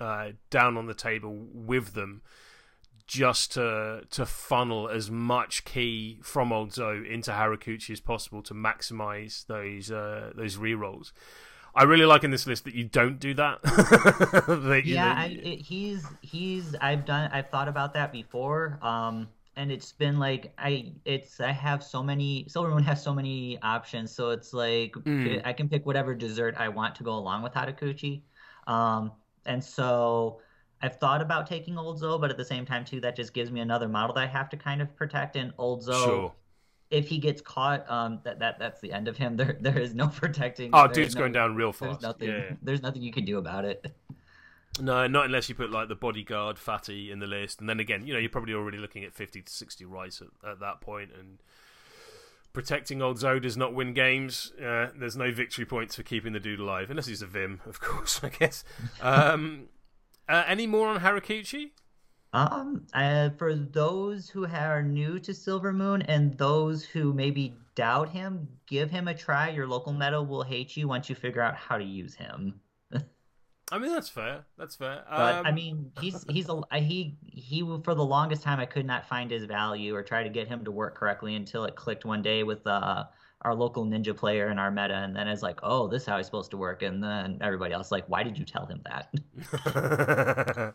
uh, 0.00 0.28
down 0.50 0.76
on 0.76 0.86
the 0.86 0.94
table 0.94 1.46
with 1.52 1.94
them 1.94 2.22
just 3.06 3.52
to 3.52 4.02
to 4.10 4.24
funnel 4.24 4.88
as 4.88 5.10
much 5.10 5.64
key 5.64 6.18
from 6.22 6.52
old 6.52 6.72
Zoe 6.72 7.10
into 7.10 7.32
Harukichi 7.32 7.90
as 7.90 8.00
possible 8.00 8.42
to 8.42 8.54
maximize 8.54 9.46
those 9.46 9.90
uh, 9.90 10.32
those 10.34 10.56
rerolls. 10.56 11.12
I 11.76 11.82
really 11.82 12.04
like 12.04 12.22
in 12.22 12.30
this 12.30 12.46
list 12.46 12.64
that 12.64 12.74
you 12.74 12.84
don't 12.84 13.18
do 13.18 13.34
that. 13.34 13.60
that 13.62 14.82
yeah, 14.84 15.14
know, 15.14 15.20
I, 15.20 15.24
it, 15.26 15.60
he's 15.62 16.06
he's 16.22 16.74
I've 16.80 17.04
done 17.04 17.30
I've 17.32 17.50
thought 17.50 17.68
about 17.68 17.94
that 17.94 18.12
before. 18.12 18.78
Um, 18.80 19.28
and 19.56 19.70
it's 19.70 19.92
been 19.92 20.18
like 20.18 20.52
I 20.58 20.92
it's 21.04 21.40
I 21.40 21.52
have 21.52 21.82
so 21.82 22.02
many 22.02 22.46
Silver 22.48 22.70
Moon 22.70 22.82
has 22.82 23.02
so 23.02 23.14
many 23.14 23.58
options, 23.62 24.12
so 24.12 24.30
it's 24.30 24.52
like 24.52 24.92
mm. 24.92 25.40
I 25.44 25.52
can 25.52 25.68
pick 25.68 25.86
whatever 25.86 26.14
dessert 26.14 26.54
I 26.58 26.68
want 26.68 26.94
to 26.96 27.04
go 27.04 27.12
along 27.12 27.42
with 27.42 27.52
Harukichi. 27.52 28.22
Um, 28.66 29.12
and 29.46 29.62
so 29.62 30.40
I've 30.82 30.96
thought 30.96 31.22
about 31.22 31.46
taking 31.46 31.78
Old 31.78 31.98
Zoe, 31.98 32.18
but 32.18 32.30
at 32.30 32.36
the 32.36 32.44
same 32.44 32.66
time 32.66 32.84
too, 32.84 33.00
that 33.00 33.16
just 33.16 33.32
gives 33.32 33.50
me 33.50 33.60
another 33.60 33.88
model 33.88 34.14
that 34.14 34.24
I 34.24 34.26
have 34.26 34.48
to 34.50 34.56
kind 34.56 34.82
of 34.82 34.94
protect. 34.96 35.36
And 35.36 35.52
Old 35.58 35.82
Zoe, 35.82 36.04
sure. 36.04 36.32
if 36.90 37.08
he 37.08 37.18
gets 37.18 37.40
caught, 37.40 37.88
um, 37.90 38.20
that 38.24 38.38
that 38.40 38.58
that's 38.58 38.80
the 38.80 38.92
end 38.92 39.08
of 39.08 39.16
him. 39.16 39.36
There 39.36 39.56
there 39.60 39.78
is 39.78 39.94
no 39.94 40.08
protecting. 40.08 40.70
Oh, 40.72 40.88
dude's 40.88 41.14
no, 41.14 41.20
going 41.20 41.32
down 41.32 41.54
real 41.54 41.72
fast. 41.72 42.00
There's 42.00 42.02
nothing. 42.02 42.28
Yeah. 42.28 42.56
There's 42.62 42.82
nothing 42.82 43.02
you 43.02 43.12
can 43.12 43.24
do 43.24 43.38
about 43.38 43.64
it. 43.64 43.86
No, 44.80 45.06
not 45.06 45.26
unless 45.26 45.48
you 45.48 45.54
put 45.54 45.70
like 45.70 45.88
the 45.88 45.94
bodyguard 45.94 46.58
fatty 46.58 47.10
in 47.10 47.20
the 47.20 47.26
list, 47.26 47.60
and 47.60 47.68
then 47.68 47.78
again, 47.78 48.06
you 48.06 48.12
know, 48.12 48.18
you're 48.18 48.28
probably 48.28 48.54
already 48.54 48.78
looking 48.78 49.04
at 49.04 49.14
fifty 49.14 49.40
to 49.40 49.52
sixty 49.52 49.84
rice 49.84 50.20
at, 50.20 50.50
at 50.50 50.60
that 50.60 50.80
point, 50.80 51.10
and 51.18 51.38
protecting 52.52 53.00
old 53.00 53.18
Zoe 53.18 53.38
does 53.38 53.56
not 53.56 53.74
win 53.74 53.92
games. 53.92 54.52
Uh, 54.58 54.88
there's 54.96 55.16
no 55.16 55.30
victory 55.30 55.64
points 55.64 55.94
for 55.94 56.02
keeping 56.02 56.32
the 56.32 56.40
dude 56.40 56.60
alive, 56.60 56.90
unless 56.90 57.06
he's 57.06 57.22
a 57.22 57.26
Vim, 57.26 57.60
of 57.66 57.80
course, 57.80 58.20
I 58.24 58.30
guess. 58.30 58.64
Um, 59.00 59.68
uh, 60.28 60.44
any 60.46 60.66
more 60.66 60.88
on 60.88 61.00
Harukichi? 61.00 61.70
Um, 62.32 62.86
uh, 62.92 63.30
for 63.38 63.54
those 63.54 64.28
who 64.28 64.44
are 64.44 64.82
new 64.82 65.20
to 65.20 65.32
Silver 65.32 65.72
Moon 65.72 66.02
and 66.02 66.36
those 66.36 66.84
who 66.84 67.12
maybe 67.12 67.54
doubt 67.76 68.08
him, 68.08 68.48
give 68.66 68.90
him 68.90 69.06
a 69.06 69.14
try. 69.14 69.50
Your 69.50 69.68
local 69.68 69.92
meta 69.92 70.20
will 70.20 70.42
hate 70.42 70.76
you 70.76 70.88
once 70.88 71.08
you 71.08 71.14
figure 71.14 71.42
out 71.42 71.54
how 71.54 71.78
to 71.78 71.84
use 71.84 72.14
him. 72.16 72.60
I 73.72 73.78
mean 73.78 73.92
that's 73.92 74.08
fair. 74.08 74.44
That's 74.58 74.76
fair. 74.76 75.04
But 75.08 75.34
um... 75.36 75.46
I 75.46 75.52
mean, 75.52 75.90
he's 76.00 76.24
he's 76.28 76.48
a 76.48 76.62
he 76.78 77.16
he 77.24 77.60
for 77.82 77.94
the 77.94 78.04
longest 78.04 78.42
time 78.42 78.60
I 78.60 78.66
could 78.66 78.86
not 78.86 79.06
find 79.06 79.30
his 79.30 79.44
value 79.44 79.94
or 79.94 80.02
try 80.02 80.22
to 80.22 80.28
get 80.28 80.48
him 80.48 80.64
to 80.64 80.70
work 80.70 80.96
correctly 80.96 81.34
until 81.34 81.64
it 81.64 81.74
clicked 81.74 82.04
one 82.04 82.22
day 82.22 82.42
with 82.42 82.66
uh, 82.66 83.04
our 83.44 83.54
local 83.54 83.84
ninja 83.84 84.16
player 84.16 84.50
in 84.50 84.58
our 84.58 84.70
meta, 84.70 84.94
and 84.94 85.14
then 85.14 85.28
it's 85.28 85.42
like, 85.42 85.60
oh, 85.62 85.86
this 85.88 86.02
is 86.02 86.08
how 86.08 86.16
he's 86.16 86.26
supposed 86.26 86.50
to 86.50 86.56
work, 86.56 86.82
and 86.82 87.02
then 87.02 87.38
everybody 87.40 87.74
else 87.74 87.92
like, 87.92 88.08
why 88.08 88.22
did 88.22 88.38
you 88.38 88.44
tell 88.44 88.66
him 88.66 88.82
that? 88.84 90.74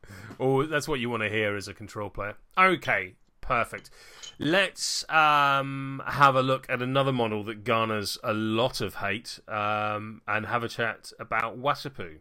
oh, 0.40 0.66
that's 0.66 0.86
what 0.86 1.00
you 1.00 1.08
want 1.08 1.22
to 1.22 1.30
hear 1.30 1.56
as 1.56 1.66
a 1.66 1.74
control 1.74 2.10
player. 2.10 2.36
Okay, 2.58 3.14
perfect. 3.40 3.90
Let's 4.38 5.08
um, 5.08 6.02
have 6.06 6.36
a 6.36 6.42
look 6.42 6.66
at 6.68 6.82
another 6.82 7.12
model 7.12 7.42
that 7.44 7.64
garners 7.64 8.18
a 8.22 8.32
lot 8.32 8.80
of 8.80 8.96
hate 8.96 9.40
um, 9.48 10.20
and 10.28 10.46
have 10.46 10.62
a 10.62 10.68
chat 10.68 11.12
about 11.18 11.58
Wasapu. 11.58 12.18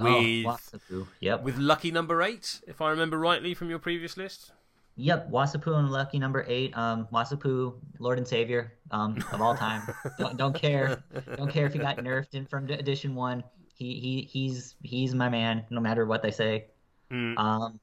Oh, 0.00 0.58
with 0.72 0.82
oh, 0.92 1.06
yep. 1.20 1.42
with 1.42 1.58
lucky 1.58 1.90
number 1.90 2.22
eight, 2.22 2.60
if 2.66 2.80
I 2.80 2.90
remember 2.90 3.18
rightly 3.18 3.54
from 3.54 3.70
your 3.70 3.78
previous 3.78 4.16
list. 4.16 4.52
Yep, 4.96 5.30
Wasapu 5.30 5.78
and 5.78 5.90
lucky 5.90 6.18
number 6.18 6.44
eight. 6.48 6.76
Um, 6.76 7.08
Wasapu, 7.12 7.74
Lord 7.98 8.18
and 8.18 8.28
Savior 8.28 8.74
um, 8.90 9.22
of 9.32 9.40
all 9.40 9.54
time. 9.54 9.82
don't, 10.18 10.36
don't 10.36 10.54
care, 10.54 11.02
don't 11.36 11.50
care 11.50 11.66
if 11.66 11.72
he 11.72 11.78
got 11.78 11.96
nerfed 11.96 12.34
in 12.34 12.44
from 12.44 12.68
edition 12.68 13.14
one. 13.14 13.42
He 13.74 13.98
he 13.98 14.28
he's 14.30 14.76
he's 14.82 15.14
my 15.14 15.28
man, 15.28 15.64
no 15.70 15.80
matter 15.80 16.04
what 16.04 16.22
they 16.22 16.30
say. 16.30 16.66
Mm. 17.10 17.38
Um, 17.38 17.80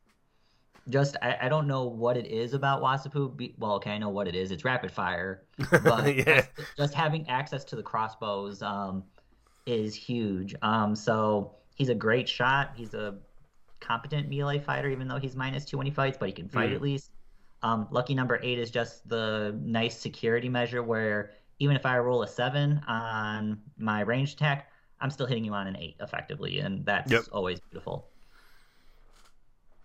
just 0.89 1.17
I, 1.21 1.37
I 1.43 1.49
don't 1.49 1.67
know 1.67 1.85
what 1.85 2.15
it 2.15 2.27
is 2.27 2.53
about 2.53 2.81
Wasapu. 2.81 3.53
Well, 3.57 3.73
okay, 3.73 3.91
I 3.91 3.97
know 3.97 4.09
what 4.09 4.27
it 4.27 4.35
is. 4.35 4.51
It's 4.51 4.63
rapid 4.63 4.91
fire, 4.91 5.43
but 5.71 6.15
yeah. 6.15 6.23
just, 6.23 6.49
just, 6.77 6.93
having 6.93 7.27
access 7.27 7.63
to 7.65 7.75
the 7.75 7.83
crossbows 7.83 8.61
um, 8.61 9.03
is 9.65 9.95
huge. 9.95 10.55
Um, 10.61 10.95
so 10.95 11.55
he's 11.79 11.89
a 11.89 11.95
great 11.95 12.29
shot. 12.29 12.73
He's 12.75 12.93
a 12.93 13.15
competent 13.79 14.29
melee 14.29 14.59
fighter, 14.59 14.89
even 14.89 15.07
though 15.07 15.17
he's 15.17 15.35
minus 15.35 15.65
two 15.65 15.77
when 15.77 15.87
he 15.87 15.91
fights, 15.91 16.17
but 16.19 16.27
he 16.27 16.33
can 16.33 16.47
fight 16.47 16.69
mm. 16.69 16.75
at 16.75 16.81
least. 16.81 17.09
Um, 17.63 17.87
lucky 17.89 18.13
number 18.13 18.39
eight 18.43 18.59
is 18.59 18.69
just 18.69 19.07
the 19.09 19.57
nice 19.63 19.97
security 19.97 20.47
measure 20.47 20.83
where 20.83 21.31
even 21.57 21.75
if 21.75 21.85
I 21.85 21.97
roll 21.97 22.21
a 22.21 22.27
seven 22.27 22.81
on 22.87 23.59
my 23.77 24.01
range 24.01 24.33
attack, 24.33 24.71
I'm 25.01 25.09
still 25.09 25.25
hitting 25.25 25.43
you 25.43 25.53
on 25.53 25.67
an 25.67 25.75
eight 25.77 25.95
effectively, 25.99 26.59
and 26.59 26.85
that's 26.85 27.11
yep. 27.11 27.23
always 27.31 27.59
beautiful. 27.59 28.07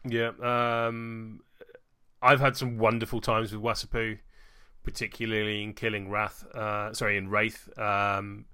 Yeah, 0.04 0.32
um, 0.42 1.40
I've 2.20 2.40
had 2.40 2.56
some 2.56 2.78
wonderful 2.78 3.20
times 3.20 3.52
with 3.52 3.62
Wasapu, 3.62 4.18
particularly 4.82 5.62
in 5.62 5.72
killing 5.72 6.10
Wrath. 6.10 6.44
Uh, 6.52 6.92
sorry, 6.92 7.16
in 7.16 7.28
Wraith. 7.28 7.68
Um, 7.78 8.44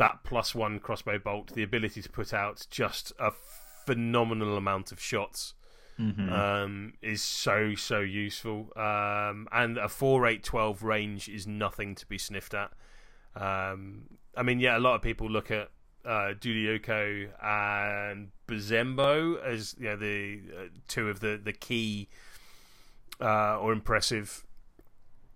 that 0.00 0.24
plus 0.24 0.54
one 0.54 0.80
crossbow 0.80 1.18
bolt, 1.18 1.52
the 1.54 1.62
ability 1.62 2.00
to 2.00 2.08
put 2.08 2.32
out 2.32 2.66
just 2.70 3.12
a 3.18 3.30
phenomenal 3.84 4.56
amount 4.56 4.92
of 4.92 5.00
shots. 5.00 5.54
Mm-hmm. 6.00 6.32
Um, 6.32 6.94
is 7.02 7.22
so 7.22 7.74
so 7.74 8.00
useful, 8.00 8.72
um, 8.74 9.46
and 9.52 9.76
a 9.76 9.86
four 9.86 10.26
eight 10.26 10.42
twelve 10.42 10.82
range 10.82 11.28
is 11.28 11.46
nothing 11.46 11.94
to 11.96 12.06
be 12.06 12.16
sniffed 12.16 12.54
at. 12.54 12.72
Um, 13.36 14.04
I 14.34 14.42
mean, 14.42 14.60
yeah, 14.60 14.78
a 14.78 14.80
lot 14.80 14.94
of 14.94 15.02
people 15.02 15.28
look 15.28 15.50
at 15.50 15.68
uh, 16.06 16.32
Dudioko 16.40 17.28
and 17.42 18.30
Bazembo 18.48 19.44
as 19.44 19.76
you 19.78 19.88
know 19.90 19.96
the 19.96 20.40
uh, 20.56 20.68
two 20.88 21.10
of 21.10 21.20
the 21.20 21.38
the 21.44 21.52
key 21.52 22.08
uh, 23.20 23.58
or 23.58 23.74
impressive 23.74 24.46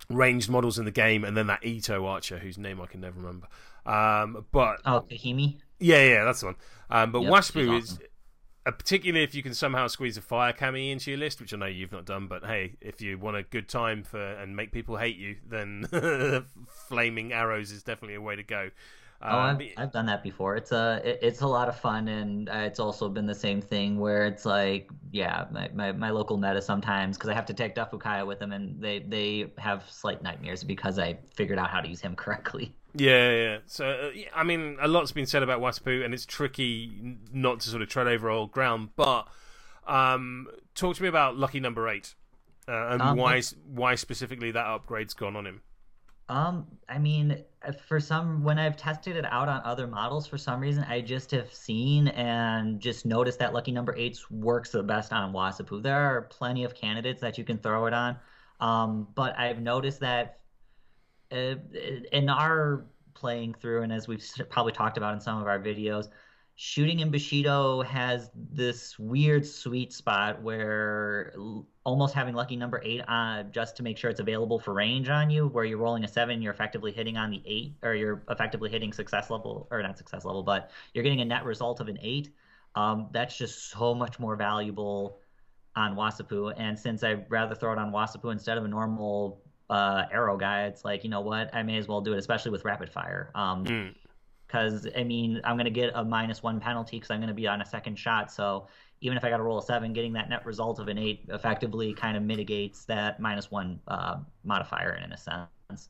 ranged 0.09 0.49
models 0.49 0.79
in 0.79 0.85
the 0.85 0.91
game, 0.91 1.23
and 1.23 1.37
then 1.37 1.45
that 1.45 1.63
Ito 1.63 2.07
archer 2.07 2.39
whose 2.39 2.57
name 2.57 2.81
I 2.81 2.87
can 2.87 3.01
never 3.01 3.19
remember. 3.19 3.49
Um, 3.85 4.45
but 4.51 4.81
oh, 4.85 5.05
Kahimi. 5.09 5.59
Yeah, 5.79 6.03
yeah, 6.03 6.23
that's 6.23 6.39
the 6.39 6.47
one. 6.47 6.55
Um, 6.89 7.11
but 7.11 7.21
Yep, 7.21 7.31
she's 7.51 7.83
is. 7.83 7.99
Uh, 8.65 8.71
particularly 8.71 9.23
if 9.23 9.35
you 9.35 9.43
can 9.43 9.53
somehow 9.53 9.87
squeeze 9.87 10.17
a 10.17 10.21
fire 10.21 10.53
kami 10.53 10.91
into 10.91 11.11
your 11.11 11.19
list, 11.19 11.39
which 11.39 11.53
I 11.53 11.57
know 11.57 11.67
you've 11.67 11.91
not 11.91 12.05
done, 12.05 12.27
but 12.27 12.45
hey, 12.45 12.77
if 12.81 13.01
you 13.01 13.19
want 13.19 13.37
a 13.37 13.43
good 13.43 13.69
time 13.69 14.03
for 14.03 14.19
and 14.21 14.55
make 14.55 14.71
people 14.71 14.97
hate 14.97 15.17
you, 15.17 15.37
then 15.47 15.85
flaming 16.89 17.33
arrows 17.33 17.71
is 17.71 17.83
definitely 17.83 18.15
a 18.15 18.21
way 18.21 18.35
to 18.35 18.43
go. 18.43 18.71
Oh, 19.27 19.37
Um, 19.37 19.39
I've, 19.39 19.61
I've 19.77 19.91
done 19.91 20.05
that 20.05 20.21
before. 20.23 20.55
It's 20.55 20.71
a 20.71 21.01
it, 21.03 21.19
it's 21.21 21.41
a 21.41 21.47
lot 21.47 21.67
of 21.67 21.79
fun, 21.79 22.07
and 22.07 22.47
uh, 22.49 22.53
it's 22.59 22.79
also 22.79 23.09
been 23.09 23.25
the 23.25 23.33
same 23.35 23.59
thing 23.61 23.97
where 23.99 24.25
it's 24.25 24.45
like, 24.45 24.89
yeah, 25.11 25.45
my, 25.51 25.67
my, 25.73 25.91
my 25.93 26.09
local 26.11 26.37
meta 26.37 26.61
sometimes 26.61 27.17
because 27.17 27.29
I 27.29 27.33
have 27.33 27.45
to 27.47 27.53
take 27.55 27.73
Dafukaya 27.75 28.25
with 28.25 28.39
them, 28.39 28.51
and 28.51 28.79
they 28.79 28.99
they 28.99 29.51
have 29.57 29.89
slight 29.89 30.21
nightmares 30.21 30.63
because 30.63 30.99
I 30.99 31.17
figured 31.33 31.57
out 31.57 31.69
how 31.71 31.81
to 31.81 31.87
use 31.87 32.01
him 32.01 32.15
correctly. 32.23 32.75
Yeah, 32.97 33.31
yeah. 33.31 33.57
So, 33.65 33.89
uh, 33.89 34.09
yeah, 34.13 34.27
I 34.33 34.43
mean, 34.43 34.77
a 34.79 34.87
lot's 34.87 35.11
been 35.11 35.25
said 35.25 35.43
about 35.43 35.59
Waspu, 35.59 36.03
and 36.03 36.13
it's 36.13 36.25
tricky 36.25 36.97
n- 37.01 37.19
not 37.33 37.59
to 37.61 37.69
sort 37.69 37.81
of 37.81 37.89
tread 37.89 38.07
over 38.07 38.29
old 38.29 38.51
ground. 38.51 38.89
But 38.95 39.27
um, 39.85 40.47
talk 40.75 40.95
to 40.95 41.03
me 41.03 41.09
about 41.09 41.37
Lucky 41.37 41.59
Number 41.59 41.89
Eight 41.89 42.15
uh, 42.67 42.87
and 42.89 43.01
Um, 43.01 43.17
why 43.17 43.41
why 43.67 43.95
specifically 43.95 44.51
that 44.51 44.65
upgrade's 44.65 45.13
gone 45.13 45.35
on 45.35 45.45
him. 45.45 45.61
Um, 46.27 46.65
I 46.89 46.97
mean, 46.97 47.43
uh, 47.67 47.71
for 47.71 47.99
some, 47.99 48.43
when 48.43 48.57
I've 48.57 48.75
tested 48.77 49.15
it 49.15 49.25
out 49.25 49.47
on 49.47 49.61
other 49.63 49.85
models, 49.85 50.25
for 50.25 50.39
some 50.39 50.59
reason, 50.59 50.83
I 50.89 51.01
just 51.01 51.29
have 51.31 51.53
seen 51.53 52.07
and 52.07 52.79
just 52.79 53.05
noticed 53.05 53.37
that 53.39 53.53
Lucky 53.53 53.71
Number 53.71 53.95
Eights 53.95 54.31
works 54.31 54.71
the 54.71 54.81
best 54.81 55.13
on 55.13 55.33
Wasapu. 55.33 55.83
There 55.83 55.95
are 55.95 56.23
plenty 56.23 56.63
of 56.63 56.73
candidates 56.73 57.21
that 57.21 57.37
you 57.37 57.43
can 57.43 57.59
throw 57.59 57.85
it 57.85 57.93
on, 57.93 58.17
um, 58.59 59.07
but 59.13 59.37
I've 59.37 59.61
noticed 59.61 59.99
that 59.99 60.39
uh, 61.31 61.55
in 62.11 62.29
our 62.29 62.85
playing 63.13 63.55
through, 63.55 63.83
and 63.83 63.93
as 63.93 64.07
we've 64.07 64.23
probably 64.49 64.73
talked 64.73 64.97
about 64.97 65.13
in 65.13 65.19
some 65.19 65.41
of 65.41 65.47
our 65.47 65.59
videos, 65.59 66.09
shooting 66.55 66.99
in 66.99 67.11
Bushido 67.11 67.81
has 67.81 68.29
this 68.33 68.97
weird 68.97 69.45
sweet 69.45 69.91
spot 69.91 70.41
where 70.41 71.33
almost 71.83 72.13
having 72.13 72.33
lucky 72.33 72.55
number 72.55 72.81
eight 72.83 73.01
on 73.07 73.51
just 73.51 73.75
to 73.77 73.83
make 73.83 73.97
sure 73.97 74.09
it's 74.09 74.21
available 74.21 74.59
for 74.59 74.73
range 74.73 75.09
on 75.09 75.29
you, 75.29 75.47
where 75.47 75.65
you're 75.65 75.77
rolling 75.77 76.03
a 76.03 76.07
seven, 76.07 76.41
you're 76.41 76.53
effectively 76.53 76.91
hitting 76.91 77.17
on 77.17 77.29
the 77.29 77.41
eight, 77.45 77.75
or 77.83 77.93
you're 77.93 78.23
effectively 78.29 78.69
hitting 78.69 78.93
success 78.93 79.29
level, 79.29 79.67
or 79.69 79.81
not 79.81 79.97
success 79.97 80.23
level, 80.23 80.43
but 80.43 80.71
you're 80.93 81.03
getting 81.03 81.21
a 81.21 81.25
net 81.25 81.43
result 81.45 81.79
of 81.79 81.87
an 81.87 81.99
eight. 82.01 82.29
Um, 82.75 83.07
that's 83.11 83.37
just 83.37 83.69
so 83.71 83.93
much 83.93 84.19
more 84.19 84.35
valuable 84.35 85.19
on 85.75 85.95
Wasapu. 85.95 86.53
And 86.57 86.77
since 86.77 87.03
I'd 87.03 87.29
rather 87.29 87.55
throw 87.55 87.73
it 87.73 87.79
on 87.79 87.91
Wasapu 87.91 88.31
instead 88.31 88.57
of 88.57 88.65
a 88.65 88.67
normal 88.67 89.41
uh, 89.69 90.03
arrow 90.11 90.37
guy, 90.37 90.65
it's 90.65 90.85
like, 90.85 91.03
you 91.03 91.09
know 91.09 91.21
what? 91.21 91.53
I 91.53 91.63
may 91.63 91.77
as 91.77 91.87
well 91.87 92.01
do 92.01 92.13
it, 92.13 92.17
especially 92.17 92.51
with 92.51 92.65
rapid 92.65 92.91
fire. 92.91 93.31
Um, 93.35 93.65
Mm. 93.65 93.95
because 94.47 94.87
I 94.95 95.03
mean 95.03 95.41
I'm 95.43 95.55
going 95.55 95.65
to 95.65 95.71
get 95.71 95.91
a 95.95 96.03
minus 96.05 96.43
one 96.43 96.59
penalty 96.59 96.97
because 96.97 97.09
I'm 97.09 97.19
going 97.19 97.29
to 97.29 97.33
be 97.33 97.47
on 97.47 97.61
a 97.61 97.65
second 97.65 97.97
shot. 97.97 98.31
So 98.31 98.67
even 99.01 99.17
if 99.17 99.23
I 99.25 99.29
got 99.29 99.37
to 99.37 99.43
roll 99.43 99.57
a 99.57 99.63
seven, 99.63 99.91
getting 99.91 100.13
that 100.13 100.29
net 100.29 100.45
result 100.45 100.79
of 100.79 100.87
an 100.87 100.97
eight 100.97 101.25
effectively 101.29 101.93
kind 101.93 102.15
of 102.15 102.23
mitigates 102.23 102.85
that 102.85 103.19
minus 103.19 103.49
one 103.51 103.79
uh, 103.87 104.17
modifier 104.43 104.93
in 105.03 105.11
a 105.11 105.17
sense. 105.17 105.89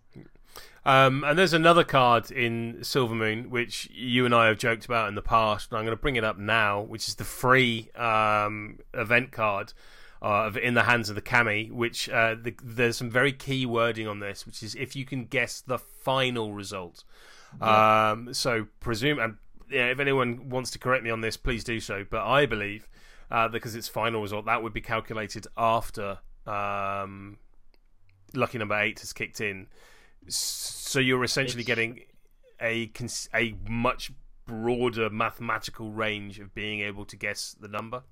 Um, 0.85 1.23
and 1.23 1.37
there's 1.37 1.53
another 1.53 1.83
card 1.83 2.31
in 2.31 2.83
Silver 2.83 3.13
Moon 3.15 3.49
which 3.49 3.89
you 3.91 4.25
and 4.25 4.33
I 4.33 4.47
have 4.47 4.57
joked 4.57 4.85
about 4.85 5.09
in 5.09 5.15
the 5.15 5.21
past, 5.21 5.71
and 5.71 5.77
I'm 5.77 5.83
going 5.85 5.95
to 5.95 6.01
bring 6.01 6.15
it 6.15 6.23
up 6.23 6.37
now, 6.37 6.81
which 6.81 7.07
is 7.07 7.15
the 7.15 7.23
free 7.23 7.89
um, 7.95 8.79
event 8.93 9.31
card 9.31 9.73
uh, 10.25 10.47
of 10.47 10.57
In 10.57 10.73
the 10.73 10.83
Hands 10.83 11.07
of 11.07 11.15
the 11.15 11.21
Kami. 11.21 11.69
Which 11.71 12.09
uh, 12.09 12.35
the, 12.41 12.55
there's 12.63 12.97
some 12.97 13.09
very 13.11 13.31
key 13.31 13.65
wording 13.65 14.07
on 14.07 14.19
this, 14.19 14.45
which 14.45 14.63
is 14.63 14.73
if 14.75 14.95
you 14.95 15.05
can 15.05 15.25
guess 15.25 15.61
the 15.61 15.77
final 15.77 16.53
result. 16.53 17.03
Um, 17.61 18.33
so 18.33 18.67
presume, 18.79 19.19
and 19.19 19.37
yeah, 19.69 19.87
if 19.91 19.99
anyone 19.99 20.49
wants 20.49 20.71
to 20.71 20.79
correct 20.79 21.03
me 21.03 21.09
on 21.09 21.21
this, 21.21 21.37
please 21.37 21.63
do 21.63 21.79
so. 21.79 22.05
But 22.09 22.25
I 22.25 22.45
believe 22.45 22.87
uh, 23.31 23.47
because 23.47 23.75
it's 23.75 23.87
final 23.87 24.21
result, 24.21 24.45
that 24.45 24.61
would 24.63 24.73
be 24.73 24.81
calculated 24.81 25.47
after 25.57 26.19
um, 26.45 27.37
lucky 28.33 28.57
number 28.57 28.77
eight 28.79 28.99
has 28.99 29.13
kicked 29.13 29.39
in. 29.39 29.67
So 30.27 30.99
you're 30.99 31.23
essentially 31.23 31.61
It's- 31.61 31.67
getting 31.75 32.01
a 32.59 32.87
cons- 32.87 33.29
a 33.33 33.55
much 33.69 34.11
broader 34.45 35.09
mathematical 35.09 35.91
range 35.91 36.39
of 36.39 36.53
being 36.53 36.81
able 36.81 37.05
to 37.05 37.15
guess 37.15 37.55
the 37.59 37.67
number. 37.67 38.03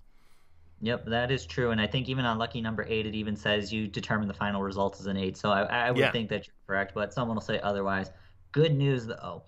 Yep, 0.83 1.05
that 1.05 1.31
is 1.31 1.45
true. 1.45 1.71
And 1.71 1.79
I 1.79 1.87
think 1.87 2.09
even 2.09 2.25
on 2.25 2.37
lucky 2.37 2.59
number 2.59 2.85
eight, 2.89 3.05
it 3.05 3.15
even 3.15 3.37
says 3.37 3.71
you 3.71 3.87
determine 3.87 4.27
the 4.27 4.33
final 4.33 4.61
result 4.61 4.99
as 4.99 5.05
an 5.05 5.15
eight. 5.15 5.37
So 5.37 5.49
I, 5.49 5.61
I 5.87 5.91
would 5.91 6.09
Yeah. 6.09 6.11
think 6.11 6.29
that 6.29 6.45
you're 6.45 6.55
correct, 6.67 6.93
but 6.93 7.13
someone 7.13 7.35
will 7.35 7.41
say 7.41 7.59
otherwise. 7.61 8.11
Good 8.51 8.75
news 8.75 9.05
though, 9.05 9.45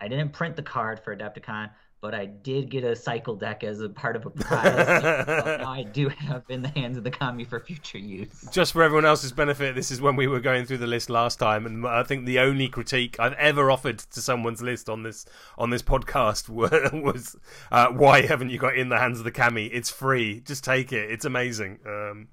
I 0.00 0.08
didn't 0.08 0.32
print 0.32 0.56
the 0.56 0.62
card 0.62 1.00
for 1.00 1.16
Adepticon, 1.16 1.70
but 2.00 2.14
I 2.14 2.26
did 2.26 2.70
get 2.70 2.84
a 2.84 2.94
cycle 2.94 3.34
deck 3.34 3.64
as 3.64 3.80
a 3.80 3.88
part 3.88 4.16
of 4.16 4.26
a 4.26 4.30
prize. 4.30 5.02
so 5.44 5.56
now 5.60 5.72
I 5.72 5.82
do 5.82 6.08
have 6.08 6.44
in 6.48 6.62
the 6.62 6.68
hands 6.68 6.96
of 6.98 7.04
the 7.04 7.10
kami 7.10 7.44
for 7.44 7.58
future 7.58 7.98
use. 7.98 8.48
Just 8.52 8.74
for 8.74 8.82
everyone 8.82 9.04
else's 9.04 9.32
benefit, 9.32 9.74
this 9.74 9.90
is 9.90 10.00
when 10.00 10.14
we 10.14 10.26
were 10.26 10.40
going 10.40 10.66
through 10.66 10.78
the 10.78 10.86
list 10.86 11.10
last 11.10 11.38
time, 11.38 11.66
and 11.66 11.86
I 11.86 12.02
think 12.02 12.26
the 12.26 12.38
only 12.38 12.68
critique 12.68 13.18
I've 13.18 13.32
ever 13.34 13.70
offered 13.70 13.98
to 13.98 14.20
someone's 14.20 14.62
list 14.62 14.88
on 14.88 15.02
this 15.02 15.24
on 15.58 15.70
this 15.70 15.82
podcast 15.82 16.48
were, 16.50 16.90
was, 16.92 17.36
uh, 17.72 17.88
"Why 17.88 18.22
haven't 18.26 18.50
you 18.50 18.58
got 18.58 18.76
in 18.76 18.88
the 18.88 18.98
hands 18.98 19.18
of 19.18 19.24
the 19.24 19.32
kami? 19.32 19.66
It's 19.66 19.90
free. 19.90 20.40
Just 20.40 20.64
take 20.64 20.92
it. 20.92 21.10
It's 21.10 21.24
amazing." 21.24 21.78
Um, 21.86 22.28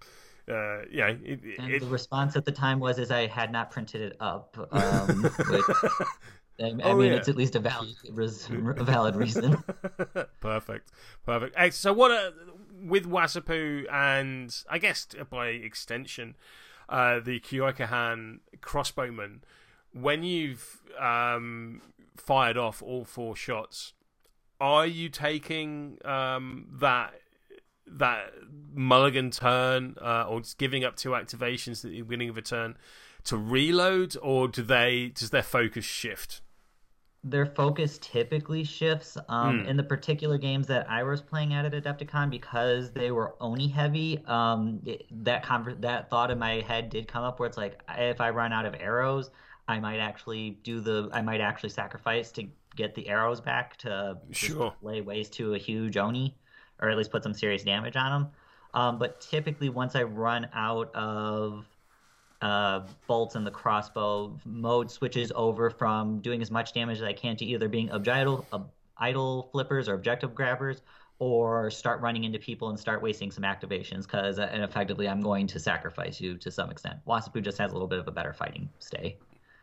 uh, 0.47 0.81
yeah, 0.91 1.07
it, 1.07 1.39
And 1.57 1.71
it, 1.71 1.79
the 1.79 1.87
response 1.87 2.35
at 2.35 2.43
the 2.43 2.51
time 2.51 2.79
was, 2.79 2.99
"Is 2.99 3.11
I 3.11 3.27
had 3.27 3.51
not 3.51 3.71
printed 3.71 4.01
it 4.01 4.17
up." 4.19 4.57
Um, 4.71 5.23
which, 5.49 5.63
I, 6.59 6.65
I 6.65 6.69
Oh, 6.83 6.95
mean, 6.95 7.11
yeah. 7.11 7.17
it's 7.17 7.27
at 7.29 7.35
least 7.35 7.55
a 7.55 7.59
valid, 7.59 7.95
a 8.77 8.83
valid 8.83 9.15
reason. 9.15 9.57
perfect, 10.39 10.91
perfect. 11.25 11.73
So, 11.73 11.93
what 11.93 12.11
uh, 12.11 12.31
with 12.83 13.09
Wasapu 13.09 13.91
and 13.91 14.55
I 14.69 14.77
guess 14.77 15.07
by 15.29 15.47
extension, 15.47 16.35
uh, 16.89 17.19
the 17.19 17.39
Kyoikahan 17.39 18.39
crossbowman, 18.61 19.39
when 19.93 20.23
you've 20.23 20.81
um, 20.99 21.81
fired 22.17 22.57
off 22.57 22.81
all 22.81 23.03
four 23.05 23.35
shots, 23.35 23.93
are 24.61 24.85
you 24.85 25.09
taking 25.09 25.97
um, 26.05 26.67
that 26.79 27.13
that 27.85 28.31
mulligan 28.73 29.29
turn 29.29 29.95
uh, 30.01 30.25
or 30.27 30.39
just 30.39 30.57
giving 30.57 30.83
up 30.85 30.95
two 30.95 31.09
activations 31.09 31.83
at 31.83 31.91
the 31.91 32.01
beginning 32.01 32.29
of 32.29 32.37
a 32.37 32.41
turn 32.41 32.77
to 33.25 33.37
reload, 33.37 34.15
or 34.21 34.47
do 34.47 34.61
they 34.61 35.11
does 35.15 35.31
their 35.31 35.43
focus 35.43 35.83
shift? 35.85 36.41
Their 37.23 37.45
focus 37.45 37.97
typically 38.01 38.63
shifts 38.65 39.17
um, 39.29 39.61
Hmm. 39.61 39.65
in 39.69 39.77
the 39.77 39.83
particular 39.83 40.37
games 40.37 40.67
that 40.67 40.89
I 40.89 41.03
was 41.03 41.21
playing 41.21 41.53
at 41.53 41.63
at 41.65 41.71
Adepticon 41.71 42.29
because 42.29 42.91
they 42.91 43.11
were 43.11 43.35
Oni 43.39 43.67
heavy. 43.69 44.23
Um, 44.25 44.81
it- 44.85 45.05
that 45.23 45.43
conver- 45.43 45.79
that 45.81 46.09
thought 46.09 46.31
in 46.31 46.37
my 46.39 46.55
head 46.61 46.89
did 46.89 47.07
come 47.07 47.23
up 47.23 47.39
where 47.39 47.47
it's 47.47 47.57
like 47.57 47.81
if 47.97 48.19
I 48.19 48.29
run 48.31 48.51
out 48.51 48.65
of 48.65 48.75
arrows, 48.77 49.31
I 49.69 49.79
might 49.79 49.99
actually 49.99 50.51
do 50.63 50.81
the 50.81 51.09
I 51.13 51.21
might 51.21 51.39
actually 51.39 51.69
sacrifice 51.69 52.31
to 52.33 52.47
get 52.75 52.93
the 52.95 53.07
arrows 53.07 53.39
back 53.39 53.77
to 53.77 54.17
Sure. 54.31 54.73
lay 54.81 54.99
waste 55.01 55.33
to 55.33 55.53
a 55.53 55.57
huge 55.57 55.95
Oni 55.95 56.35
or 56.81 56.89
at 56.89 56.97
least 56.97 57.11
put 57.11 57.23
some 57.23 57.33
serious 57.33 57.63
damage 57.63 57.95
on 57.95 58.11
them. 58.23 58.31
Um, 58.73 58.97
but 58.99 59.21
typically, 59.21 59.69
once 59.69 59.95
I 59.95 60.03
run 60.03 60.49
out 60.53 60.93
of 60.95 61.65
uh, 62.43 62.81
bolts 63.07 63.35
and 63.35 63.47
the 63.47 63.51
crossbow 63.51 64.37
mode 64.45 64.91
switches 64.91 65.31
over 65.33 65.69
from 65.69 66.19
doing 66.19 66.41
as 66.41 66.51
much 66.51 66.73
damage 66.73 66.97
as 66.97 67.03
I 67.03 67.13
can 67.13 67.37
to 67.37 67.45
either 67.45 67.69
being 67.69 67.89
objidal, 67.89 68.45
ob- 68.51 68.69
idle 68.97 69.47
flippers 69.53 69.87
or 69.87 69.93
objective 69.93 70.35
grabbers, 70.35 70.81
or 71.19 71.71
start 71.71 72.01
running 72.01 72.25
into 72.25 72.37
people 72.39 72.67
and 72.67 72.77
start 72.77 73.01
wasting 73.01 73.31
some 73.31 73.45
activations 73.45 74.01
because 74.01 74.39
uh, 74.39 74.49
and 74.51 74.61
effectively 74.61 75.07
I'm 75.07 75.21
going 75.21 75.47
to 75.47 75.59
sacrifice 75.59 76.19
you 76.19 76.37
to 76.39 76.51
some 76.51 76.69
extent. 76.69 76.97
Wasapu 77.07 77.41
just 77.41 77.57
has 77.59 77.71
a 77.71 77.73
little 77.73 77.87
bit 77.87 77.99
of 77.99 78.09
a 78.09 78.11
better 78.11 78.33
fighting 78.33 78.69
stay. 78.79 79.17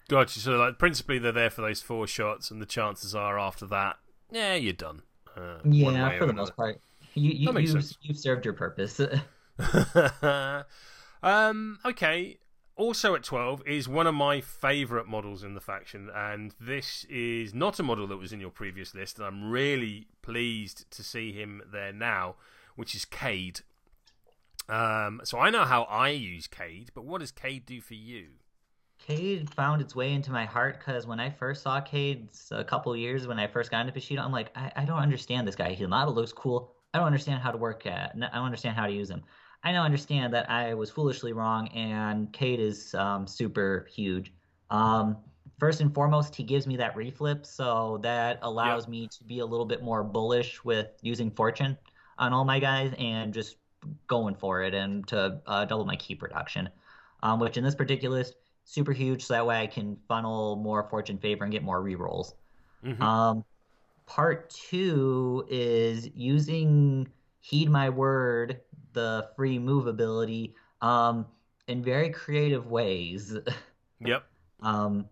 Gotcha. 0.08 0.40
So, 0.40 0.52
like, 0.56 0.78
principally, 0.78 1.18
they're 1.18 1.32
there 1.32 1.50
for 1.50 1.60
those 1.60 1.82
four 1.82 2.06
shots, 2.06 2.50
and 2.50 2.62
the 2.62 2.66
chances 2.66 3.14
are 3.14 3.38
after 3.38 3.66
that, 3.66 3.96
yeah, 4.32 4.54
you're 4.54 4.72
done. 4.72 5.02
Uh, 5.36 5.58
Yeah, 5.64 6.18
for 6.18 6.24
the 6.24 6.32
most 6.32 6.56
part. 6.56 6.80
you 7.14 7.30
you 7.30 7.58
you've, 7.60 7.92
you've 8.00 8.18
served 8.18 8.46
your 8.46 8.54
purpose. 8.54 8.98
um, 11.22 11.78
okay. 11.84 12.38
Also 12.80 13.14
at 13.14 13.22
12 13.22 13.62
is 13.66 13.90
one 13.90 14.06
of 14.06 14.14
my 14.14 14.40
favourite 14.40 15.06
models 15.06 15.44
in 15.44 15.52
the 15.52 15.60
faction, 15.60 16.08
and 16.14 16.54
this 16.58 17.04
is 17.10 17.52
not 17.52 17.78
a 17.78 17.82
model 17.82 18.06
that 18.06 18.16
was 18.16 18.32
in 18.32 18.40
your 18.40 18.48
previous 18.48 18.94
list, 18.94 19.18
and 19.18 19.26
I'm 19.26 19.50
really 19.50 20.06
pleased 20.22 20.90
to 20.92 21.04
see 21.04 21.30
him 21.30 21.60
there 21.70 21.92
now, 21.92 22.36
which 22.76 22.94
is 22.94 23.04
Cade. 23.04 23.60
Um, 24.66 25.20
so 25.24 25.38
I 25.38 25.50
know 25.50 25.66
how 25.66 25.82
I 25.82 26.08
use 26.08 26.46
Cade, 26.46 26.90
but 26.94 27.04
what 27.04 27.20
does 27.20 27.30
Cade 27.32 27.66
do 27.66 27.82
for 27.82 27.92
you? 27.92 28.28
Cade 28.98 29.52
found 29.52 29.82
its 29.82 29.94
way 29.94 30.14
into 30.14 30.32
my 30.32 30.46
heart 30.46 30.78
because 30.78 31.06
when 31.06 31.20
I 31.20 31.28
first 31.28 31.62
saw 31.62 31.82
Cade 31.82 32.30
a 32.50 32.64
couple 32.64 32.96
years 32.96 33.26
when 33.26 33.38
I 33.38 33.46
first 33.46 33.70
got 33.70 33.82
into 33.82 33.92
Bushido, 33.92 34.22
I'm 34.22 34.32
like, 34.32 34.56
I, 34.56 34.72
I 34.74 34.84
don't 34.86 35.00
understand 35.00 35.46
this 35.46 35.54
guy. 35.54 35.74
His 35.74 35.86
model 35.86 36.14
looks 36.14 36.32
cool. 36.32 36.72
I 36.94 36.98
don't 36.98 37.06
understand 37.06 37.42
how 37.42 37.50
to 37.50 37.58
work 37.58 37.84
at. 37.84 38.16
I 38.16 38.36
don't 38.36 38.46
understand 38.46 38.74
how 38.74 38.86
to 38.86 38.92
use 38.92 39.10
him. 39.10 39.22
I 39.62 39.72
now 39.72 39.84
understand 39.84 40.32
that 40.34 40.50
I 40.50 40.74
was 40.74 40.90
foolishly 40.90 41.32
wrong, 41.32 41.68
and 41.68 42.32
Cade 42.32 42.60
is 42.60 42.94
um, 42.94 43.26
super 43.26 43.86
huge. 43.92 44.32
Um, 44.70 45.16
first 45.58 45.80
and 45.80 45.92
foremost, 45.94 46.34
he 46.34 46.42
gives 46.42 46.66
me 46.66 46.76
that 46.78 46.94
reflip, 46.96 47.44
so 47.44 47.98
that 48.02 48.38
allows 48.42 48.84
yep. 48.84 48.90
me 48.90 49.08
to 49.08 49.24
be 49.24 49.40
a 49.40 49.46
little 49.46 49.66
bit 49.66 49.82
more 49.82 50.02
bullish 50.02 50.64
with 50.64 50.88
using 51.02 51.30
fortune 51.30 51.76
on 52.18 52.32
all 52.32 52.44
my 52.44 52.58
guys 52.58 52.94
and 52.98 53.34
just 53.34 53.56
going 54.06 54.34
for 54.34 54.62
it 54.62 54.74
and 54.74 55.06
to 55.08 55.40
uh, 55.46 55.64
double 55.64 55.84
my 55.84 55.96
key 55.96 56.14
production. 56.14 56.68
Um, 57.22 57.38
which 57.38 57.58
in 57.58 57.64
this 57.64 57.74
particular 57.74 58.16
list, 58.16 58.36
super 58.64 58.92
huge, 58.92 59.26
so 59.26 59.34
that 59.34 59.46
way 59.46 59.60
I 59.60 59.66
can 59.66 59.98
funnel 60.08 60.56
more 60.56 60.88
fortune 60.88 61.18
favor 61.18 61.44
and 61.44 61.52
get 61.52 61.62
more 61.62 61.82
rerolls. 61.82 62.32
Mm-hmm. 62.82 63.02
Um, 63.02 63.44
part 64.06 64.48
two 64.48 65.44
is 65.50 66.08
using 66.14 67.08
heed 67.40 67.68
my 67.68 67.90
word, 67.90 68.60
the 68.92 69.28
free 69.36 69.58
move 69.58 69.86
ability, 69.86 70.54
um, 70.80 71.26
in 71.68 71.82
very 71.82 72.10
creative 72.10 72.66
ways. 72.66 73.36
Yep. 74.02 74.24
um, 74.62 75.04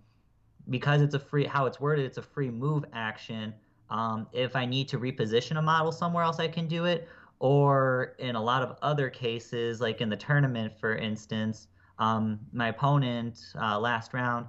because 0.71 1.01
it's 1.01 1.15
a 1.15 1.19
free 1.19 1.45
how 1.45 1.67
it's 1.67 1.81
worded 1.81 2.05
it's 2.05 2.19
a 2.19 2.23
free 2.23 2.51
move 2.51 2.85
action 2.93 3.55
um, 3.91 4.27
if 4.33 4.55
i 4.55 4.65
need 4.67 4.89
to 4.89 4.99
reposition 4.99 5.59
a 5.59 5.63
model 5.63 5.93
somewhere 5.93 6.23
else 6.25 6.39
i 6.39 6.49
can 6.49 6.67
do 6.67 6.85
it 6.85 7.09
or 7.39 8.17
in 8.19 8.35
a 8.35 8.43
lot 8.43 8.63
of 8.63 8.77
other 8.83 9.09
cases 9.09 9.81
like 9.81 10.01
in 10.01 10.09
the 10.09 10.17
tournament 10.17 10.73
for 10.79 10.97
instance 10.97 11.69
um, 11.99 12.39
my 12.53 12.69
opponent 12.69 13.39
uh, 13.61 13.79
last 13.79 14.15
round 14.15 14.47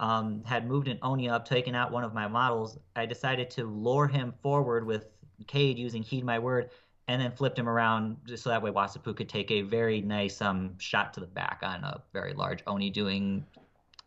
um, 0.00 0.42
had 0.44 0.66
moved 0.66 0.88
an 0.88 0.98
oni 1.02 1.28
up 1.28 1.44
taken 1.44 1.74
out 1.74 1.92
one 1.92 2.04
of 2.04 2.14
my 2.14 2.26
models 2.26 2.78
i 2.96 3.04
decided 3.04 3.50
to 3.50 3.64
lure 3.64 4.06
him 4.06 4.32
forward 4.42 4.86
with 4.86 5.06
cade 5.46 5.78
using 5.78 6.02
heed 6.02 6.24
my 6.24 6.38
word 6.38 6.70
and 7.08 7.20
then 7.20 7.32
flipped 7.32 7.58
him 7.58 7.68
around 7.68 8.16
just 8.26 8.42
so 8.42 8.50
that 8.50 8.62
way 8.62 8.70
wasapu 8.70 9.16
could 9.16 9.28
take 9.28 9.50
a 9.50 9.62
very 9.62 10.00
nice 10.00 10.40
um, 10.40 10.78
shot 10.78 11.12
to 11.14 11.20
the 11.20 11.26
back 11.26 11.60
on 11.62 11.82
a 11.82 12.02
very 12.12 12.34
large 12.34 12.62
oni 12.66 12.90
doing 12.90 13.44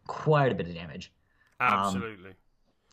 quite 0.08 0.52
a 0.52 0.56
bit 0.56 0.68
of 0.68 0.74
damage 0.74 1.12
um, 1.60 1.74
Absolutely. 1.74 2.30
Um, 2.30 2.36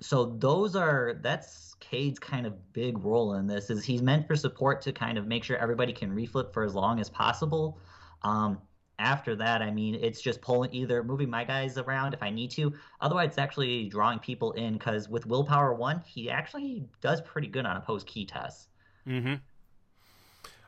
so 0.01 0.37
those 0.38 0.77
are 0.77 1.14
that's 1.23 1.75
Cade's 1.81 2.18
kind 2.18 2.47
of 2.47 2.73
big 2.73 2.99
role 3.05 3.35
in 3.35 3.47
this 3.47 3.71
is 3.71 3.85
he's 3.85 4.03
meant 4.03 4.27
for 4.27 4.37
support 4.37 4.81
to 4.83 4.92
kind 4.92 5.18
of 5.18 5.27
make 5.27 5.42
sure 5.42 5.57
everybody 5.57 5.92
can 5.92 6.14
reflip 6.14 6.53
for 6.53 6.64
as 6.64 6.75
long 6.75 7.01
as 7.01 7.09
possible. 7.09 7.81
Um, 8.23 8.59
after 9.01 9.37
that, 9.37 9.62
I 9.62 9.71
mean, 9.71 9.94
it's 9.94 10.21
just 10.21 10.40
pulling 10.40 10.75
either 10.75 11.05
moving 11.05 11.31
my 11.31 11.44
guys 11.44 11.79
around 11.79 12.14
if 12.14 12.23
I 12.23 12.31
need 12.31 12.51
to. 12.53 12.73
Otherwise, 13.01 13.31
it's 13.31 13.38
actually 13.38 13.88
drawing 13.88 14.18
people 14.18 14.53
in 14.53 14.75
because 14.75 15.09
with 15.09 15.25
willpower 15.25 15.73
one, 15.73 16.03
he 16.05 16.31
actually 16.31 16.85
does 17.01 17.21
pretty 17.21 17.47
good 17.47 17.64
on 17.64 17.77
opposed 17.77 18.07
key 18.07 18.27
tests. 18.27 18.68
Hmm. 19.05 19.35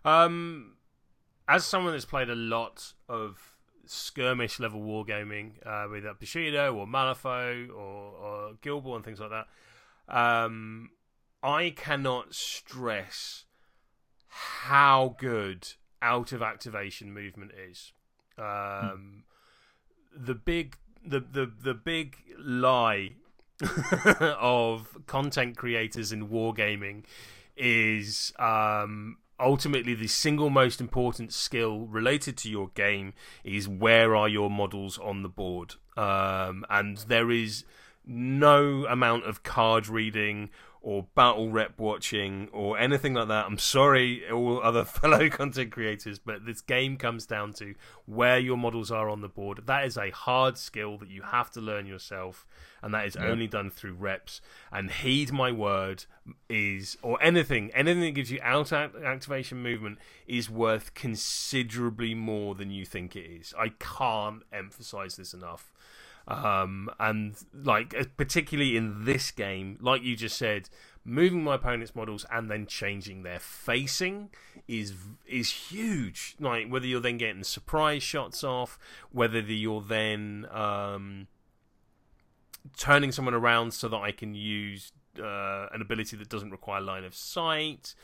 Um, 0.05 0.75
as 1.49 1.65
someone 1.65 1.93
that's 1.93 2.05
played 2.05 2.31
a 2.31 2.35
lot 2.35 2.93
of 3.09 3.57
skirmish 3.87 4.61
level 4.61 4.81
wargaming 4.81 5.55
uh, 5.67 5.89
with 5.91 6.07
uh, 6.07 6.15
Bushido 6.19 6.75
or 6.75 6.87
Malifaux 6.87 7.69
or, 7.71 8.55
or 8.63 8.97
and 8.97 9.05
things 9.05 9.21
like 9.21 9.31
that. 9.31 9.47
Um, 10.09 10.91
I 11.43 11.71
cannot 11.71 12.35
stress 12.35 13.45
how 14.29 15.17
good 15.19 15.73
out 16.01 16.33
of 16.33 16.43
activation 16.43 17.13
movement 17.13 17.53
is. 17.53 17.93
Um. 18.39 19.25
The 20.17 20.35
big 20.35 20.77
the 21.05 21.21
the 21.21 21.51
the 21.63 21.75
big 21.75 22.17
lie 22.37 23.13
of 24.41 25.07
content 25.07 25.57
creators 25.57 26.13
in 26.13 26.29
wargaming 26.29 27.05
is 27.57 28.33
um, 28.39 29.19
ultimately 29.40 29.94
the 29.94 30.07
single 30.07 30.50
most 30.50 30.81
important 30.81 31.33
skill 31.33 31.87
related 31.87 32.37
to 32.38 32.50
your 32.50 32.68
game 32.74 33.14
is 33.44 33.68
where 33.68 34.14
are 34.14 34.29
your 34.29 34.50
models 34.50 34.98
on 34.98 35.22
the 35.22 35.29
board? 35.29 35.74
Um, 35.96 36.64
and 36.68 36.98
there 36.98 37.31
is 37.31 37.64
no 38.07 38.87
amount 38.87 39.24
of 39.24 39.42
card 39.42 39.88
reading 39.88 40.50
or 40.83 41.07
battle 41.14 41.51
rep 41.51 41.79
watching 41.79 42.49
or 42.53 42.79
anything 42.79 43.14
like 43.14 43.29
that. 43.29 43.47
I'm 43.47 43.59
sorry, 43.59 44.29
all 44.31 44.62
other 44.62 44.85
fellow 44.87 45.29
content 45.29 45.73
creators, 45.73 46.19
but 46.19 46.47
this 46.47 46.61
game 46.61 46.97
comes 46.97 47.27
down 47.27 47.53
to 47.55 47.75
where 48.07 48.38
your 48.38 48.57
models 48.57 48.90
are 48.90 49.11
on 49.11 49.21
the 49.21 49.29
board. 49.29 49.62
That 49.66 49.85
is 49.85 49.99
a 49.99 50.11
hard 50.11 50.57
skill 50.57 50.97
that 50.99 51.11
you 51.11 51.23
have 51.23 51.51
to 51.53 51.61
learn 51.61 51.87
yourself, 51.87 52.47
and 52.83 52.95
that 52.95 53.07
is 53.07 53.14
yeah. 53.14 53.27
only 53.27 53.47
done 53.47 53.71
through 53.71 53.95
reps. 53.95 54.40
And 54.73 54.90
heed 54.90 55.33
my 55.33 55.53
word 55.53 56.07
is, 56.49 56.97
or 57.03 57.23
anything, 57.23 57.71
anything 57.75 58.03
that 58.03 58.14
gives 58.14 58.31
you 58.31 58.40
out 58.43 58.73
activation 58.73 59.62
movement 59.62 59.99
is 60.27 60.49
worth 60.49 60.95
considerably 60.95 62.14
more 62.14 62.55
than 62.55 62.71
you 62.71 62.87
think 62.87 63.14
it 63.16 63.27
is. 63.27 63.53
I 63.59 63.73
can't 63.79 64.43
emphasize 64.53 65.16
this 65.16 65.35
enough. 65.35 65.73
Um, 66.31 66.88
and 67.01 67.35
like 67.53 68.16
particularly 68.16 68.77
in 68.77 69.05
this 69.05 69.31
game, 69.31 69.79
like 69.81 70.03
you 70.03 70.14
just 70.14 70.38
said, 70.38 70.69
moving 71.05 71.43
my 71.43 71.57
opponent's 71.57 71.95
models 71.95 72.25
and 72.31 72.51
then 72.51 72.66
changing 72.66 73.23
their 73.23 73.40
facing 73.40 74.31
is 74.69 74.95
is 75.27 75.51
huge. 75.51 76.37
Like 76.38 76.69
whether 76.69 76.87
you're 76.87 77.01
then 77.01 77.19
getting 77.19 77.43
surprise 77.43 78.03
shots 78.03 78.45
off, 78.45 78.79
whether 79.11 79.40
you're 79.40 79.83
then 79.83 80.47
um, 80.53 81.27
turning 82.77 83.11
someone 83.11 83.35
around 83.35 83.73
so 83.73 83.88
that 83.88 83.99
I 83.99 84.12
can 84.12 84.35
use 84.35 84.93
uh, 85.19 85.66
an 85.73 85.83
ability 85.83 86.16
that 86.16 86.29
doesn't 86.29 86.51
require 86.51 86.81
line 86.81 87.05
of 87.05 87.14
sight, 87.14 87.95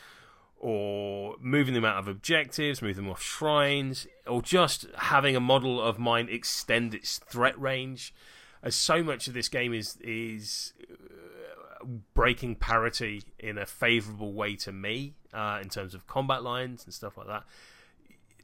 or 0.58 1.36
moving 1.40 1.74
them 1.74 1.84
out 1.84 1.98
of 1.98 2.08
objectives, 2.08 2.80
moving 2.80 3.04
them 3.04 3.10
off 3.10 3.22
shrines, 3.22 4.06
or 4.26 4.42
just 4.42 4.86
having 4.96 5.36
a 5.36 5.40
model 5.40 5.80
of 5.80 5.98
mine 5.98 6.28
extend 6.30 6.94
its 6.94 7.18
threat 7.18 7.58
range. 7.60 8.14
As 8.62 8.74
so 8.74 9.02
much 9.02 9.28
of 9.28 9.34
this 9.34 9.48
game 9.48 9.72
is 9.72 9.96
is 10.00 10.72
uh, 10.90 11.84
breaking 12.14 12.56
parity 12.56 13.22
in 13.38 13.58
a 13.58 13.66
favourable 13.66 14.32
way 14.32 14.56
to 14.56 14.72
me 14.72 15.14
uh, 15.32 15.60
in 15.62 15.68
terms 15.68 15.94
of 15.94 16.06
combat 16.06 16.42
lines 16.42 16.84
and 16.84 16.92
stuff 16.92 17.16
like 17.16 17.26
that. 17.26 17.44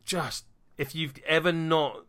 Just 0.05 0.44
if 0.79 0.94
you've 0.94 1.14
ever 1.27 1.51
not 1.51 2.05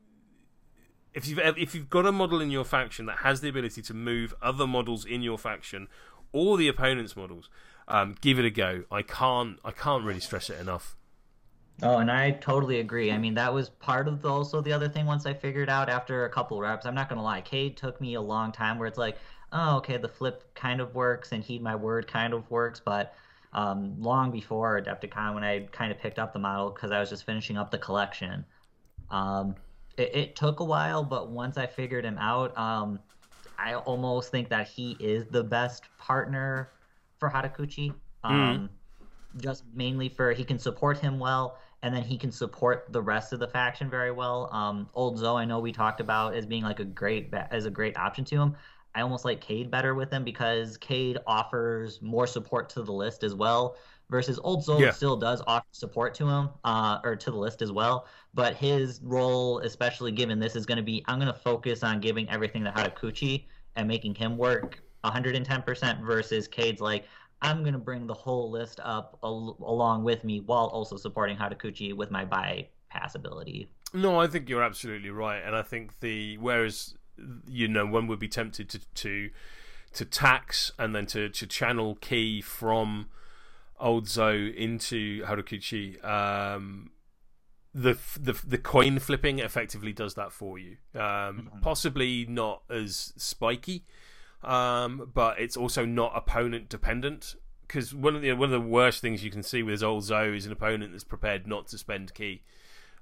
if 1.13 1.28
you've 1.28 1.39
if 1.39 1.76
you've 1.76 1.89
got 1.89 2.06
a 2.06 2.12
model 2.12 2.42
in 2.42 2.52
your 2.52 2.66
faction 2.66 3.06
that 3.06 3.20
has 3.20 3.42
the 3.42 3.50
ability 3.50 3.82
to 3.84 3.94
move 3.94 4.34
other 4.42 4.68
models 4.68 5.06
in 5.06 5.22
your 5.22 5.38
faction 5.38 5.88
or 6.32 6.58
the 6.58 6.68
opponent's 6.68 7.16
models 7.16 7.50
um, 7.88 8.15
give 8.22 8.39
it 8.39 8.46
a 8.46 8.50
go. 8.50 8.84
I 8.91 9.02
can't 9.02 9.60
I 9.63 9.72
can't 9.72 10.04
really 10.04 10.19
stress 10.19 10.50
it 10.50 10.60
enough. 10.60 10.96
Oh, 11.82 11.98
and 11.98 12.12
I 12.12 12.32
totally 12.32 12.80
agree. 12.80 13.12
I 13.12 13.17
mean, 13.17 13.34
that 13.34 13.54
was 13.54 13.69
part 13.69 14.08
of 14.08 14.22
the, 14.22 14.30
also 14.30 14.62
the 14.62 14.72
other 14.72 14.88
thing 14.88 15.06
once 15.06 15.26
I 15.26 15.34
figured 15.34 15.69
out 15.69 15.89
after 15.89 16.26
a 16.26 16.30
couple 16.30 16.60
reps. 16.60 16.86
I'm 16.86 16.93
not 16.93 17.10
to 17.10 17.22
lie. 17.22 17.41
Cade 17.41 17.76
took 17.78 18.00
me 18.00 18.13
a 18.13 18.22
long 18.22 18.52
time 18.52 18.78
where 18.78 18.88
it's 18.88 18.98
like, 18.98 19.17
oh, 19.52 19.78
okay, 19.78 19.98
the 19.98 20.08
flip 20.08 20.54
kind 20.54 20.80
of 20.80 20.93
works 20.93 21.32
and 21.32 21.43
heed 21.43 21.63
my 21.63 21.76
word 21.76 22.08
kind 22.08 22.34
of 22.34 22.50
works. 22.52 22.80
But 22.84 23.15
um, 23.54 24.00
long 24.00 24.32
before 24.32 24.80
Adepticon, 24.80 25.34
when 25.34 25.43
I 25.43 25.62
kind 25.72 25.91
of 25.91 26.00
picked 26.00 26.19
up 26.19 26.32
the 26.32 26.39
model 26.39 26.69
because 26.69 26.91
I 26.91 27.00
was 27.00 27.10
just 27.10 27.26
finishing 27.26 27.58
up 27.58 27.72
the 27.72 27.80
collection, 27.80 28.46
um, 29.10 29.56
it, 29.98 30.15
it, 30.15 30.36
took 30.36 30.60
a 30.60 30.63
while. 30.63 31.04
But 31.04 31.32
once 31.32 31.58
I 31.58 31.65
figured 31.65 32.06
him 32.06 32.17
out, 32.19 32.56
um, 32.58 33.00
I 33.58 33.76
almost 33.76 34.32
think 34.32 34.50
that 34.50 34.67
he 34.67 34.96
is 35.00 35.26
the 35.26 35.43
best 35.43 35.84
partner 35.98 36.69
for 37.24 37.30
Harukichi. 37.30 37.94
Hmm. 38.24 38.34
Um, 38.34 38.58
mm. 38.58 39.42
Just 39.42 39.64
mainly 39.74 40.10
for 40.10 40.32
he 40.32 40.44
can 40.44 40.60
support 40.60 41.00
him 41.00 41.18
well, 41.18 41.58
and 41.82 41.96
then 41.96 42.04
he 42.04 42.18
can 42.18 42.32
support 42.32 42.86
the 42.92 43.02
rest 43.02 43.34
of 43.34 43.40
the 43.40 43.48
faction 43.48 43.90
very 43.90 44.12
well. 44.12 44.50
Um, 44.52 44.88
Old 44.94 45.18
Zoe, 45.18 45.42
I 45.42 45.46
know 45.46 45.60
we 45.60 45.72
talked 45.72 46.00
about 46.00 46.36
as 46.36 46.46
being 46.46 46.64
like 46.64 46.80
a 46.80 46.86
great 46.86 47.34
as 47.50 47.66
a 47.66 47.72
great 47.72 47.98
option 47.98 48.26
to 48.26 48.36
him. 48.36 48.56
I 48.94 49.02
almost 49.02 49.26
like 49.26 49.42
Cade 49.42 49.72
better 49.72 49.96
with 49.96 50.12
him 50.12 50.24
because 50.24 50.78
Cade 50.78 51.18
offers 51.26 52.00
more 52.02 52.28
support 52.28 52.70
to 52.72 52.84
the 52.84 52.92
list 52.92 53.24
as 53.24 53.34
well. 53.34 53.78
Versus 54.10 54.40
Old 54.44 54.64
Zoe 54.64 54.84
yeah. 54.84 54.92
still 54.92 55.16
does 55.16 55.42
offer 55.48 55.66
support 55.72 56.14
to 56.16 56.28
him 56.28 56.50
uh, 56.64 57.00
or 57.04 57.16
to 57.16 57.32
the 57.32 57.38
list 57.38 57.64
as 57.64 57.72
well, 57.72 58.06
but 58.36 58.54
his 58.54 59.00
role, 59.02 59.60
especially 59.60 60.12
given 60.12 60.40
this, 60.40 60.56
is 60.56 60.68
going 60.68 60.78
to 60.78 60.84
be 60.84 61.04
I'm 61.08 61.18
going 61.20 61.34
to 61.34 61.40
focus 61.40 61.82
on 61.82 62.02
giving 62.02 62.30
everything 62.30 62.66
to 62.66 62.72
Harukichi 62.72 63.46
and 63.76 63.88
making 63.88 64.14
him 64.14 64.38
work 64.38 64.84
110% 65.04 66.06
versus 66.06 66.48
Cade's 66.48 66.82
like, 66.82 67.06
I'm 67.42 67.62
going 67.62 67.74
to 67.74 67.80
bring 67.80 68.08
the 68.08 68.13
whole 68.13 68.50
list 68.50 68.80
up 68.84 69.18
al- 69.24 69.58
along 69.62 70.04
with 70.04 70.24
me 70.24 70.39
while 70.39 70.68
also 70.68 70.96
supporting 70.98 71.36
Harukichi 71.36 71.94
with 71.94 72.10
my 72.10 72.24
bypass 72.26 73.16
ability. 73.16 73.68
No, 73.94 74.20
I 74.20 74.28
think 74.28 74.50
you're 74.50 74.63
absolutely 74.63 75.10
right. 75.10 75.42
And 75.44 75.56
I 75.56 75.62
think 75.62 76.00
the, 76.00 76.38
whereas, 76.38 76.96
you 77.48 77.68
know, 77.68 77.86
one 77.86 78.08
would 78.08 78.20
be 78.20 78.28
tempted 78.30 78.70
to, 78.70 78.80
to, 78.96 79.30
to 79.94 80.06
tax 80.06 80.72
and 80.80 80.96
then 80.96 81.06
to, 81.08 81.30
to 81.30 81.46
channel 81.46 81.96
key 81.96 82.42
from 82.42 83.10
Old 83.80 84.08
Zoe 84.08 84.58
into 84.58 85.24
Harukichi, 85.26 86.04
um, 86.06 86.92
the 87.76 87.98
the 88.20 88.39
the 88.46 88.60
coin 88.60 89.00
flipping 89.00 89.39
effectively 89.39 89.92
does 89.94 90.13
that 90.13 90.32
for 90.32 90.58
you. 90.58 90.78
Um, 90.94 91.02
Mm-hmm. 91.02 91.60
Possibly 91.62 92.26
not 92.30 92.62
as 92.70 93.13
spiky, 93.18 93.84
um, 94.44 95.12
but 95.14 95.40
it's 95.40 95.58
also 95.58 95.86
not 95.86 96.14
opponent 96.16 96.70
dependent. 96.70 97.36
Because 97.68 97.94
one 97.94 98.16
of 98.16 98.22
the 98.22 98.34
one 98.34 98.52
of 98.54 98.62
the 98.62 98.68
worst 98.68 99.02
things 99.02 99.24
you 99.24 99.32
can 99.32 99.42
see 99.42 99.64
with 99.64 99.82
old 99.82 100.04
Zoe 100.04 100.36
is 100.36 100.46
an 100.46 100.52
opponent 100.52 100.92
that's 100.92 101.04
prepared 101.04 101.48
not 101.48 101.68
to 101.68 101.78
spend 101.78 102.14
key. 102.14 102.44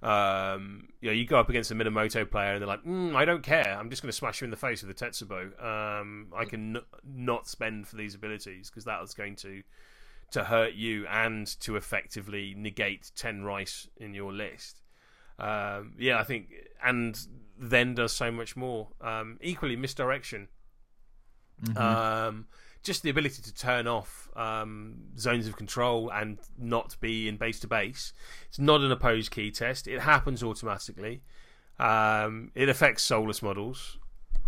Um, 0.01 0.89
you 0.99 1.09
know, 1.09 1.13
you 1.13 1.25
go 1.25 1.39
up 1.39 1.49
against 1.49 1.69
a 1.71 1.75
Minamoto 1.75 2.29
player 2.29 2.53
and 2.53 2.61
they're 2.61 2.67
like, 2.67 2.83
mm, 2.83 3.15
"I 3.15 3.25
don't 3.25 3.43
care. 3.43 3.77
I'm 3.77 3.89
just 3.89 4.01
going 4.01 4.11
to 4.11 4.17
smash 4.17 4.41
you 4.41 4.45
in 4.45 4.51
the 4.51 4.57
face 4.57 4.81
with 4.81 4.99
a 4.99 5.05
Tetsubo. 5.05 5.63
Um, 5.63 6.27
I 6.35 6.45
can 6.45 6.77
n- 6.77 6.83
not 7.05 7.47
spend 7.47 7.87
for 7.87 7.97
these 7.97 8.15
abilities 8.15 8.69
because 8.69 8.85
that 8.85 9.01
is 9.03 9.13
going 9.13 9.35
to 9.37 9.61
to 10.31 10.45
hurt 10.45 10.73
you 10.73 11.05
and 11.07 11.45
to 11.59 11.75
effectively 11.75 12.55
negate 12.57 13.11
ten 13.15 13.43
rice 13.43 13.87
in 13.97 14.13
your 14.13 14.31
list." 14.31 14.81
Um, 15.37 15.93
yeah, 15.97 16.19
I 16.19 16.23
think, 16.23 16.49
and 16.83 17.19
then 17.57 17.95
does 17.95 18.11
so 18.11 18.31
much 18.31 18.55
more. 18.55 18.89
Um, 19.01 19.37
equally, 19.41 19.75
misdirection. 19.75 20.47
Um, 21.77 22.45
just 22.83 23.03
the 23.03 23.09
ability 23.09 23.41
to 23.43 23.53
turn 23.53 23.87
off 23.87 24.29
um, 24.35 24.95
zones 25.17 25.47
of 25.47 25.55
control 25.55 26.11
and 26.11 26.39
not 26.57 26.99
be 26.99 27.27
in 27.27 27.37
base 27.37 27.59
to 27.59 27.67
base. 27.67 28.13
It's 28.49 28.59
not 28.59 28.81
an 28.81 28.91
opposed 28.91 29.31
key 29.31 29.51
test. 29.51 29.87
It 29.87 29.99
happens 29.99 30.41
automatically. 30.41 31.21
Um, 31.79 32.51
it 32.55 32.69
affects 32.69 33.03
soulless 33.03 33.41
models. 33.41 33.97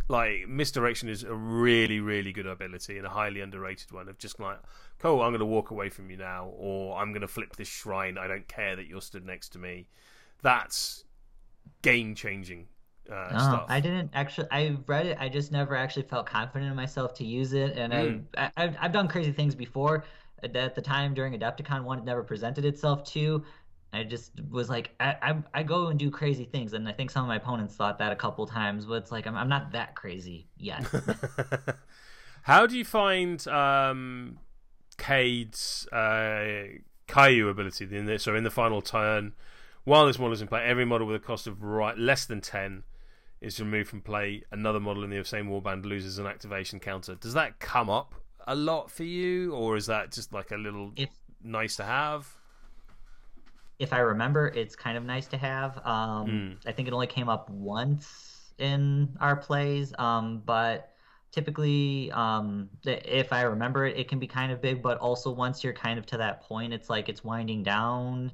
Like 0.09 0.47
misdirection 0.47 1.09
is 1.09 1.23
a 1.23 1.33
really, 1.33 1.99
really 1.99 2.33
good 2.33 2.45
ability 2.45 2.97
and 2.97 3.05
a 3.05 3.09
highly 3.09 3.41
underrated 3.41 3.91
one. 3.91 4.09
Of 4.09 4.17
just 4.17 4.39
like, 4.39 4.57
cool, 4.99 5.21
I'm 5.21 5.31
going 5.31 5.39
to 5.39 5.45
walk 5.45 5.71
away 5.71 5.89
from 5.89 6.09
you 6.09 6.17
now, 6.17 6.51
or 6.57 6.97
I'm 6.97 7.11
going 7.11 7.21
to 7.21 7.27
flip 7.27 7.55
this 7.55 7.67
shrine. 7.67 8.17
I 8.17 8.27
don't 8.27 8.47
care 8.47 8.75
that 8.75 8.87
you're 8.87 9.01
stood 9.01 9.25
next 9.25 9.49
to 9.49 9.59
me. 9.59 9.87
That's 10.41 11.05
game 11.81 12.15
changing 12.15 12.67
uh, 13.11 13.29
stuff. 13.37 13.65
I 13.69 13.79
didn't 13.79 14.11
actually. 14.13 14.47
I 14.51 14.77
read 14.87 15.05
it. 15.05 15.17
I 15.19 15.29
just 15.29 15.51
never 15.51 15.75
actually 15.75 16.03
felt 16.03 16.25
confident 16.25 16.69
in 16.69 16.75
myself 16.75 17.13
to 17.15 17.25
use 17.25 17.53
it, 17.53 17.77
and 17.77 17.93
Mm. 17.93 18.23
I, 18.37 18.45
I 18.45 18.51
I've, 18.57 18.77
I've 18.79 18.91
done 18.91 19.07
crazy 19.07 19.31
things 19.31 19.55
before. 19.55 20.05
At 20.43 20.75
the 20.75 20.81
time 20.81 21.13
during 21.13 21.39
Adepticon, 21.39 21.83
one 21.85 21.99
it 21.99 22.03
never 22.05 22.21
presented 22.21 22.65
itself 22.65 23.05
to. 23.11 23.45
I 23.93 24.03
just 24.03 24.31
was 24.49 24.69
like, 24.69 24.91
I, 24.99 25.15
I 25.21 25.43
I 25.53 25.63
go 25.63 25.87
and 25.87 25.97
do 25.99 26.09
crazy 26.11 26.43
things, 26.45 26.73
and 26.73 26.87
I 26.87 26.91
think 26.91 27.11
some 27.11 27.23
of 27.23 27.27
my 27.29 27.37
opponents 27.37 27.75
thought 27.75 27.97
that 27.99 28.11
a 28.11 28.15
couple 28.15 28.45
times, 28.45 28.85
but 28.85 28.95
it's 28.95 29.11
like 29.11 29.25
I'm 29.27 29.35
I'm 29.35 29.47
not 29.47 29.71
that 29.71 29.95
crazy 29.95 30.47
yet. 30.57 30.85
How 32.43 32.65
do 32.67 32.77
you 32.77 32.83
find 32.83 33.47
um, 33.47 34.39
Cade's 34.97 35.87
uh, 35.93 36.63
Caillou 37.07 37.47
ability 37.47 37.87
in 37.95 38.05
this? 38.05 38.23
So 38.23 38.35
in 38.35 38.43
the 38.43 38.51
final 38.51 38.81
turn, 38.81 39.33
while 39.85 40.07
this 40.07 40.19
model 40.19 40.33
is 40.33 40.41
in 40.41 40.47
play, 40.49 40.63
every 40.65 40.83
model 40.85 41.07
with 41.07 41.15
a 41.15 41.19
cost 41.19 41.47
of 41.47 41.61
right 41.63 41.97
less 41.97 42.25
than 42.25 42.41
ten 42.41 42.83
is 43.43 43.59
removed 43.59 43.89
from 43.89 44.01
play. 44.01 44.43
Another 44.51 44.79
model 44.79 45.03
in 45.03 45.09
the 45.09 45.23
same 45.23 45.47
warband 45.49 45.85
loses 45.85 46.17
an 46.17 46.25
activation 46.25 46.79
counter. 46.79 47.15
Does 47.15 47.33
that 47.33 47.59
come 47.59 47.89
up 47.89 48.15
a 48.47 48.55
lot 48.55 48.89
for 48.91 49.03
you, 49.03 49.53
or 49.53 49.77
is 49.77 49.85
that 49.87 50.11
just 50.11 50.33
like 50.33 50.51
a 50.51 50.57
little 50.57 50.91
If 50.95 51.09
nice 51.43 51.75
to 51.77 51.83
have? 51.83 52.27
if 53.79 53.91
I 53.91 53.99
remember, 53.99 54.47
it's 54.47 54.75
kind 54.75 54.97
of 54.97 55.03
nice 55.03 55.27
to 55.27 55.37
have. 55.37 55.77
Um, 55.85 56.27
Mm. 56.27 56.57
I 56.65 56.71
think 56.71 56.87
it 56.87 56.93
only 56.93 57.07
came 57.07 57.27
up 57.27 57.49
once 57.49 58.53
in 58.59 59.09
our 59.19 59.35
plays, 59.35 59.93
um, 59.99 60.41
but 60.45 60.93
typically, 61.31 62.11
um, 62.11 62.69
if 62.85 63.33
I 63.33 63.41
remember 63.41 63.85
it, 63.87 63.97
it 63.97 64.07
can 64.07 64.19
be 64.19 64.27
kind 64.27 64.51
of 64.51 64.61
big. 64.61 64.81
But 64.81 64.99
also, 64.99 65.31
once 65.31 65.63
you're 65.63 65.73
kind 65.73 65.97
of 65.99 66.05
to 66.07 66.17
that 66.17 66.41
point, 66.43 66.71
it's 66.71 66.89
like 66.89 67.09
it's 67.09 67.23
winding 67.23 67.63
down, 67.63 68.31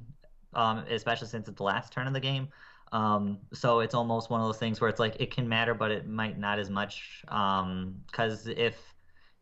um, 0.54 0.84
especially 0.90 1.26
since 1.28 1.48
it's 1.48 1.56
the 1.56 1.64
last 1.64 1.92
turn 1.92 2.06
of 2.06 2.12
the 2.12 2.20
game. 2.20 2.48
Um, 2.92 3.38
so 3.52 3.80
it's 3.80 3.94
almost 3.94 4.30
one 4.30 4.40
of 4.40 4.46
those 4.46 4.58
things 4.58 4.80
where 4.80 4.90
it's 4.90 5.00
like 5.00 5.16
it 5.20 5.30
can 5.34 5.48
matter, 5.48 5.74
but 5.74 5.90
it 5.90 6.08
might 6.08 6.38
not 6.38 6.58
as 6.58 6.70
much. 6.70 7.24
Um, 7.28 7.96
because 8.06 8.46
if 8.48 8.76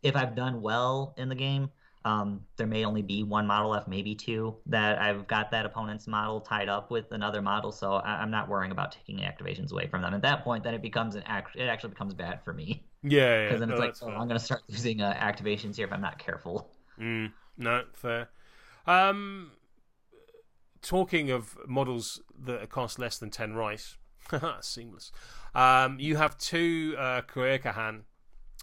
if 0.03 0.17
I've 0.17 0.35
done 0.35 0.61
well 0.63 1.15
in 1.17 1.29
the 1.29 1.35
game, 1.35 1.71
um, 2.05 2.41
there 2.57 2.67
may 2.67 2.85
only 2.85 3.03
be 3.03 3.23
one 3.25 3.47
model 3.47 3.71
left, 3.71 3.89
maybe 3.89 4.15
two, 4.15 4.57
that 4.67 5.01
I've 5.01 5.27
got 5.27 5.51
that 5.51 5.67
opponent's 5.67 6.07
model 6.07 6.41
tied 6.41 6.69
up 6.69 6.91
with 6.91 7.11
another 7.13 7.43
model, 7.43 7.73
so 7.73 7.95
I- 7.95 8.21
I'm 8.23 8.31
not 8.31 8.49
worrying 8.49 8.71
about 8.71 8.93
taking 8.93 9.19
activations 9.19 9.73
away 9.73 9.89
from 9.89 10.03
them. 10.03 10.15
At 10.15 10.23
that 10.23 10.45
point, 10.45 10.63
then 10.63 10.75
it 10.75 10.83
becomes 10.83 11.17
an 11.17 11.23
act. 11.27 11.57
It 11.57 11.65
actually 11.65 11.91
becomes 11.91 12.15
bad 12.15 12.43
for 12.45 12.53
me 12.53 12.85
Yeah, 13.03 13.11
yeah. 13.43 13.45
because 13.47 13.61
then 13.61 13.71
no, 13.71 13.75
it's 13.81 14.01
like, 14.03 14.11
oh. 14.11 14.15
I'm 14.15 14.29
going 14.29 14.39
to 14.39 14.45
start 14.45 14.63
losing 14.69 15.03
uh, 15.03 15.13
activations 15.15 15.77
here 15.77 15.87
if 15.87 15.93
I'm 15.93 16.01
not 16.01 16.19
careful. 16.19 16.71
Mm, 17.01 17.33
no, 17.57 17.85
fair. 17.95 18.29
Um, 18.87 19.51
talking 20.83 21.31
of 21.31 21.57
models 21.67 22.21
that 22.45 22.69
cost 22.71 22.99
less 22.99 23.19
than 23.19 23.31
10 23.31 23.55
rice, 23.55 23.97
seamless. 24.61 25.13
Um, 25.55 25.99
you 25.99 26.17
have 26.17 26.37
two 26.39 26.95
uh, 26.99 27.23
Kuekahan. 27.23 28.03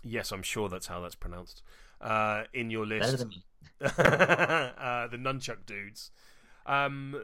Yes, 0.04 0.32
I'm 0.32 0.43
sure 0.43 0.69
that's 0.69 0.88
how 0.88 1.01
that's 1.01 1.15
pronounced. 1.15 1.62
Uh, 1.99 2.43
in 2.54 2.69
your 2.69 2.86
list, 2.86 3.17
than 3.17 3.30
me. 3.30 3.43
uh, 3.82 5.08
the 5.08 5.17
nunchuck 5.17 5.65
dudes. 5.65 6.12
Um, 6.65 7.19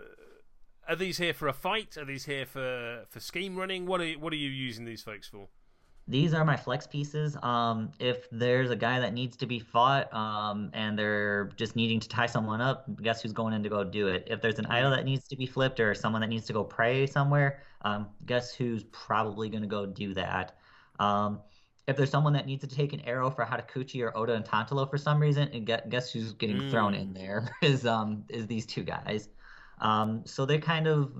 are 0.87 0.95
these 0.95 1.17
here 1.17 1.33
for 1.33 1.47
a 1.47 1.53
fight? 1.53 1.97
Are 1.97 2.05
these 2.05 2.25
here 2.25 2.45
for, 2.45 3.05
for 3.07 3.19
scheme 3.19 3.55
running? 3.55 3.85
What 3.85 4.01
are 4.01 4.11
what 4.13 4.33
are 4.33 4.37
you 4.37 4.49
using 4.49 4.85
these 4.85 5.03
folks 5.03 5.27
for? 5.27 5.49
These 6.11 6.33
are 6.33 6.43
my 6.43 6.57
flex 6.57 6.85
pieces. 6.85 7.37
Um, 7.41 7.93
if 7.97 8.29
there's 8.31 8.69
a 8.69 8.75
guy 8.75 8.99
that 8.99 9.13
needs 9.13 9.37
to 9.37 9.45
be 9.45 9.59
fought, 9.59 10.13
um, 10.13 10.69
and 10.73 10.99
they're 10.99 11.51
just 11.55 11.77
needing 11.77 12.01
to 12.01 12.09
tie 12.09 12.25
someone 12.25 12.59
up, 12.59 12.85
guess 13.01 13.21
who's 13.21 13.31
going 13.31 13.53
in 13.53 13.63
to 13.63 13.69
go 13.69 13.85
do 13.85 14.07
it? 14.07 14.27
If 14.29 14.41
there's 14.41 14.59
an 14.59 14.65
idol 14.65 14.91
that 14.91 15.05
needs 15.05 15.25
to 15.29 15.37
be 15.37 15.45
flipped 15.45 15.79
or 15.79 15.95
someone 15.95 16.19
that 16.19 16.27
needs 16.27 16.45
to 16.47 16.53
go 16.53 16.65
pray 16.65 17.07
somewhere, 17.07 17.61
um, 17.83 18.09
guess 18.25 18.53
who's 18.53 18.83
probably 18.91 19.47
going 19.47 19.61
to 19.61 19.69
go 19.69 19.85
do 19.85 20.13
that? 20.15 20.57
Um, 20.99 21.39
if 21.87 21.95
there's 21.95 22.11
someone 22.11 22.33
that 22.33 22.45
needs 22.45 22.61
to 22.67 22.75
take 22.75 22.91
an 22.91 22.99
arrow 23.01 23.29
for 23.29 23.45
Harukichi 23.45 24.03
or 24.03 24.15
Oda 24.17 24.33
and 24.33 24.43
Tantalo 24.43 24.89
for 24.89 24.97
some 24.97 25.19
reason, 25.19 25.47
and 25.53 25.65
guess 25.89 26.11
who's 26.11 26.33
getting 26.33 26.69
thrown 26.69 26.93
in 26.93 27.13
there 27.13 27.49
is 27.61 27.85
um 27.85 28.25
is 28.27 28.47
these 28.47 28.65
two 28.65 28.83
guys. 28.83 29.29
Um, 29.79 30.23
so 30.25 30.45
they're 30.45 30.59
kind 30.59 30.87
of 30.87 31.13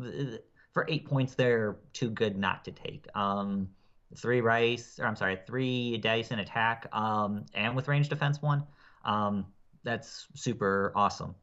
for 0.74 0.86
eight 0.90 1.06
points, 1.06 1.34
they're 1.36 1.78
too 1.94 2.10
good 2.10 2.38
not 2.38 2.66
to 2.66 2.72
take. 2.72 3.08
Um, 3.16 3.70
three 4.18 4.42
rice, 4.42 5.00
or 5.00 5.06
I'm 5.06 5.16
sorry, 5.16 5.40
three 5.46 5.98
dice 5.98 6.32
in 6.32 6.40
attack, 6.40 6.88
um, 6.94 7.46
and 7.54 7.76
with 7.76 7.88
range 7.88 8.10
defense 8.10 8.42
one. 8.42 8.64
Um, 9.06 9.46
that's 9.84 10.28
super 10.36 10.92
awesome. 10.96 11.36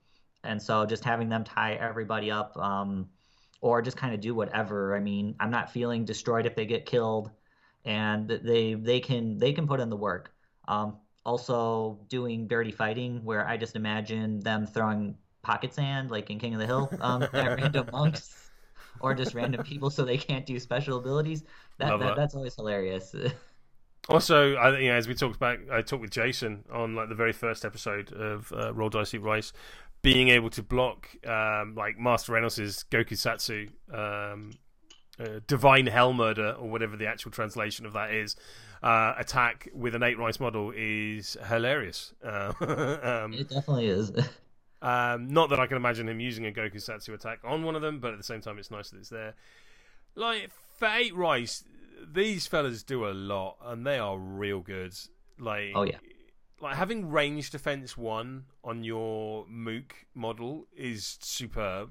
And 0.45 0.63
so 0.63 0.87
just 0.87 1.05
having 1.05 1.29
them 1.29 1.45
tie 1.45 1.75
everybody 1.75 2.31
up, 2.31 2.57
um, 2.57 3.09
or 3.61 3.83
just 3.83 3.97
kind 3.97 4.15
of 4.15 4.21
do 4.21 4.35
whatever. 4.35 4.95
I 4.95 5.01
mean, 5.01 5.35
I'm 5.41 5.51
not 5.51 5.71
feeling 5.71 6.05
destroyed 6.05 6.47
if 6.47 6.55
they 6.55 6.67
get 6.67 6.87
killed, 6.87 7.31
and 7.85 8.29
they 8.29 8.75
they 8.75 9.01
can 9.01 9.39
they 9.39 9.53
can 9.53 9.67
put 9.67 9.81
in 9.81 9.91
the 9.91 9.97
work. 9.97 10.33
Um, 10.69 10.99
also 11.27 11.99
doing 12.09 12.47
dirty 12.47 12.71
fighting, 12.73 13.25
where 13.25 13.47
I 13.47 13.57
just 13.57 13.77
imagine 13.77 14.41
them 14.41 14.67
throwing 14.67 15.17
pocket 15.43 15.73
sand 15.75 16.11
like 16.11 16.31
in 16.31 16.39
King 16.39 16.55
of 16.55 16.61
the 16.61 16.67
Hill 16.67 16.91
um, 17.01 17.23
at 17.23 17.33
random 17.61 17.89
monks 17.93 18.51
or 19.01 19.15
just 19.15 19.35
random 19.35 19.63
people 19.63 19.91
so 19.91 20.05
they 20.05 20.19
can't 20.19 20.47
do 20.47 20.59
special 20.59 20.99
abilities. 20.99 21.45
That, 21.79 21.91
that 21.91 21.99
that. 21.99 22.17
that's 22.17 22.35
always 22.35 22.55
hilarious. 22.55 23.15
Also, 24.09 24.55
I 24.55 24.79
you 24.79 24.89
know, 24.89 24.95
as 24.95 25.07
we 25.07 25.15
talked 25.15 25.37
about, 25.37 25.59
I 25.71 25.83
talked 25.83 26.01
with 26.01 26.11
Jason 26.11 26.65
on 26.73 26.95
like 26.95 27.11
the 27.11 27.15
very 27.15 27.35
first 27.35 27.65
episode 27.65 28.11
of 28.11 28.51
uh, 28.53 28.73
Roll 28.73 28.89
Dice 28.89 29.13
Eat 29.13 29.21
Rice, 29.21 29.53
being 30.01 30.29
able 30.29 30.49
to 30.51 30.63
block 30.63 31.09
um, 31.27 31.75
like 31.77 31.99
Master 31.99 32.33
Reynolds' 32.33 32.85
Goku 32.91 33.13
Satsu, 33.13 33.69
um, 33.93 34.53
uh, 35.21 35.41
Divine 35.47 35.87
Hell 35.87 36.15
Murder, 36.15 36.53
or 36.53 36.71
whatever 36.71 36.97
the 36.97 37.07
actual 37.07 37.33
translation 37.33 37.85
of 37.85 37.93
that 37.93 38.15
is, 38.15 38.35
uh, 38.83 39.13
attack 39.19 39.69
with 39.75 39.95
an 39.95 40.03
eight 40.03 40.19
rice 40.19 40.41
model 40.41 40.73
is 40.75 41.37
hilarious. 41.47 42.15
Uh, 42.25 42.53
um, 43.03 43.35
it 43.35 43.51
definitely 43.51 43.89
is. 43.89 44.11
um, 44.83 45.29
not 45.29 45.51
that 45.51 45.61
I 45.61 45.67
can 45.67 45.77
imagine 45.77 46.09
him 46.09 46.19
using 46.19 46.47
a 46.47 46.51
Goku 46.51 46.77
Satsu 46.77 47.13
attack 47.13 47.41
on 47.45 47.63
one 47.63 47.77
of 47.77 47.83
them, 47.83 48.01
but 48.01 48.13
at 48.13 48.19
the 48.19 48.25
same 48.25 48.41
time, 48.41 48.59
it's 48.59 48.71
nice 48.71 48.89
that 48.89 48.99
it's 48.99 49.11
there. 49.11 49.35
Like 50.15 50.51
for 50.79 50.89
eight 50.89 51.15
rice, 51.15 51.65
these 52.11 52.47
fellas 52.47 52.83
do 52.83 53.07
a 53.07 53.13
lot, 53.13 53.57
and 53.65 53.87
they 53.87 53.99
are 53.99 54.19
real 54.19 54.61
good. 54.61 54.95
Like, 55.39 55.73
Oh, 55.75 55.83
yeah. 55.83 55.99
like 56.61 56.77
having 56.77 57.11
range 57.11 57.51
defense 57.51 57.97
one 57.97 58.45
on 58.65 58.85
your 58.85 59.47
Mook 59.49 59.95
model 60.15 60.67
is 60.77 61.19
superb. 61.21 61.91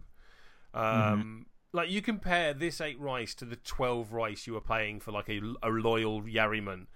Um, 0.74 0.84
Mm-hmm. 0.84 1.42
Like 1.74 1.90
you 1.92 2.02
compare 2.02 2.54
this 2.54 2.80
eight 2.82 3.00
rice 3.00 3.36
to 3.36 3.46
the 3.46 3.58
twelve 3.58 4.14
rice 4.14 4.48
you 4.48 4.54
were 4.54 4.62
paying 4.62 5.00
for 5.00 5.12
like 5.12 5.30
a, 5.30 5.42
a 5.62 5.70
loyal 5.70 6.24
Yariman 6.24 6.88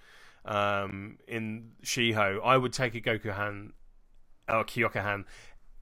um, 0.45 1.17
in 1.27 1.71
Shiho, 1.83 2.39
I 2.43 2.57
would 2.57 2.73
take 2.73 2.95
a 2.95 3.01
Gokuhan 3.01 3.73
or 4.47 4.63
Kyokahan 4.63 5.25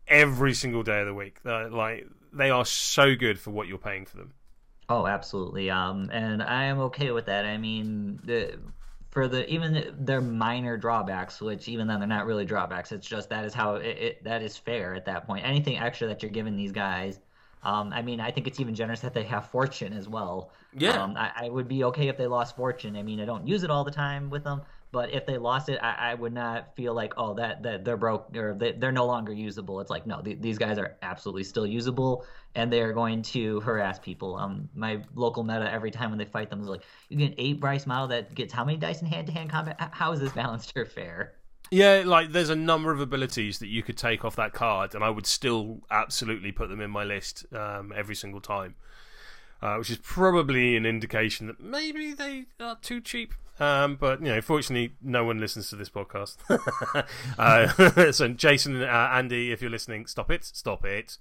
every 0.07 0.53
single 0.53 0.83
day 0.83 1.01
of 1.01 1.05
the 1.07 1.13
week. 1.13 1.43
They're, 1.43 1.69
like 1.69 2.07
they 2.33 2.49
are 2.49 2.65
so 2.65 3.15
good 3.15 3.39
for 3.39 3.51
what 3.51 3.67
you're 3.67 3.77
paying 3.77 4.05
for 4.05 4.17
them. 4.17 4.33
Oh, 4.89 5.05
absolutely. 5.07 5.69
Um, 5.69 6.09
and 6.11 6.41
I 6.41 6.65
am 6.65 6.79
okay 6.79 7.11
with 7.11 7.25
that. 7.27 7.45
I 7.45 7.57
mean, 7.57 8.19
the 8.23 8.59
for 9.11 9.27
the 9.27 9.47
even 9.49 9.95
their 9.99 10.21
minor 10.21 10.77
drawbacks, 10.77 11.41
which 11.41 11.67
even 11.67 11.87
then 11.87 11.99
they're 11.99 12.07
not 12.07 12.25
really 12.25 12.45
drawbacks. 12.45 12.91
It's 12.91 13.07
just 13.07 13.29
that 13.29 13.45
is 13.45 13.53
how 13.53 13.75
it, 13.75 13.85
it 13.85 14.23
that 14.23 14.41
is 14.41 14.57
fair 14.57 14.95
at 14.95 15.05
that 15.05 15.25
point. 15.27 15.45
Anything 15.45 15.77
extra 15.77 16.07
that 16.07 16.21
you're 16.23 16.31
giving 16.31 16.55
these 16.55 16.71
guys, 16.71 17.19
Um, 17.63 17.91
I 17.93 18.01
mean, 18.01 18.19
I 18.21 18.31
think 18.31 18.47
it's 18.47 18.59
even 18.59 18.75
generous 18.75 19.01
that 19.01 19.13
they 19.13 19.23
have 19.25 19.49
fortune 19.51 19.93
as 19.93 20.07
well. 20.07 20.51
Yeah. 20.71 21.03
Um, 21.03 21.17
I, 21.17 21.31
I 21.35 21.49
would 21.49 21.67
be 21.67 21.83
okay 21.85 22.07
if 22.07 22.17
they 22.17 22.27
lost 22.27 22.55
fortune. 22.55 22.95
I 22.95 23.03
mean, 23.03 23.19
I 23.19 23.25
don't 23.25 23.47
use 23.47 23.63
it 23.63 23.71
all 23.71 23.83
the 23.83 23.91
time 23.91 24.29
with 24.29 24.43
them, 24.45 24.61
but 24.91 25.11
if 25.13 25.25
they 25.25 25.37
lost 25.37 25.69
it, 25.69 25.79
I, 25.81 26.11
I 26.11 26.13
would 26.15 26.33
not 26.33 26.75
feel 26.75 26.93
like, 26.95 27.13
oh, 27.17 27.35
that, 27.35 27.61
that 27.63 27.85
they're 27.85 27.97
broke 27.97 28.35
or 28.35 28.55
they, 28.55 28.71
they're 28.71 28.91
no 28.91 29.05
longer 29.05 29.31
usable. 29.31 29.79
It's 29.81 29.91
like, 29.91 30.07
no, 30.07 30.21
th- 30.21 30.41
these 30.41 30.57
guys 30.57 30.79
are 30.79 30.97
absolutely 31.03 31.43
still 31.43 31.67
usable, 31.67 32.25
and 32.55 32.73
they're 32.73 32.93
going 32.93 33.21
to 33.23 33.59
harass 33.59 33.99
people. 33.99 34.35
Um, 34.35 34.67
my 34.73 35.01
local 35.13 35.43
meta 35.43 35.71
every 35.71 35.91
time 35.91 36.09
when 36.09 36.17
they 36.17 36.25
fight 36.25 36.49
them 36.49 36.61
is 36.61 36.67
like, 36.67 36.81
you 37.09 37.17
get 37.17 37.31
an 37.31 37.35
eight 37.37 37.59
Bryce 37.59 37.85
model 37.85 38.07
that 38.07 38.33
gets 38.33 38.51
how 38.51 38.65
many 38.65 38.77
dice 38.77 39.01
in 39.01 39.07
hand-to-hand 39.07 39.51
combat? 39.51 39.77
How 39.91 40.11
is 40.11 40.19
this 40.19 40.31
balanced 40.33 40.75
or 40.75 40.85
fair? 40.85 41.33
Yeah, 41.71 42.01
like 42.03 42.31
there's 42.31 42.49
a 42.49 42.55
number 42.55 42.91
of 42.91 42.99
abilities 42.99 43.59
that 43.59 43.67
you 43.67 43.83
could 43.83 43.97
take 43.97 44.25
off 44.25 44.35
that 44.37 44.53
card, 44.53 44.95
and 44.95 45.03
I 45.03 45.11
would 45.11 45.27
still 45.27 45.81
absolutely 45.91 46.51
put 46.51 46.69
them 46.69 46.81
in 46.81 46.89
my 46.89 47.03
list 47.03 47.45
um, 47.53 47.93
every 47.95 48.15
single 48.15 48.41
time. 48.41 48.75
Uh, 49.61 49.75
which 49.75 49.89
is 49.89 49.97
probably 49.97 50.77
an 50.77 50.85
indication 50.85 51.47
that 51.47 51.59
maybe 51.59 52.13
they 52.13 52.45
are 52.61 52.77
too 52.81 53.01
cheap. 53.01 53.33
Um, 53.59 53.95
but 53.95 54.21
you 54.21 54.27
know, 54.29 54.41
fortunately, 54.41 54.95
no 55.01 55.25
one 55.25 55.39
listens 55.39 55.69
to 55.69 55.75
this 55.75 55.89
podcast. 55.89 56.37
uh, 57.37 58.11
so, 58.11 58.27
Jason, 58.29 58.81
uh, 58.81 59.09
Andy, 59.13 59.51
if 59.51 59.61
you're 59.61 59.71
listening, 59.71 60.05
stop 60.05 60.31
it, 60.31 60.45
stop 60.45 60.85
it. 60.85 61.17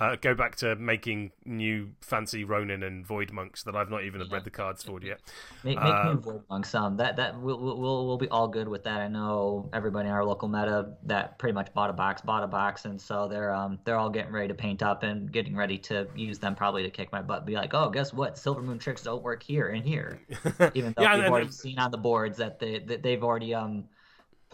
Uh, 0.00 0.16
go 0.16 0.34
back 0.34 0.56
to 0.56 0.76
making 0.76 1.32
new 1.44 1.90
fancy 2.00 2.44
Ronin 2.44 2.82
and 2.82 3.06
Void 3.06 3.32
monks 3.32 3.62
that 3.64 3.74
I've 3.74 3.90
not 3.90 4.04
even 4.04 4.22
read 4.30 4.44
the 4.44 4.50
cards 4.50 4.82
for 4.82 5.00
yet. 5.00 5.20
Make, 5.64 5.78
make 5.80 6.04
me 6.04 6.10
avoid 6.12 6.42
monks. 6.50 6.74
Um, 6.74 6.96
that 6.98 7.16
that 7.16 7.40
we'll, 7.40 7.58
we'll 7.58 7.78
we'll 7.78 8.06
we'll 8.06 8.18
be 8.18 8.28
all 8.28 8.48
good 8.48 8.68
with 8.68 8.84
that. 8.84 9.00
I 9.00 9.08
know 9.08 9.68
everybody 9.72 10.08
in 10.08 10.14
our 10.14 10.24
local 10.24 10.48
meta 10.48 10.92
that 11.04 11.38
pretty 11.38 11.54
much 11.54 11.72
bought 11.74 11.90
a 11.90 11.92
box, 11.92 12.22
bought 12.22 12.42
a 12.42 12.46
box, 12.46 12.84
and 12.84 13.00
so 13.00 13.28
they're 13.28 13.52
um 13.52 13.78
they're 13.84 13.96
all 13.96 14.10
getting 14.10 14.32
ready 14.32 14.48
to 14.48 14.54
paint 14.54 14.82
up 14.82 15.02
and 15.02 15.30
getting 15.32 15.56
ready 15.56 15.78
to 15.78 16.06
use 16.14 16.38
them 16.38 16.54
probably 16.54 16.82
to 16.82 16.90
kick 16.90 17.12
my 17.12 17.22
butt. 17.22 17.46
Be 17.46 17.54
like, 17.54 17.74
oh, 17.74 17.90
guess 17.90 18.12
what? 18.12 18.38
Silver 18.38 18.62
Moon 18.62 18.78
tricks 18.78 19.02
don't 19.02 19.22
work 19.22 19.42
here 19.42 19.68
and 19.68 19.84
here. 19.84 20.20
Even 20.74 20.94
though 20.96 21.02
Yeah, 21.02 21.16
we've 21.16 21.30
already 21.30 21.50
seen 21.50 21.78
on 21.78 21.90
the 21.90 21.98
boards 21.98 22.38
that 22.38 22.58
they 22.58 22.80
that 22.80 23.02
they've 23.02 23.22
already 23.22 23.54
um 23.54 23.84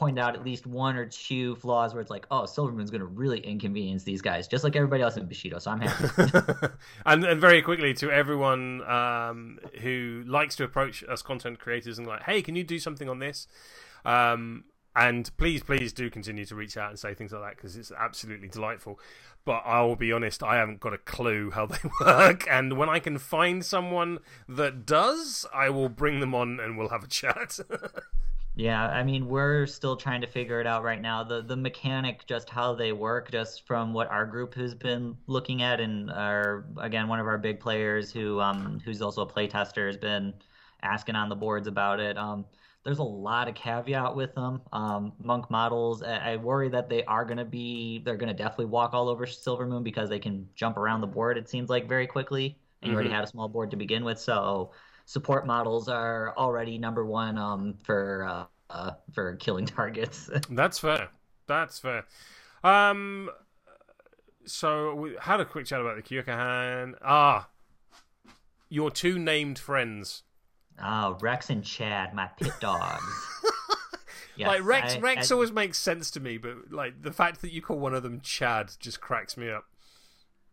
pointed 0.02 0.20
out 0.20 0.34
at 0.34 0.44
least 0.44 0.66
one 0.66 0.96
or 0.96 1.06
two 1.06 1.54
flaws 1.54 1.94
where 1.94 2.00
it's 2.00 2.10
like, 2.10 2.26
oh, 2.32 2.44
Silver 2.44 2.72
Moon's 2.72 2.90
gonna 2.90 3.04
really 3.04 3.38
inconvenience 3.38 4.02
these 4.02 4.20
guys, 4.20 4.48
just 4.48 4.64
like 4.64 4.74
everybody 4.74 5.00
else 5.00 5.16
in 5.16 5.26
Bushido. 5.26 5.60
So 5.60 5.70
I'm 5.70 5.80
happy. 5.80 6.68
and, 7.06 7.22
and 7.22 7.40
very 7.40 7.62
quickly 7.62 7.94
to 7.94 8.10
everyone 8.10 8.82
um, 8.90 9.60
who 9.80 10.24
likes 10.26 10.56
to 10.56 10.64
approach 10.64 11.04
us 11.08 11.22
content 11.22 11.60
creators 11.60 11.98
and 11.98 12.06
like, 12.08 12.24
hey, 12.24 12.42
can 12.42 12.56
you 12.56 12.64
do 12.64 12.80
something 12.80 13.08
on 13.08 13.20
this? 13.20 13.46
Um, 14.04 14.64
and 14.96 15.30
please, 15.36 15.62
please 15.62 15.92
do 15.92 16.10
continue 16.10 16.44
to 16.46 16.56
reach 16.56 16.76
out 16.76 16.90
and 16.90 16.98
say 16.98 17.14
things 17.14 17.30
like 17.30 17.42
that 17.42 17.56
because 17.56 17.76
it's 17.76 17.92
absolutely 17.92 18.48
delightful. 18.48 18.98
But 19.44 19.62
I 19.64 19.82
will 19.82 19.94
be 19.94 20.12
honest, 20.12 20.42
I 20.42 20.56
haven't 20.56 20.80
got 20.80 20.94
a 20.94 20.98
clue 20.98 21.52
how 21.52 21.66
they 21.66 21.78
work. 22.04 22.44
And 22.50 22.76
when 22.76 22.88
I 22.88 22.98
can 22.98 23.18
find 23.18 23.64
someone 23.64 24.18
that 24.48 24.84
does, 24.84 25.46
I 25.54 25.70
will 25.70 25.88
bring 25.88 26.18
them 26.18 26.34
on 26.34 26.58
and 26.58 26.76
we'll 26.76 26.88
have 26.88 27.04
a 27.04 27.08
chat. 27.08 27.60
Yeah, 28.54 28.86
I 28.86 29.02
mean, 29.02 29.28
we're 29.28 29.66
still 29.66 29.96
trying 29.96 30.20
to 30.20 30.26
figure 30.26 30.60
it 30.60 30.66
out 30.66 30.82
right 30.82 31.00
now. 31.00 31.24
The 31.24 31.40
the 31.42 31.56
mechanic, 31.56 32.26
just 32.26 32.50
how 32.50 32.74
they 32.74 32.92
work, 32.92 33.30
just 33.30 33.66
from 33.66 33.94
what 33.94 34.08
our 34.08 34.26
group 34.26 34.54
has 34.54 34.74
been 34.74 35.16
looking 35.26 35.62
at, 35.62 35.80
and 35.80 36.10
our 36.10 36.66
again 36.78 37.08
one 37.08 37.18
of 37.18 37.26
our 37.26 37.38
big 37.38 37.60
players 37.60 38.12
who 38.12 38.40
um 38.40 38.78
who's 38.84 39.00
also 39.00 39.22
a 39.22 39.26
playtester 39.32 39.86
has 39.86 39.96
been 39.96 40.34
asking 40.82 41.14
on 41.16 41.30
the 41.30 41.36
boards 41.36 41.66
about 41.66 41.98
it. 41.98 42.18
Um, 42.18 42.44
there's 42.84 42.98
a 42.98 43.02
lot 43.02 43.48
of 43.48 43.54
caveat 43.54 44.14
with 44.16 44.34
them. 44.34 44.60
Um, 44.72 45.14
monk 45.18 45.50
models, 45.50 46.02
I, 46.02 46.32
I 46.32 46.36
worry 46.36 46.68
that 46.70 46.90
they 46.90 47.04
are 47.04 47.24
gonna 47.24 47.44
be 47.46 48.00
they're 48.00 48.16
gonna 48.18 48.34
definitely 48.34 48.66
walk 48.66 48.92
all 48.92 49.08
over 49.08 49.26
Silver 49.26 49.66
Moon 49.66 49.82
because 49.82 50.10
they 50.10 50.18
can 50.18 50.50
jump 50.54 50.76
around 50.76 51.00
the 51.00 51.06
board. 51.06 51.38
It 51.38 51.48
seems 51.48 51.70
like 51.70 51.88
very 51.88 52.06
quickly, 52.06 52.58
and 52.82 52.90
you 52.90 52.94
already 52.96 53.08
Mhm. 53.08 53.10
had 53.10 53.24
a 53.24 53.26
small 53.26 53.48
board 53.48 53.70
to 53.70 53.76
begin 53.78 54.04
with, 54.04 54.18
so 54.18 54.72
support 55.04 55.46
models 55.46 55.88
are 55.88 56.34
already 56.36 56.78
number 56.78 57.04
one 57.04 57.38
um, 57.38 57.74
for 57.84 58.24
uh, 58.28 58.44
uh, 58.70 58.90
for 59.12 59.36
killing 59.36 59.66
targets. 59.78 60.30
That's 60.50 60.78
fair. 60.78 61.08
That's 61.46 61.78
fair. 61.78 62.04
Um, 62.64 63.30
so 64.44 64.94
we 64.94 65.16
had 65.20 65.40
a 65.40 65.44
quick 65.44 65.66
chat 65.66 65.80
about 65.80 65.96
the 65.96 66.02
Kyokahan. 66.02 66.94
Ah, 67.04 67.48
your 68.68 68.90
two 68.90 69.18
named 69.18 69.58
friends. 69.58 70.22
Ah, 70.80 71.16
Rex 71.20 71.50
and 71.50 71.62
Chad, 71.64 72.14
my 72.14 72.26
pit 72.38 72.52
dogs. 72.60 73.04
Yes, 74.34 74.48
like 74.48 74.64
Rex, 74.64 74.94
I- 74.94 74.98
Rex 75.00 75.30
I- 75.30 75.34
always 75.34 75.52
makes 75.52 75.76
sense 75.76 76.10
to 76.12 76.18
me, 76.18 76.38
but 76.38 76.72
like 76.72 77.02
the 77.02 77.12
fact 77.12 77.42
that 77.42 77.52
you 77.52 77.60
call 77.60 77.78
one 77.78 77.92
of 77.92 78.02
them 78.02 78.22
Chad 78.22 78.72
just 78.80 78.98
cracks 78.98 79.36
me 79.36 79.50
up. 79.50 79.66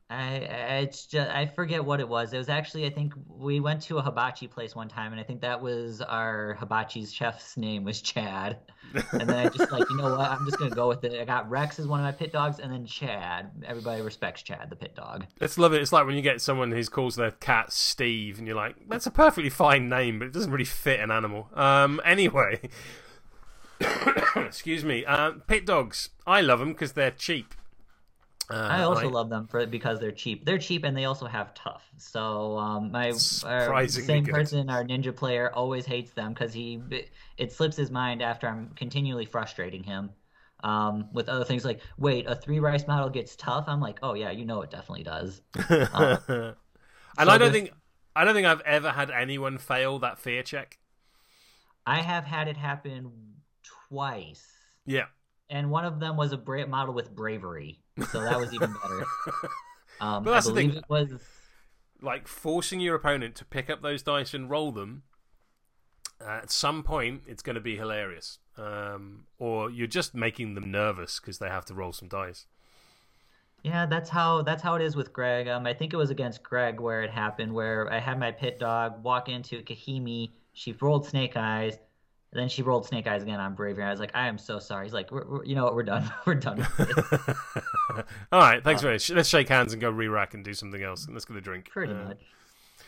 I, 0.09 0.15
I 0.15 0.77
it's 0.79 1.05
just 1.05 1.29
I 1.29 1.45
forget 1.45 1.85
what 1.85 1.99
it 1.99 2.09
was. 2.09 2.33
It 2.33 2.39
was 2.39 2.49
actually 2.49 2.87
I 2.87 2.89
think 2.89 3.13
we 3.27 3.59
went 3.59 3.81
to 3.83 3.99
a 3.99 4.01
hibachi 4.01 4.47
place 4.47 4.75
one 4.75 4.87
time, 4.87 5.11
and 5.11 5.21
I 5.21 5.23
think 5.23 5.41
that 5.41 5.61
was 5.61 6.01
our 6.01 6.57
hibachi's 6.59 7.13
chef's 7.13 7.57
name 7.57 7.83
was 7.83 8.01
Chad. 8.01 8.57
And 9.11 9.29
then 9.29 9.45
I 9.45 9.49
just 9.49 9.71
like 9.71 9.87
you 9.87 9.97
know 9.97 10.15
what 10.15 10.31
I'm 10.31 10.45
just 10.45 10.57
gonna 10.57 10.71
go 10.73 10.87
with 10.87 11.03
it. 11.03 11.19
I 11.19 11.25
got 11.25 11.47
Rex 11.47 11.77
as 11.77 11.85
one 11.85 11.99
of 11.99 12.03
my 12.03 12.11
pit 12.11 12.31
dogs, 12.31 12.57
and 12.59 12.73
then 12.73 12.87
Chad. 12.87 13.51
Everybody 13.67 14.01
respects 14.01 14.41
Chad, 14.41 14.71
the 14.71 14.75
pit 14.75 14.95
dog. 14.95 15.27
Let's 15.39 15.59
love 15.59 15.73
it. 15.73 15.81
It's 15.81 15.93
like 15.93 16.07
when 16.07 16.15
you 16.15 16.23
get 16.23 16.41
someone 16.41 16.71
who 16.71 16.83
calls 16.85 17.15
their 17.15 17.31
cat 17.31 17.71
Steve, 17.71 18.39
and 18.39 18.47
you're 18.47 18.55
like, 18.55 18.77
"That's 18.87 19.05
a 19.05 19.11
perfectly 19.11 19.51
fine 19.51 19.89
name, 19.89 20.17
but 20.17 20.25
it 20.25 20.33
doesn't 20.33 20.51
really 20.51 20.65
fit 20.65 20.99
an 20.99 21.11
animal." 21.11 21.49
Um, 21.53 22.01
anyway, 22.03 22.67
excuse 24.35 24.83
me. 24.83 25.05
Um, 25.05 25.43
pit 25.45 25.67
dogs. 25.67 26.09
I 26.25 26.41
love 26.41 26.57
them 26.57 26.69
because 26.69 26.93
they're 26.93 27.11
cheap. 27.11 27.53
Uh, 28.51 28.55
I 28.69 28.83
also 28.83 29.09
love 29.09 29.29
them 29.29 29.45
for 29.47 29.65
because 29.67 29.99
they're 29.99 30.11
cheap. 30.11 30.43
They're 30.45 30.57
cheap 30.57 30.83
and 30.83 30.97
they 30.97 31.05
also 31.05 31.27
have 31.27 31.53
tough. 31.53 31.87
So 31.97 32.57
um, 32.57 32.91
my 32.91 33.09
our 33.09 33.13
Surprisingly 33.13 34.07
same 34.07 34.23
good. 34.23 34.33
person, 34.33 34.69
our 34.69 34.83
ninja 34.83 35.15
player, 35.15 35.51
always 35.53 35.85
hates 35.85 36.11
them 36.13 36.33
because 36.33 36.51
he 36.51 36.81
it 37.37 37.51
slips 37.51 37.77
his 37.77 37.91
mind 37.91 38.21
after 38.23 38.47
I'm 38.47 38.69
continually 38.75 39.25
frustrating 39.25 39.83
him 39.83 40.09
um, 40.63 41.09
with 41.13 41.29
other 41.29 41.45
things 41.45 41.63
like, 41.63 41.81
wait, 41.97 42.25
a 42.27 42.35
three 42.35 42.59
rice 42.59 42.87
model 42.87 43.09
gets 43.09 43.35
tough. 43.35 43.65
I'm 43.67 43.79
like, 43.79 43.99
oh 44.01 44.13
yeah, 44.15 44.31
you 44.31 44.45
know 44.45 44.61
it 44.63 44.71
definitely 44.71 45.03
does. 45.03 45.41
and 45.69 45.85
so 45.95 46.55
I 47.17 47.37
don't 47.37 47.51
think 47.51 47.71
I 48.15 48.25
don't 48.25 48.33
think 48.33 48.47
I've 48.47 48.61
ever 48.61 48.91
had 48.91 49.11
anyone 49.11 49.57
fail 49.57 49.99
that 49.99 50.17
fear 50.19 50.43
check. 50.43 50.79
I 51.85 52.01
have 52.01 52.23
had 52.25 52.47
it 52.47 52.57
happen 52.57 53.11
twice, 53.89 54.45
Yeah. 54.85 55.05
and 55.49 55.71
one 55.71 55.85
of 55.85 55.99
them 55.99 56.17
was 56.17 56.31
a 56.33 56.37
bra- 56.37 56.65
model 56.67 56.93
with 56.93 57.15
bravery, 57.15 57.79
so 58.03 58.21
that 58.21 58.39
was 58.39 58.53
even 58.53 58.73
better. 58.81 59.05
Um, 60.01 60.23
But 60.23 60.31
that's 60.31 60.47
I 60.47 60.47
the 60.47 60.53
thing. 60.55 60.69
believe 60.69 60.75
it 60.77 60.85
was. 60.89 61.09
like 62.01 62.27
forcing 62.27 62.79
your 62.79 62.95
opponent 62.95 63.35
to 63.35 63.45
pick 63.45 63.69
up 63.69 63.81
those 63.81 64.01
dice 64.01 64.33
and 64.33 64.49
roll 64.49 64.71
them 64.71 65.03
uh, 66.21 66.39
at 66.43 66.51
some 66.51 66.83
point 66.83 67.23
it's 67.27 67.41
going 67.43 67.55
to 67.55 67.61
be 67.61 67.75
hilarious 67.75 68.39
um, 68.57 69.25
or 69.37 69.69
you're 69.69 69.87
just 69.87 70.15
making 70.15 70.53
them 70.55 70.71
nervous 70.71 71.19
because 71.19 71.39
they 71.39 71.49
have 71.49 71.65
to 71.65 71.73
roll 71.73 71.91
some 71.91 72.07
dice 72.07 72.45
Yeah, 73.63 73.85
that's 73.85 74.09
how 74.09 74.41
that's 74.43 74.63
how 74.63 74.75
it 74.75 74.81
is 74.81 74.95
with 74.95 75.11
Greg. 75.11 75.49
Um, 75.49 75.67
I 75.67 75.73
think 75.73 75.93
it 75.93 75.97
was 75.97 76.09
against 76.11 76.43
Greg 76.43 76.79
where 76.79 77.03
it 77.03 77.09
happened, 77.11 77.53
where 77.53 77.91
I 77.91 77.99
had 77.99 78.17
my 78.17 78.31
pit 78.31 78.57
dog 78.59 79.03
walk 79.03 79.27
into 79.27 79.61
Kahimi. 79.63 80.31
She 80.53 80.71
rolled 80.79 81.05
Snake 81.05 81.35
Eyes, 81.35 81.77
and 82.31 82.39
then 82.39 82.49
she 82.49 82.61
rolled 82.63 82.85
Snake 82.85 83.07
Eyes 83.07 83.23
again 83.23 83.39
on 83.39 83.55
Bravery. 83.55 83.83
I 83.83 83.91
was 83.91 83.99
like, 83.99 84.11
I 84.15 84.27
am 84.27 84.37
so 84.37 84.59
sorry. 84.59 84.85
He's 84.85 84.93
like, 84.93 85.11
we're, 85.11 85.25
we're, 85.27 85.45
you 85.45 85.55
know 85.55 85.63
what, 85.65 85.75
we're 85.75 85.83
done. 85.83 86.11
we're 86.25 86.35
done 86.35 86.59
with 86.77 86.79
it. 86.79 86.99
all 88.31 88.39
right 88.39 88.63
thanks 88.63 88.81
very 88.81 88.95
much 88.95 89.09
let's 89.11 89.29
shake 89.29 89.49
hands 89.49 89.73
and 89.73 89.81
go 89.81 89.89
re-rack 89.89 90.33
and 90.33 90.43
do 90.43 90.53
something 90.53 90.81
else 90.83 91.07
let's 91.11 91.25
get 91.25 91.37
a 91.37 91.41
drink 91.41 91.69
Pretty 91.69 91.93
Uh, 91.93 91.95
much. 91.95 92.21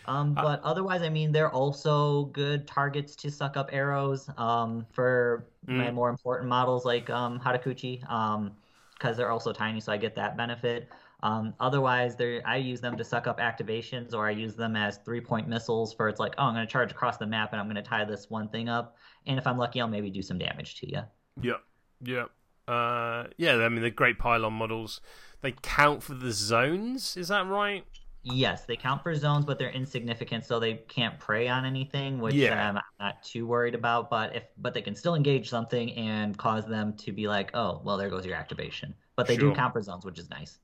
Um, 0.06 0.36
but 0.36 0.62
otherwise, 0.64 1.02
I 1.04 1.10
mean, 1.10 1.32
they're 1.32 1.52
also 1.52 2.26
good 2.26 2.68
targets 2.68 3.16
to 3.18 3.32
suck 3.32 3.58
up 3.58 3.70
arrows. 3.72 4.30
Um, 4.38 4.86
for 4.94 5.48
my 5.70 5.92
Mm. 5.92 5.94
more 5.94 6.10
important 6.10 6.50
models 6.50 6.86
like 6.86 7.10
um 7.10 7.40
Harukichi. 7.40 8.10
Um, 8.10 8.58
because 8.96 9.18
they're 9.18 9.32
also 9.32 9.52
tiny, 9.52 9.80
so 9.80 9.92
I 9.92 9.98
get 9.98 10.16
that 10.16 10.38
benefit. 10.38 10.90
Um, 11.24 11.54
otherwise, 11.60 12.16
I 12.46 12.58
use 12.58 12.82
them 12.82 12.98
to 12.98 13.04
suck 13.04 13.28
up 13.28 13.40
activations, 13.40 14.14
or 14.14 14.28
I 14.28 14.32
use 14.32 14.56
them 14.56 14.76
as 14.76 14.98
three-point 15.06 15.48
missiles 15.48 15.94
for 15.94 16.10
it's 16.10 16.20
like, 16.20 16.34
oh, 16.38 16.46
I'm 16.46 16.54
going 16.56 16.66
to 16.66 16.72
charge 16.72 16.92
across 16.92 17.18
the 17.18 17.28
map, 17.28 17.52
and 17.52 17.60
I'm 17.62 17.68
going 17.68 17.76
to 17.76 17.82
tie 17.84 18.06
this 18.06 18.30
one 18.30 18.48
thing 18.50 18.70
up, 18.70 18.96
and 19.28 19.38
if 19.38 19.46
I'm 19.46 19.58
lucky, 19.58 19.80
I'll 19.82 19.88
maybe 19.88 20.10
do 20.10 20.22
some 20.22 20.38
damage 20.40 20.76
to 20.82 20.90
you. 20.90 21.02
yeah 21.42 21.58
yeah 22.04 22.26
uh, 22.68 23.28
yeah 23.38 23.56
i 23.58 23.70
mean 23.70 23.82
they're 23.82 23.90
great 23.92 24.18
pylon 24.18 24.54
models 24.54 25.02
they 25.42 25.52
count 25.62 26.02
for 26.02 26.14
the 26.16 26.32
zones 26.32 27.16
is 27.18 27.28
that 27.28 27.46
right 27.48 27.86
Yes, 28.24 28.66
they 28.66 28.76
count 28.76 29.02
for 29.02 29.16
zones, 29.16 29.46
but 29.46 29.58
they're 29.58 29.72
insignificant, 29.72 30.46
so 30.46 30.60
they 30.60 30.76
can't 30.76 31.20
prey 31.20 31.48
on 31.48 31.66
anything, 31.66 32.20
which 32.20 32.36
Yeah. 32.36 32.70
I'm 32.70 32.80
not 33.00 33.24
too 33.24 33.48
worried 33.48 33.74
about. 33.74 34.12
But 34.12 34.36
if 34.36 34.44
but 34.60 34.76
they 34.76 34.82
can 34.84 34.94
still 34.96 35.16
engage 35.16 35.50
something 35.50 35.92
and 35.94 36.38
cause 36.38 36.68
them 36.68 36.96
to 36.98 37.12
be 37.12 37.28
like, 37.28 37.50
oh, 37.56 37.82
well, 37.84 37.98
there 37.98 38.12
goes 38.12 38.24
your 38.24 38.36
activation. 38.36 38.94
But 39.16 39.26
they 39.26 39.38
Sure. 39.38 39.50
do 39.50 39.56
count 39.56 39.74
for 39.74 39.82
zones, 39.82 40.06
which 40.06 40.20
is 40.20 40.30
nice. 40.30 40.60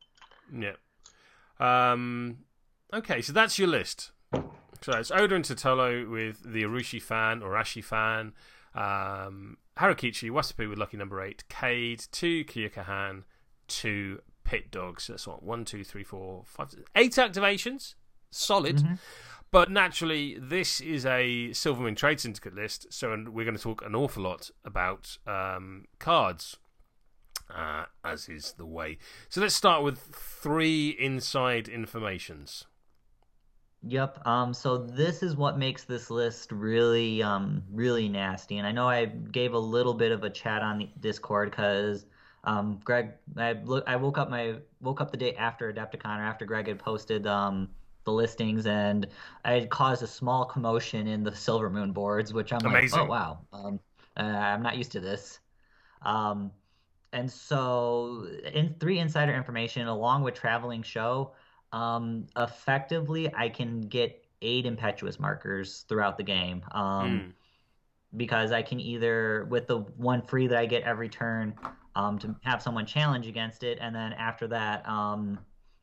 Yeah. 0.53 0.73
Um. 1.59 2.39
Okay, 2.93 3.21
so 3.21 3.33
that's 3.33 3.57
your 3.59 3.67
list. 3.67 4.11
So 4.81 4.93
it's 4.93 5.11
Oda 5.11 5.35
and 5.35 5.43
Totolo 5.43 6.09
with 6.09 6.43
the 6.43 6.63
Arushi 6.63 7.01
fan 7.01 7.41
or 7.41 7.51
Ashi 7.53 7.83
fan, 7.83 8.33
um, 8.75 9.57
Harukichi, 9.77 10.29
Wasapu 10.29 10.69
with 10.69 10.77
lucky 10.77 10.97
number 10.97 11.21
eight, 11.21 11.43
Cade, 11.49 12.05
two 12.11 12.45
Kyokahan, 12.45 13.23
two 13.67 14.21
pit 14.43 14.69
dogs. 14.71 15.07
That's 15.07 15.25
what 15.27 15.41
one, 15.43 15.65
two, 15.65 15.83
three, 15.83 16.03
four, 16.03 16.43
five, 16.45 16.73
eight 16.95 17.13
activations. 17.13 17.95
Solid. 18.29 18.77
Mhm. 18.77 18.99
But 19.49 19.71
naturally, 19.71 20.37
this 20.39 20.79
is 20.81 21.05
a 21.05 21.49
Silvermoon 21.51 21.95
Trade 21.95 22.19
Syndicate 22.19 22.53
list, 22.53 22.87
so 22.91 23.09
we're 23.29 23.45
going 23.45 23.55
to 23.57 23.63
talk 23.63 23.81
an 23.85 23.95
awful 23.95 24.23
lot 24.23 24.51
about 24.65 25.17
um, 25.25 25.85
cards, 25.99 26.57
uh, 27.53 27.85
as 28.03 28.29
is 28.29 28.53
the 28.57 28.65
way. 28.65 28.97
So 29.29 29.41
let's 29.41 29.55
start 29.55 29.83
with 29.83 29.99
three 29.99 30.89
inside 30.89 31.67
informations. 31.67 32.65
Yep. 33.83 34.25
Um, 34.25 34.53
so 34.53 34.77
this 34.77 35.21
is 35.23 35.35
what 35.35 35.57
makes 35.57 35.83
this 35.83 36.09
list 36.09 36.51
really, 36.51 37.21
um, 37.21 37.63
really 37.71 38.09
nasty. 38.09 38.57
And 38.57 38.67
I 38.67 38.71
know 38.71 38.87
I 38.87 39.05
gave 39.05 39.53
a 39.53 39.59
little 39.59 39.93
bit 39.93 40.11
of 40.11 40.23
a 40.23 40.29
chat 40.29 40.61
on 40.61 40.79
the 40.79 40.89
Discord 40.99 41.51
because, 41.51 42.05
um, 42.43 42.79
Greg, 42.83 43.11
I 43.37 43.53
look, 43.53 43.83
I 43.87 43.95
woke 43.95 44.17
up 44.17 44.29
my 44.29 44.55
woke 44.81 44.99
up 44.99 45.11
the 45.11 45.17
day 45.17 45.35
after 45.35 45.71
Adepticon 45.71 46.17
or 46.17 46.23
after 46.23 46.45
Greg 46.45 46.67
had 46.67 46.79
posted 46.79 47.27
um 47.27 47.69
the 48.03 48.11
listings, 48.11 48.65
and 48.65 49.05
I 49.45 49.51
had 49.51 49.69
caused 49.69 50.01
a 50.01 50.07
small 50.07 50.45
commotion 50.45 51.07
in 51.07 51.23
the 51.23 51.31
Silvermoon 51.31 51.93
boards, 51.93 52.33
which 52.33 52.51
I'm 52.53 52.65
Amazing. 52.65 52.99
like, 52.99 53.07
oh 53.07 53.11
wow, 53.11 53.39
um, 53.53 53.79
uh, 54.17 54.23
I'm 54.23 54.63
not 54.63 54.77
used 54.77 54.93
to 54.93 54.99
this. 54.99 55.39
Um, 56.01 56.51
and 57.17 57.31
so 57.31 58.27
in 58.53 58.75
three 58.79 58.99
insider 58.99 59.33
information 59.33 59.87
along 59.87 60.21
with 60.21 60.35
traveling 60.35 60.83
show 60.83 61.33
um 61.73 62.27
effectively 62.37 63.33
i 63.35 63.49
can 63.49 63.81
get 63.81 64.23
eight 64.41 64.65
impetuous 64.65 65.19
markers 65.19 65.85
throughout 65.89 66.17
the 66.17 66.23
game 66.23 66.63
um 66.71 67.07
Mm. 67.07 67.33
because 68.17 68.51
i 68.51 68.61
can 68.61 68.79
either 68.79 69.45
with 69.49 69.67
the 69.67 69.79
one 69.79 70.21
free 70.21 70.47
that 70.47 70.57
i 70.57 70.65
get 70.65 70.83
every 70.83 71.09
turn 71.09 71.55
um 71.95 72.19
to 72.19 72.35
have 72.43 72.61
someone 72.61 72.85
challenge 72.85 73.27
against 73.27 73.63
it 73.63 73.79
and 73.81 73.95
then 73.95 74.13
after 74.13 74.47
that 74.47 74.87
um 74.87 75.39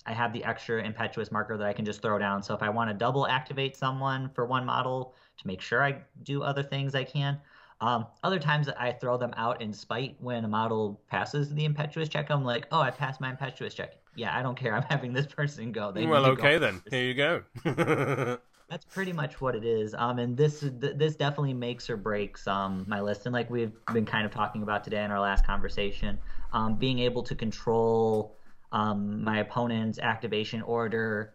i 0.07 0.13
have 0.13 0.33
the 0.33 0.45
extra 0.45 0.83
impetuous 0.83 1.31
marker 1.33 1.57
that 1.59 1.67
i 1.67 1.73
can 1.73 1.85
just 1.85 2.01
throw 2.01 2.19
down 2.19 2.43
so 2.43 2.55
if 2.55 2.63
i 2.63 2.69
want 2.69 2.89
to 2.89 2.95
double 2.95 3.27
activate 3.27 3.77
someone 3.77 4.31
for 4.35 4.47
one 4.47 4.65
model 4.65 5.15
to 5.37 5.47
make 5.47 5.61
sure 5.61 5.85
i 5.85 6.01
do 6.23 6.43
other 6.43 6.63
things 6.63 6.95
i 6.95 7.05
can 7.05 7.39
um, 7.85 8.07
other 8.23 8.39
times 8.39 8.71
I 8.71 8.93
throw 8.93 9.19
them 9.19 9.35
out 9.37 9.61
in 9.61 9.71
spite 9.75 10.17
when 10.19 10.43
a 10.47 10.49
model 10.49 11.03
passes 11.11 11.53
the 11.53 11.67
impetuous 11.67 12.09
check. 12.09 12.31
I'm 12.31 12.43
like, 12.43 12.67
oh, 12.73 12.81
I 12.81 12.91
passed 12.91 13.21
my 13.21 13.29
impetuous 13.29 13.75
check. 13.75 13.97
Yeah, 14.15 14.35
I 14.35 14.43
don't 14.43 14.57
care. 14.57 14.75
I'm 14.77 14.85
having 14.85 15.13
this 15.13 15.27
person 15.27 15.71
go. 15.71 15.93
They 15.93 16.07
well, 16.07 16.25
to 16.25 16.35
go 16.35 16.43
okay 16.43 16.57
then. 16.57 16.81
first. 16.81 16.95
Here 16.95 17.05
you 17.05 17.15
go. 17.15 18.39
That's 18.71 18.87
pretty 18.87 19.13
much 19.13 19.39
what 19.43 19.55
it 19.55 19.67
is. 19.67 19.95
Um, 19.95 20.19
and 20.19 20.35
this 20.35 20.61
th- 20.61 20.97
this 20.97 21.17
definitely 21.17 21.53
makes 21.53 21.91
or 21.91 21.99
breaks 21.99 22.47
um 22.47 22.87
my 22.89 23.03
list. 23.03 23.27
And 23.27 23.35
like 23.35 23.51
we've 23.51 23.73
been 23.93 24.07
kind 24.07 24.25
of 24.25 24.33
talking 24.33 24.63
about 24.63 24.83
today 24.83 25.05
in 25.05 25.11
our 25.11 25.21
last 25.21 25.47
conversation, 25.47 26.19
um, 26.55 26.77
being 26.77 27.01
able 27.01 27.23
to 27.25 27.35
control 27.35 28.39
um 28.73 29.23
my 29.23 29.41
opponent's 29.41 29.99
activation 29.99 30.63
order, 30.63 31.35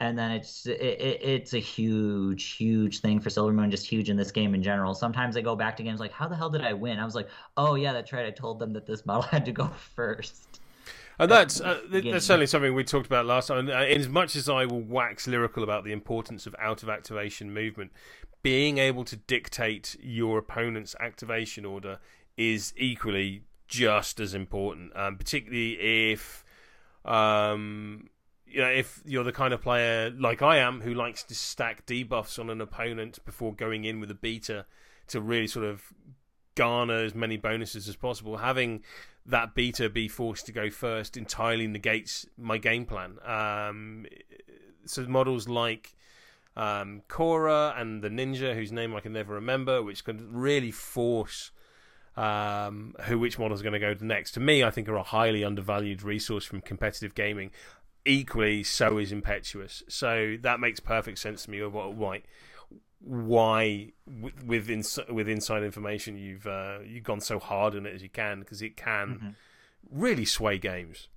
and 0.00 0.18
then 0.18 0.30
it's 0.30 0.66
it, 0.66 0.80
it, 0.80 1.22
it's 1.22 1.54
a 1.54 1.58
huge 1.58 2.52
huge 2.52 3.00
thing 3.00 3.20
for 3.20 3.30
Silvermoon, 3.30 3.70
just 3.70 3.86
huge 3.86 4.10
in 4.10 4.16
this 4.16 4.30
game 4.30 4.54
in 4.54 4.62
general. 4.62 4.94
Sometimes 4.94 5.36
I 5.36 5.40
go 5.40 5.56
back 5.56 5.76
to 5.78 5.82
games 5.82 6.00
like, 6.00 6.12
how 6.12 6.28
the 6.28 6.36
hell 6.36 6.50
did 6.50 6.62
I 6.62 6.72
win? 6.72 6.98
I 6.98 7.04
was 7.04 7.14
like, 7.14 7.28
oh 7.56 7.74
yeah, 7.74 7.92
that's 7.92 8.12
right. 8.12 8.26
I 8.26 8.30
told 8.30 8.58
them 8.58 8.72
that 8.74 8.86
this 8.86 9.06
model 9.06 9.22
had 9.30 9.44
to 9.46 9.52
go 9.52 9.66
first. 9.94 10.60
And 11.18 11.30
that's 11.30 11.62
uh, 11.62 11.80
that's 11.90 12.26
certainly 12.26 12.46
something 12.46 12.74
we 12.74 12.84
talked 12.84 13.06
about 13.06 13.24
last 13.24 13.48
time. 13.48 13.68
Uh, 13.68 13.72
as 13.72 14.08
much 14.08 14.36
as 14.36 14.50
I 14.50 14.66
will 14.66 14.82
wax 14.82 15.26
lyrical 15.26 15.62
about 15.62 15.84
the 15.84 15.92
importance 15.92 16.46
of 16.46 16.54
out 16.58 16.82
of 16.82 16.90
activation 16.90 17.54
movement, 17.54 17.90
being 18.42 18.76
able 18.76 19.02
to 19.04 19.16
dictate 19.16 19.96
your 20.02 20.38
opponent's 20.38 20.94
activation 21.00 21.64
order 21.64 22.00
is 22.36 22.74
equally 22.76 23.44
just 23.66 24.20
as 24.20 24.34
important. 24.34 24.94
Um, 24.94 25.16
particularly 25.16 26.12
if, 26.12 26.44
um, 27.06 28.10
you 28.46 28.60
know, 28.60 28.68
if 28.68 29.02
you're 29.04 29.24
the 29.24 29.32
kind 29.32 29.52
of 29.52 29.60
player 29.60 30.10
like 30.10 30.42
I 30.42 30.58
am 30.58 30.80
who 30.80 30.94
likes 30.94 31.22
to 31.24 31.34
stack 31.34 31.86
debuffs 31.86 32.38
on 32.38 32.50
an 32.50 32.60
opponent 32.60 33.18
before 33.24 33.52
going 33.52 33.84
in 33.84 34.00
with 34.00 34.10
a 34.10 34.14
beta 34.14 34.66
to 35.08 35.20
really 35.20 35.46
sort 35.46 35.66
of 35.66 35.82
garner 36.54 37.04
as 37.04 37.14
many 37.14 37.36
bonuses 37.36 37.88
as 37.88 37.96
possible. 37.96 38.38
Having 38.38 38.82
that 39.26 39.54
beta 39.54 39.88
be 39.88 40.08
forced 40.08 40.46
to 40.46 40.52
go 40.52 40.70
first 40.70 41.16
entirely 41.16 41.66
negates 41.66 42.26
my 42.38 42.58
game 42.58 42.86
plan. 42.86 43.18
Um, 43.24 44.06
so 44.86 45.02
models 45.02 45.48
like 45.48 45.94
um, 46.56 47.02
Cora 47.08 47.74
and 47.76 48.02
the 48.02 48.08
Ninja, 48.08 48.54
whose 48.54 48.72
name 48.72 48.94
I 48.94 49.00
can 49.00 49.12
never 49.12 49.34
remember, 49.34 49.82
which 49.82 50.04
can 50.04 50.32
really 50.32 50.70
force 50.70 51.50
um, 52.16 52.94
who 53.02 53.18
which 53.18 53.38
model 53.38 53.54
is 53.54 53.62
going 53.62 53.74
to 53.74 53.78
go 53.78 53.94
next. 54.00 54.32
To 54.32 54.40
me, 54.40 54.64
I 54.64 54.70
think 54.70 54.88
are 54.88 54.96
a 54.96 55.02
highly 55.02 55.44
undervalued 55.44 56.02
resource 56.02 56.44
from 56.44 56.62
competitive 56.62 57.14
gaming. 57.14 57.50
Equally, 58.06 58.62
so 58.62 58.98
is 58.98 59.12
Impetuous. 59.12 59.82
So 59.88 60.36
that 60.40 60.60
makes 60.60 60.80
perfect 60.80 61.18
sense 61.18 61.44
to 61.44 61.50
me. 61.50 61.58
Of 61.58 61.74
what, 61.74 61.94
why, 61.94 62.22
why 63.00 63.92
with 64.06 64.44
with, 64.44 64.70
ins- 64.70 64.98
with 65.08 65.28
inside 65.28 65.62
information 65.62 66.16
you've 66.16 66.46
uh, 66.46 66.78
you've 66.84 67.04
gone 67.04 67.20
so 67.20 67.38
hard 67.38 67.74
on 67.74 67.86
it 67.86 67.94
as 67.94 68.02
you 68.02 68.08
can 68.08 68.40
because 68.40 68.62
it 68.62 68.76
can 68.76 69.20
Mhm. 69.22 69.34
really 69.90 70.24
sway 70.24 70.58
games. 70.58 71.08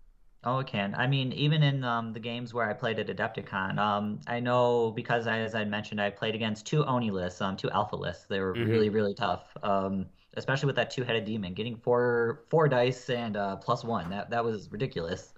Oh, 0.44 0.60
it 0.60 0.68
can. 0.68 0.96
I 0.96 1.06
mean, 1.08 1.34
even 1.34 1.64
in 1.64 1.84
um, 1.84 2.14
the 2.14 2.20
games 2.20 2.54
where 2.54 2.70
I 2.70 2.74
played 2.74 2.98
at 2.98 3.08
Adepticon, 3.08 3.78
um, 3.78 4.22
I 4.26 4.40
know 4.40 4.92
because 4.92 5.28
I, 5.28 5.40
as 5.40 5.54
I 5.54 5.66
mentioned, 5.66 6.00
I 6.02 6.10
played 6.12 6.34
against 6.34 6.66
two 6.66 6.86
Oni 6.86 7.12
lists, 7.12 7.42
um, 7.42 7.58
two 7.58 7.70
Alpha 7.72 7.98
lists. 7.98 8.26
They 8.26 8.40
were 8.40 8.56
Mhm. 8.56 8.66
really, 8.66 8.90
really 8.90 9.14
tough. 9.14 9.56
Um, 9.64 10.06
especially 10.36 10.68
with 10.68 10.78
that 10.78 10.92
two-headed 10.92 11.26
demon, 11.26 11.54
getting 11.54 11.76
four 11.76 12.46
four 12.50 12.70
dice 12.70 13.10
and 13.10 13.36
uh, 13.36 13.58
plus 13.58 13.84
one. 13.84 14.10
That 14.10 14.30
that 14.30 14.44
was 14.46 14.72
ridiculous. 14.72 15.34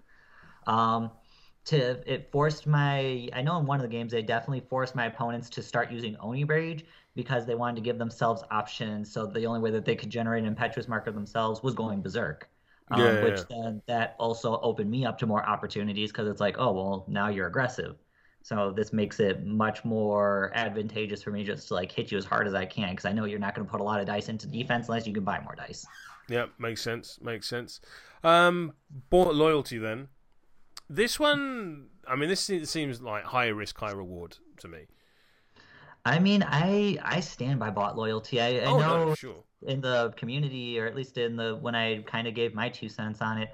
Um, 0.68 1.12
to 1.66 2.02
it 2.12 2.32
forced 2.32 2.68
my. 2.68 3.30
I 3.34 3.42
know 3.42 3.58
in 3.60 3.66
one 3.66 3.80
of 3.80 3.84
the 3.84 3.90
games 3.90 4.12
they 4.12 4.22
definitely 4.22 4.62
forced 4.62 4.96
my 4.96 5.06
opponents 5.06 5.50
to 5.52 5.64
start 5.64 5.92
using 5.92 6.16
Oni 6.18 6.44
Rage 6.44 6.86
because 7.16 7.46
they 7.46 7.56
wanted 7.56 7.76
to 7.76 7.82
give 7.82 7.98
themselves 7.98 8.44
options. 8.52 9.12
So 9.12 9.26
the 9.28 9.46
only 9.46 9.60
way 9.60 9.72
that 9.72 9.86
they 9.86 9.96
could 9.96 10.10
generate 10.10 10.42
an 10.44 10.48
impetuous 10.48 10.88
marker 10.88 11.12
themselves 11.12 11.62
was 11.64 11.74
going 11.76 12.02
berserk. 12.02 12.50
Um, 12.90 13.18
Yeah, 13.18 13.22
which 13.22 13.40
yeah. 13.40 13.46
then 13.50 13.82
that 13.88 14.16
also 14.20 14.60
opened 14.62 14.90
me 14.92 15.06
up 15.06 15.18
to 15.20 15.26
more 15.26 15.46
opportunities 15.48 16.12
because 16.12 16.28
it's 16.28 16.42
like, 16.42 16.56
oh 16.60 16.72
well, 16.74 17.06
now 17.08 17.30
you're 17.30 17.48
aggressive. 17.48 17.96
So 18.44 18.72
this 18.72 18.92
makes 18.92 19.20
it 19.20 19.46
much 19.46 19.86
more 19.86 20.52
advantageous 20.56 21.22
for 21.24 21.32
me 21.32 21.44
just 21.44 21.68
to 21.70 21.76
like 21.76 21.92
hit 21.92 22.12
you 22.12 22.18
as 22.18 22.26
hard 22.26 22.48
as 22.48 22.54
I 22.56 22.66
can 22.66 22.90
because 22.92 23.06
I 23.06 23.14
know 23.14 23.26
you're 23.26 23.40
not 23.40 23.56
going 23.56 23.66
to 23.66 23.72
put 23.72 23.82
a 23.82 23.84
lot 23.84 24.00
of 24.00 24.08
dice 24.08 24.30
into 24.30 24.48
defense 24.48 24.88
unless 24.90 25.06
you 25.08 25.14
can 25.14 25.24
buy 25.24 25.40
more 25.42 25.56
dice. 25.56 25.86
Yeah, 26.28 26.48
makes 26.58 26.82
sense. 26.82 27.20
Makes 27.22 27.48
sense. 27.48 27.82
Um, 28.24 28.74
bought 29.10 29.36
loyalty 29.36 29.78
then. 29.78 30.10
This 30.94 31.18
one, 31.18 31.88
I 32.06 32.18
mean, 32.18 32.28
this 32.28 32.42
seems 32.42 33.02
like 33.02 33.24
high 33.24 33.48
risk, 33.48 33.78
high 33.78 33.92
reward 33.92 34.38
to 34.58 34.68
me. 34.68 34.88
I 36.04 36.20
mean, 36.20 36.44
I 36.46 36.98
I 37.02 37.22
stand 37.22 37.60
by 37.60 37.70
bot 37.70 37.98
loyalty. 37.98 38.42
I, 38.42 38.58
I 38.58 38.66
oh 38.66 38.78
know 38.78 39.06
no, 39.06 39.16
sure. 39.16 39.44
in 39.62 39.80
the 39.80 40.14
community, 40.18 40.78
or 40.78 40.88
at 40.88 40.96
least 40.96 41.18
in 41.18 41.38
the 41.38 41.56
when 41.56 41.76
I 41.76 42.02
kind 42.02 42.28
of 42.28 42.34
gave 42.34 42.54
my 42.54 42.68
two 42.68 42.90
cents 42.90 43.22
on 43.22 43.38
it, 43.38 43.54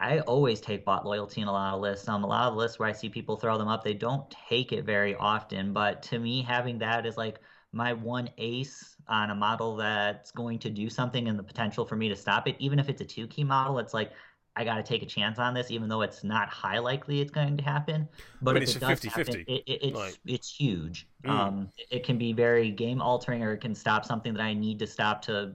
I 0.00 0.18
always 0.20 0.60
take 0.60 0.84
bot 0.84 1.06
loyalty 1.06 1.42
in 1.42 1.46
a 1.46 1.52
lot 1.52 1.74
of 1.74 1.80
lists. 1.80 2.08
Um, 2.08 2.24
a 2.24 2.26
lot 2.26 2.50
of 2.50 2.56
lists 2.56 2.80
where 2.80 2.88
I 2.88 2.92
see 2.92 3.08
people 3.08 3.36
throw 3.36 3.56
them 3.56 3.68
up, 3.68 3.84
they 3.84 3.94
don't 3.94 4.28
take 4.48 4.72
it 4.72 4.84
very 4.84 5.14
often. 5.14 5.72
But 5.72 6.02
to 6.04 6.18
me, 6.18 6.42
having 6.42 6.78
that 6.78 7.06
is 7.06 7.16
like 7.16 7.38
my 7.70 7.92
one 7.92 8.30
ace 8.36 8.96
on 9.06 9.30
a 9.30 9.34
model 9.34 9.76
that's 9.76 10.32
going 10.32 10.58
to 10.58 10.70
do 10.70 10.90
something 10.90 11.28
and 11.28 11.38
the 11.38 11.44
potential 11.44 11.84
for 11.84 11.94
me 11.94 12.08
to 12.08 12.16
stop 12.16 12.48
it, 12.48 12.56
even 12.58 12.80
if 12.80 12.88
it's 12.88 13.00
a 13.00 13.04
two 13.04 13.28
key 13.28 13.44
model. 13.44 13.78
It's 13.78 13.94
like 13.94 14.10
I 14.58 14.64
got 14.64 14.76
to 14.76 14.82
take 14.82 15.02
a 15.02 15.06
chance 15.06 15.38
on 15.38 15.54
this, 15.54 15.70
even 15.70 15.88
though 15.88 16.02
it's 16.02 16.24
not 16.24 16.48
high 16.48 16.78
likely 16.80 17.20
it's 17.20 17.30
going 17.30 17.56
to 17.56 17.62
happen. 17.62 18.08
But 18.42 18.54
mean, 18.54 18.64
if 18.64 18.70
it's 18.70 18.76
it 18.76 18.80
does 18.80 19.00
50-50, 19.00 19.08
happen, 19.08 19.34
it, 19.46 19.62
it, 19.66 19.78
it's 19.82 19.96
like- 19.96 20.18
it's 20.26 20.50
huge. 20.50 21.06
Mm. 21.24 21.30
Um, 21.30 21.68
it 21.90 22.04
can 22.04 22.18
be 22.18 22.32
very 22.32 22.70
game 22.70 23.00
altering, 23.00 23.42
or 23.42 23.52
it 23.52 23.58
can 23.60 23.74
stop 23.74 24.04
something 24.04 24.34
that 24.34 24.42
I 24.42 24.54
need 24.54 24.80
to 24.80 24.86
stop 24.86 25.22
to 25.22 25.54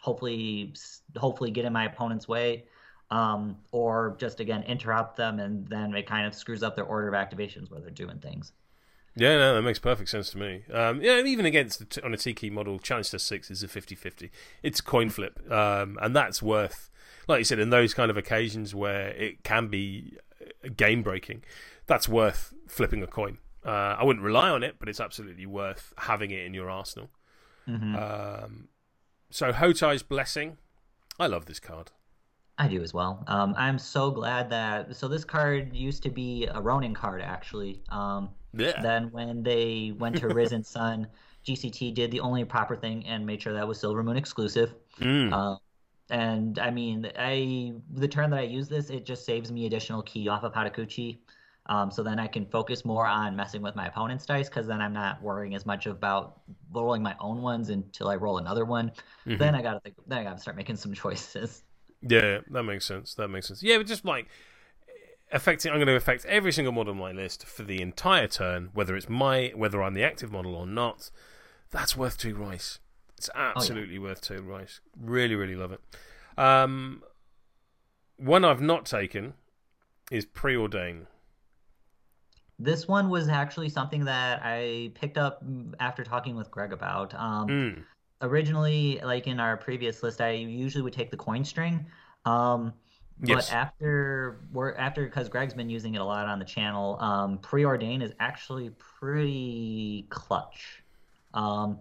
hopefully 0.00 0.72
hopefully 1.16 1.50
get 1.50 1.64
in 1.64 1.72
my 1.72 1.86
opponent's 1.86 2.28
way, 2.28 2.64
um, 3.10 3.56
or 3.72 4.16
just 4.20 4.38
again 4.38 4.62
interrupt 4.64 5.16
them, 5.16 5.40
and 5.40 5.66
then 5.66 5.94
it 5.94 6.06
kind 6.06 6.26
of 6.26 6.34
screws 6.34 6.62
up 6.62 6.76
their 6.76 6.84
order 6.84 7.08
of 7.08 7.14
activations 7.14 7.70
where 7.70 7.80
they're 7.80 7.90
doing 7.90 8.18
things. 8.18 8.52
Yeah, 9.16 9.36
no, 9.36 9.54
that 9.54 9.62
makes 9.62 9.78
perfect 9.78 10.10
sense 10.10 10.30
to 10.30 10.38
me. 10.38 10.64
Um, 10.72 11.00
yeah, 11.00 11.18
and 11.18 11.28
even 11.28 11.46
against 11.46 11.98
on 12.02 12.12
a 12.12 12.16
Tiki 12.16 12.50
model, 12.50 12.80
Challenge 12.80 13.08
Test 13.12 13.26
Six 13.26 13.48
is 13.50 13.62
a 13.62 13.68
50-50. 13.68 14.28
It's 14.62 14.80
a 14.80 14.82
coin 14.82 15.08
flip, 15.08 15.38
um, 15.52 15.98
and 16.02 16.16
that's 16.16 16.42
worth, 16.42 16.90
like 17.28 17.38
you 17.38 17.44
said, 17.44 17.58
in 17.58 17.70
those 17.70 17.94
kind 17.94 18.10
of 18.10 18.16
occasions 18.16 18.74
where 18.74 19.08
it 19.08 19.42
can 19.44 19.68
be 19.68 20.16
game 20.76 21.02
breaking, 21.02 21.42
that's 21.86 22.08
worth 22.08 22.52
flipping 22.68 23.02
a 23.02 23.06
coin. 23.06 23.38
Uh, 23.64 23.96
I 23.98 24.04
wouldn't 24.04 24.24
rely 24.24 24.50
on 24.50 24.62
it, 24.62 24.76
but 24.78 24.88
it's 24.88 25.00
absolutely 25.00 25.46
worth 25.46 25.94
having 25.96 26.30
it 26.30 26.44
in 26.44 26.54
your 26.54 26.68
arsenal. 26.70 27.10
hmm 27.66 27.94
Um, 27.96 28.68
so 29.30 29.52
Hotai's 29.52 30.02
blessing, 30.02 30.58
I 31.18 31.26
love 31.26 31.46
this 31.46 31.60
card. 31.60 31.90
I 32.56 32.68
do 32.68 32.82
as 32.82 32.94
well. 32.94 33.24
Um, 33.26 33.54
I'm 33.56 33.78
so 33.78 34.10
glad 34.12 34.50
that 34.50 34.94
so 34.94 35.08
this 35.08 35.24
card 35.24 35.74
used 35.74 36.02
to 36.04 36.10
be 36.10 36.46
a 36.46 36.60
Ronin 36.60 36.94
card 36.94 37.20
actually. 37.20 37.82
Um, 37.88 38.30
Yeah, 38.56 38.80
Then 38.80 39.10
when 39.10 39.42
they 39.42 39.92
went 39.98 40.16
to 40.18 40.28
Risen 40.28 40.62
Sun, 40.62 41.08
GCT 41.46 41.92
did 41.94 42.10
the 42.12 42.20
only 42.20 42.44
proper 42.44 42.76
thing 42.76 43.04
and 43.06 43.26
made 43.26 43.42
sure 43.42 43.52
that 43.54 43.66
was 43.66 43.80
Silver 43.80 44.02
Moon 44.04 44.16
exclusive. 44.16 44.72
Mm. 45.00 45.32
Uh, 45.32 45.56
and 46.10 46.58
I 46.58 46.70
mean, 46.70 47.10
I 47.18 47.72
the 47.94 48.08
turn 48.08 48.30
that 48.30 48.40
I 48.40 48.42
use 48.42 48.68
this, 48.68 48.90
it 48.90 49.06
just 49.06 49.24
saves 49.24 49.50
me 49.50 49.66
additional 49.66 50.02
key 50.02 50.28
off 50.28 50.42
of 50.42 50.52
Harukichi. 50.52 51.18
Um, 51.66 51.90
so 51.90 52.02
then 52.02 52.18
I 52.18 52.26
can 52.26 52.44
focus 52.44 52.84
more 52.84 53.06
on 53.06 53.34
messing 53.34 53.62
with 53.62 53.74
my 53.74 53.86
opponent's 53.86 54.26
dice 54.26 54.50
because 54.50 54.66
then 54.66 54.82
I'm 54.82 54.92
not 54.92 55.22
worrying 55.22 55.54
as 55.54 55.64
much 55.64 55.86
about 55.86 56.40
rolling 56.70 57.02
my 57.02 57.16
own 57.20 57.40
ones 57.40 57.70
until 57.70 58.08
I 58.08 58.16
roll 58.16 58.36
another 58.36 58.66
one. 58.66 58.90
Mm-hmm. 59.26 59.38
Then 59.38 59.54
I 59.54 59.62
gotta 59.62 59.80
think. 59.80 59.96
Then 60.06 60.18
I 60.18 60.24
gotta 60.24 60.40
start 60.40 60.56
making 60.56 60.76
some 60.76 60.92
choices. 61.02 61.62
Yeah, 62.06 62.40
that 62.50 62.64
makes 62.64 62.84
sense. 62.84 63.14
That 63.14 63.28
makes 63.28 63.48
sense. 63.48 63.62
Yeah, 63.62 63.78
but 63.78 63.86
just 63.86 64.04
like 64.04 64.28
affecting, 65.32 65.72
I'm 65.72 65.78
going 65.78 65.88
to 65.88 65.96
affect 65.96 66.24
every 66.26 66.52
single 66.52 66.72
model 66.72 66.92
on 66.92 66.98
my 66.98 67.12
list 67.12 67.46
for 67.46 67.62
the 67.62 67.80
entire 67.80 68.28
turn, 68.28 68.70
whether 68.72 68.96
it's 68.96 69.08
my, 69.08 69.52
whether 69.54 69.82
I'm 69.82 69.94
the 69.94 70.04
active 70.04 70.30
model 70.30 70.54
or 70.54 70.66
not. 70.66 71.10
That's 71.70 71.96
worth 71.96 72.18
two 72.18 72.34
rice. 72.34 72.78
It's 73.24 73.30
absolutely 73.34 73.96
oh, 73.96 74.02
yeah. 74.02 74.08
worth 74.08 74.20
two 74.20 74.42
rice. 74.42 74.80
Really, 75.00 75.34
really 75.34 75.54
love 75.54 75.72
it. 75.72 75.80
Um, 76.36 77.02
one 78.18 78.44
I've 78.44 78.60
not 78.60 78.84
taken 78.84 79.32
is 80.10 80.26
preordain. 80.26 81.06
This 82.58 82.86
one 82.86 83.08
was 83.08 83.28
actually 83.28 83.70
something 83.70 84.04
that 84.04 84.42
I 84.44 84.92
picked 84.94 85.16
up 85.16 85.42
after 85.80 86.04
talking 86.04 86.36
with 86.36 86.50
Greg 86.50 86.74
about. 86.74 87.14
Um, 87.14 87.48
mm. 87.48 87.82
Originally, 88.20 89.00
like 89.02 89.26
in 89.26 89.40
our 89.40 89.56
previous 89.56 90.02
list, 90.02 90.20
I 90.20 90.32
usually 90.32 90.82
would 90.82 90.92
take 90.92 91.10
the 91.10 91.16
coin 91.16 91.46
string. 91.46 91.86
Um, 92.26 92.74
yes. 93.22 93.48
But 93.48 93.56
after 93.56 94.40
we're 94.52 94.74
after 94.74 95.06
because 95.06 95.30
Greg's 95.30 95.54
been 95.54 95.70
using 95.70 95.94
it 95.94 96.02
a 96.02 96.04
lot 96.04 96.26
on 96.26 96.38
the 96.38 96.44
channel, 96.44 96.98
um, 97.00 97.38
preordain 97.38 98.02
is 98.02 98.12
actually 98.20 98.70
pretty 98.78 100.06
clutch. 100.10 100.82
Um, 101.32 101.80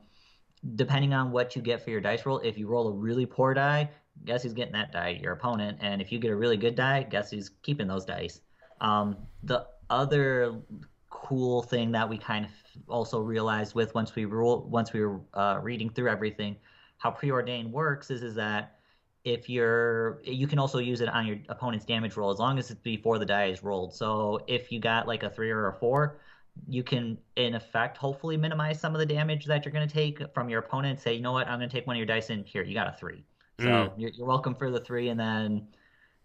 depending 0.76 1.14
on 1.14 1.32
what 1.32 1.55
you 1.55 1.61
get 1.61 1.84
for 1.84 1.89
your 1.89 2.01
dice 2.01 2.26
roll, 2.26 2.39
if 2.39 2.57
you 2.57 2.68
roll 2.68 2.88
a 2.88 2.91
really 2.91 3.26
poor 3.26 3.53
die, 3.53 3.89
guess 4.26 4.43
who's 4.43 4.53
getting 4.53 4.74
that 4.74 4.91
die? 4.91 5.20
Your 5.22 5.34
opponent. 5.34 5.78
And 5.82 6.01
if 6.01 6.11
you 6.11 6.20
get 6.20 6.32
a 6.32 6.36
really 6.36 6.57
good 6.57 6.76
die, 6.76 7.03
guess 7.03 7.32
who's 7.32 7.49
keeping 7.61 7.88
those 7.88 8.05
dice? 8.05 8.41
Um, 8.82 9.18
the 9.43 9.66
other 9.89 10.61
cool 11.09 11.61
thing 11.61 11.91
that 11.91 12.09
we 12.09 12.18
kind 12.18 12.45
of 12.45 12.51
also 12.88 13.20
realized 13.20 13.76
with 13.76 13.93
once 13.93 14.16
we 14.16 14.26
rule 14.26 14.68
once 14.70 14.93
we 14.93 15.01
were 15.01 15.22
uh, 15.34 15.59
reading 15.61 15.89
through 15.89 16.09
everything, 16.09 16.55
how 16.97 17.11
preordained 17.11 17.72
works 17.72 18.09
is 18.09 18.24
is 18.24 18.36
that 18.36 18.78
if 19.24 19.49
you're 19.49 20.22
you 20.24 20.47
can 20.47 20.59
also 20.59 20.80
use 20.80 21.01
it 21.01 21.09
on 21.09 21.26
your 21.26 21.38
opponent's 21.49 21.86
damage 21.86 22.18
roll 22.18 22.30
as 22.30 22.39
long 22.39 22.59
as 22.59 22.72
it's 22.72 22.82
before 22.82 23.20
the 23.20 23.26
die 23.26 23.45
is 23.45 23.64
rolled. 23.64 23.93
So 23.93 24.39
if 24.47 24.72
you 24.72 24.80
got 24.80 25.07
like 25.07 25.24
a 25.24 25.30
three 25.30 25.51
or 25.51 25.68
a 25.68 25.74
four, 25.74 26.20
you 26.67 26.83
can 26.83 27.17
in 27.35 27.55
effect 27.55 27.97
hopefully 27.97 28.37
minimize 28.37 28.79
some 28.79 28.93
of 28.93 28.99
the 28.99 29.05
damage 29.05 29.45
that 29.45 29.65
you're 29.65 29.71
going 29.71 29.87
to 29.87 29.93
take 29.93 30.21
from 30.33 30.49
your 30.49 30.59
opponent. 30.59 30.99
Say, 30.99 31.13
you 31.13 31.21
know 31.21 31.31
what, 31.31 31.47
I'm 31.47 31.59
going 31.59 31.69
to 31.69 31.75
take 31.75 31.87
one 31.87 31.95
of 31.95 31.97
your 31.97 32.05
dice 32.05 32.29
in 32.29 32.43
here. 32.43 32.63
You 32.63 32.73
got 32.73 32.87
a 32.87 32.97
three, 32.97 33.23
so 33.59 33.65
mm. 33.65 33.91
you're, 33.97 34.11
you're 34.11 34.27
welcome 34.27 34.55
for 34.55 34.69
the 34.69 34.79
three, 34.79 35.09
and 35.09 35.19
then 35.19 35.67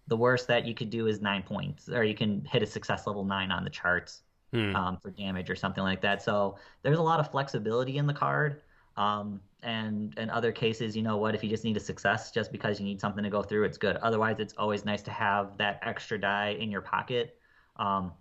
the 0.09 0.17
worst 0.17 0.49
that 0.49 0.65
you 0.67 0.75
could 0.75 0.91
do 0.91 1.07
is 1.07 1.21
nine 1.21 1.43
points, 1.43 1.89
or 1.89 2.03
you 2.03 2.15
can 2.15 2.45
hit 2.45 2.63
a 2.63 2.67
success 2.67 3.07
level 3.07 3.25
nine 3.25 3.51
on 3.51 3.63
the 3.63 3.71
charts 3.71 4.23
hmm. 4.53 4.75
um, 4.75 4.97
for 4.97 5.11
damage 5.11 5.51
or 5.51 5.57
something 5.57 5.85
like 5.85 6.01
that. 6.01 6.23
So 6.23 6.57
there's 6.83 6.99
a 6.99 7.03
lot 7.03 7.21
of 7.21 7.31
flexibility 7.31 7.99
in 7.99 8.07
the 8.07 8.15
card. 8.15 8.63
Um, 8.97 9.41
and 9.63 10.17
in 10.19 10.31
other 10.31 10.51
cases, 10.51 10.97
you 10.97 11.03
know 11.03 11.17
what? 11.17 11.35
If 11.35 11.45
you 11.45 11.51
just 11.51 11.65
need 11.65 11.77
a 11.77 11.81
success, 11.81 12.31
just 12.31 12.51
because 12.53 12.81
you 12.81 12.87
need 12.87 13.01
something 13.01 13.23
to 13.23 13.31
go 13.31 13.43
through, 13.43 13.65
it's 13.65 13.79
good. 13.79 13.97
Otherwise, 13.97 14.37
it's 14.39 14.55
always 14.57 14.85
nice 14.85 15.03
to 15.03 15.11
have 15.11 15.57
that 15.59 15.81
extra 15.83 16.19
die 16.19 16.57
in 16.59 16.71
your 16.71 16.81
pocket. 16.81 17.37
Um, 17.77 18.13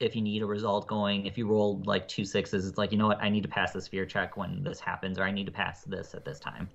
if 0.00 0.16
you 0.16 0.22
need 0.22 0.42
a 0.42 0.46
result 0.46 0.88
going, 0.88 1.26
if 1.26 1.36
you 1.36 1.46
rolled 1.46 1.86
like 1.86 2.08
two 2.08 2.24
sixes, 2.24 2.66
it's 2.66 2.78
like 2.78 2.90
you 2.90 2.98
know 2.98 3.06
what? 3.06 3.22
I 3.22 3.28
need 3.28 3.42
to 3.42 3.48
pass 3.48 3.72
this 3.72 3.86
fear 3.86 4.06
check 4.06 4.36
when 4.36 4.64
this 4.64 4.80
happens, 4.80 5.18
or 5.18 5.24
I 5.24 5.30
need 5.30 5.46
to 5.46 5.52
pass 5.52 5.82
this 5.84 6.14
at 6.14 6.24
this 6.24 6.40
time. 6.40 6.68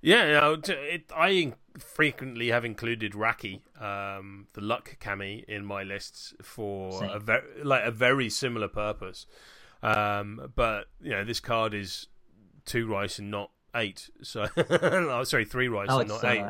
Yeah, 0.00 0.56
it, 0.68 1.04
I 1.14 1.52
frequently 1.78 2.48
have 2.48 2.64
included 2.64 3.14
Raki, 3.14 3.62
um, 3.80 4.46
the 4.52 4.60
luck 4.60 4.96
kami, 4.98 5.44
in 5.46 5.64
my 5.64 5.82
lists 5.84 6.34
for 6.42 6.92
Same. 7.00 7.10
a 7.10 7.18
very 7.18 7.64
like 7.64 7.84
a 7.84 7.90
very 7.90 8.30
similar 8.30 8.68
purpose. 8.68 9.26
Um, 9.82 10.52
but 10.54 10.86
you 11.00 11.10
know, 11.10 11.24
this 11.24 11.40
card 11.40 11.74
is 11.74 12.06
two 12.64 12.86
rice 12.86 13.18
and 13.18 13.30
not 13.30 13.50
eight. 13.74 14.10
So, 14.22 14.46
sorry, 15.24 15.44
three 15.44 15.68
rice 15.68 15.88
oh, 15.90 16.00
and 16.00 16.08
not 16.08 16.24
uh, 16.24 16.28
eight. 16.28 16.44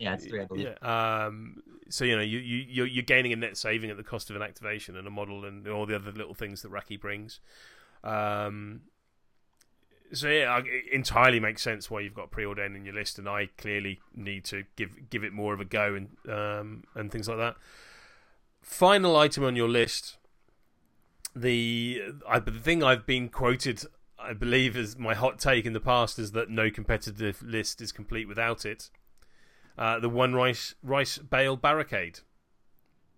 Yeah, 0.00 0.14
it's 0.14 0.26
three, 0.26 0.40
I 0.40 0.46
believe. 0.46 0.68
Yeah. 0.82 1.26
Um, 1.26 1.62
so 1.90 2.04
you 2.04 2.16
know, 2.16 2.22
you 2.22 2.38
you 2.38 2.64
you're, 2.68 2.86
you're 2.86 3.02
gaining 3.04 3.32
a 3.32 3.36
net 3.36 3.56
saving 3.56 3.90
at 3.90 3.98
the 3.98 4.02
cost 4.02 4.30
of 4.30 4.36
an 4.36 4.42
activation 4.42 4.96
and 4.96 5.06
a 5.06 5.10
model 5.10 5.44
and 5.44 5.68
all 5.68 5.84
the 5.84 5.94
other 5.94 6.10
little 6.10 6.34
things 6.34 6.62
that 6.62 6.70
Raki 6.70 6.96
brings. 6.96 7.40
Um, 8.02 8.80
so 10.12 10.28
yeah, 10.28 10.58
it 10.64 10.92
entirely 10.92 11.38
makes 11.38 11.62
sense 11.62 11.90
why 11.90 12.00
you've 12.00 12.14
got 12.14 12.30
preordain 12.30 12.74
in 12.74 12.84
your 12.84 12.94
list, 12.94 13.18
and 13.18 13.28
I 13.28 13.50
clearly 13.58 14.00
need 14.14 14.44
to 14.46 14.64
give 14.74 15.10
give 15.10 15.22
it 15.22 15.34
more 15.34 15.52
of 15.52 15.60
a 15.60 15.66
go 15.66 15.94
and 15.94 16.08
um, 16.28 16.84
and 16.94 17.12
things 17.12 17.28
like 17.28 17.38
that. 17.38 17.56
Final 18.62 19.16
item 19.16 19.44
on 19.44 19.54
your 19.54 19.68
list, 19.68 20.16
the 21.36 22.02
I, 22.26 22.38
the 22.38 22.52
thing 22.52 22.82
I've 22.82 23.04
been 23.04 23.28
quoted, 23.28 23.84
I 24.18 24.32
believe, 24.32 24.78
is 24.78 24.96
my 24.96 25.14
hot 25.14 25.38
take 25.38 25.66
in 25.66 25.74
the 25.74 25.80
past 25.80 26.18
is 26.18 26.32
that 26.32 26.48
no 26.48 26.70
competitive 26.70 27.42
list 27.42 27.82
is 27.82 27.92
complete 27.92 28.26
without 28.26 28.64
it. 28.64 28.88
Uh, 29.80 29.98
the 29.98 30.10
one 30.10 30.34
rice 30.34 30.74
rice 30.82 31.16
bale 31.16 31.56
barricade. 31.56 32.20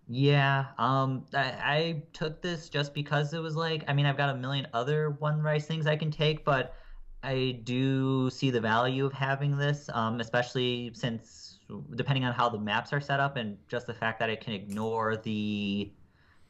Yeah, 0.07 0.67
um, 0.77 1.25
I, 1.33 1.43
I 1.43 2.03
took 2.13 2.41
this 2.41 2.69
just 2.69 2.93
because 2.93 3.33
it 3.33 3.39
was 3.39 3.57
like, 3.57 3.83
I 3.89 3.93
mean, 3.93 4.05
I've 4.05 4.15
got 4.15 4.29
a 4.29 4.35
million 4.35 4.67
other 4.73 5.11
one 5.19 5.41
rice 5.41 5.65
things 5.65 5.87
I 5.87 5.97
can 5.97 6.09
take, 6.09 6.45
but 6.45 6.73
I 7.21 7.59
do 7.63 8.29
see 8.29 8.49
the 8.49 8.61
value 8.61 9.05
of 9.05 9.11
having 9.11 9.57
this, 9.57 9.89
um, 9.93 10.21
especially 10.21 10.91
since 10.93 11.59
depending 11.95 12.23
on 12.23 12.33
how 12.33 12.47
the 12.47 12.59
maps 12.59 12.93
are 12.93 13.01
set 13.01 13.19
up 13.19 13.35
and 13.35 13.57
just 13.67 13.85
the 13.85 13.93
fact 13.93 14.19
that 14.19 14.29
it 14.29 14.39
can 14.39 14.53
ignore 14.53 15.17
the 15.17 15.91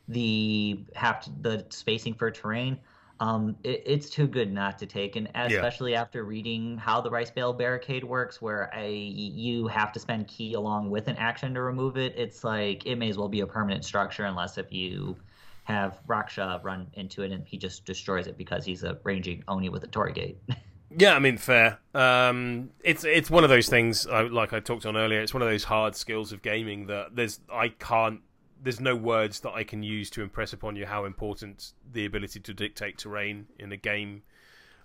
the 0.09 0.83
have 0.95 1.21
to, 1.21 1.31
the 1.41 1.65
spacing 1.69 2.13
for 2.13 2.29
terrain. 2.29 2.79
Um, 3.19 3.55
it, 3.63 3.83
it's 3.85 4.09
too 4.09 4.27
good 4.27 4.51
not 4.51 4.77
to 4.79 4.85
take, 4.85 5.15
and 5.15 5.29
especially 5.35 5.91
yeah. 5.91 6.01
after 6.01 6.23
reading 6.23 6.77
how 6.77 6.99
the 7.01 7.09
rice 7.09 7.31
bale 7.31 7.53
barricade 7.53 8.03
works, 8.03 8.41
where 8.41 8.73
I 8.73 8.87
you 8.87 9.67
have 9.67 9.91
to 9.93 9.99
spend 9.99 10.27
key 10.27 10.53
along 10.53 10.89
with 10.89 11.07
an 11.07 11.15
action 11.17 11.53
to 11.53 11.61
remove 11.61 11.97
it. 11.97 12.13
It's 12.17 12.43
like 12.43 12.85
it 12.85 12.95
may 12.95 13.09
as 13.09 13.17
well 13.17 13.29
be 13.29 13.41
a 13.41 13.47
permanent 13.47 13.85
structure, 13.85 14.25
unless 14.25 14.57
if 14.57 14.73
you 14.73 15.15
have 15.63 15.99
Raksha 16.07 16.63
run 16.63 16.87
into 16.93 17.23
it 17.23 17.31
and 17.31 17.47
he 17.47 17.57
just 17.57 17.85
destroys 17.85 18.27
it 18.27 18.37
because 18.37 18.65
he's 18.65 18.83
a 18.83 18.97
ranging 19.03 19.43
Oni 19.47 19.69
with 19.69 19.83
a 19.83 19.87
Torigate. 19.87 20.35
yeah, 20.97 21.15
I 21.15 21.19
mean, 21.19 21.37
fair. 21.37 21.79
Um, 21.93 22.71
it's 22.83 23.03
it's 23.03 23.29
one 23.29 23.43
of 23.43 23.49
those 23.49 23.69
things, 23.69 24.05
like 24.07 24.53
I 24.53 24.59
talked 24.59 24.85
on 24.85 24.97
earlier. 24.97 25.21
It's 25.21 25.33
one 25.33 25.41
of 25.41 25.49
those 25.49 25.63
hard 25.65 25.95
skills 25.95 26.31
of 26.31 26.41
gaming 26.41 26.87
that 26.87 27.15
there's 27.15 27.39
I 27.51 27.69
can't. 27.69 28.21
There's 28.63 28.79
no 28.79 28.95
words 28.95 29.41
that 29.41 29.51
I 29.51 29.63
can 29.63 29.83
use 29.83 30.09
to 30.11 30.21
impress 30.21 30.53
upon 30.53 30.75
you 30.75 30.85
how 30.85 31.05
important 31.05 31.73
the 31.91 32.05
ability 32.05 32.39
to 32.39 32.53
dictate 32.53 32.97
terrain 32.97 33.47
in 33.59 33.71
a 33.71 33.77
game 33.77 34.23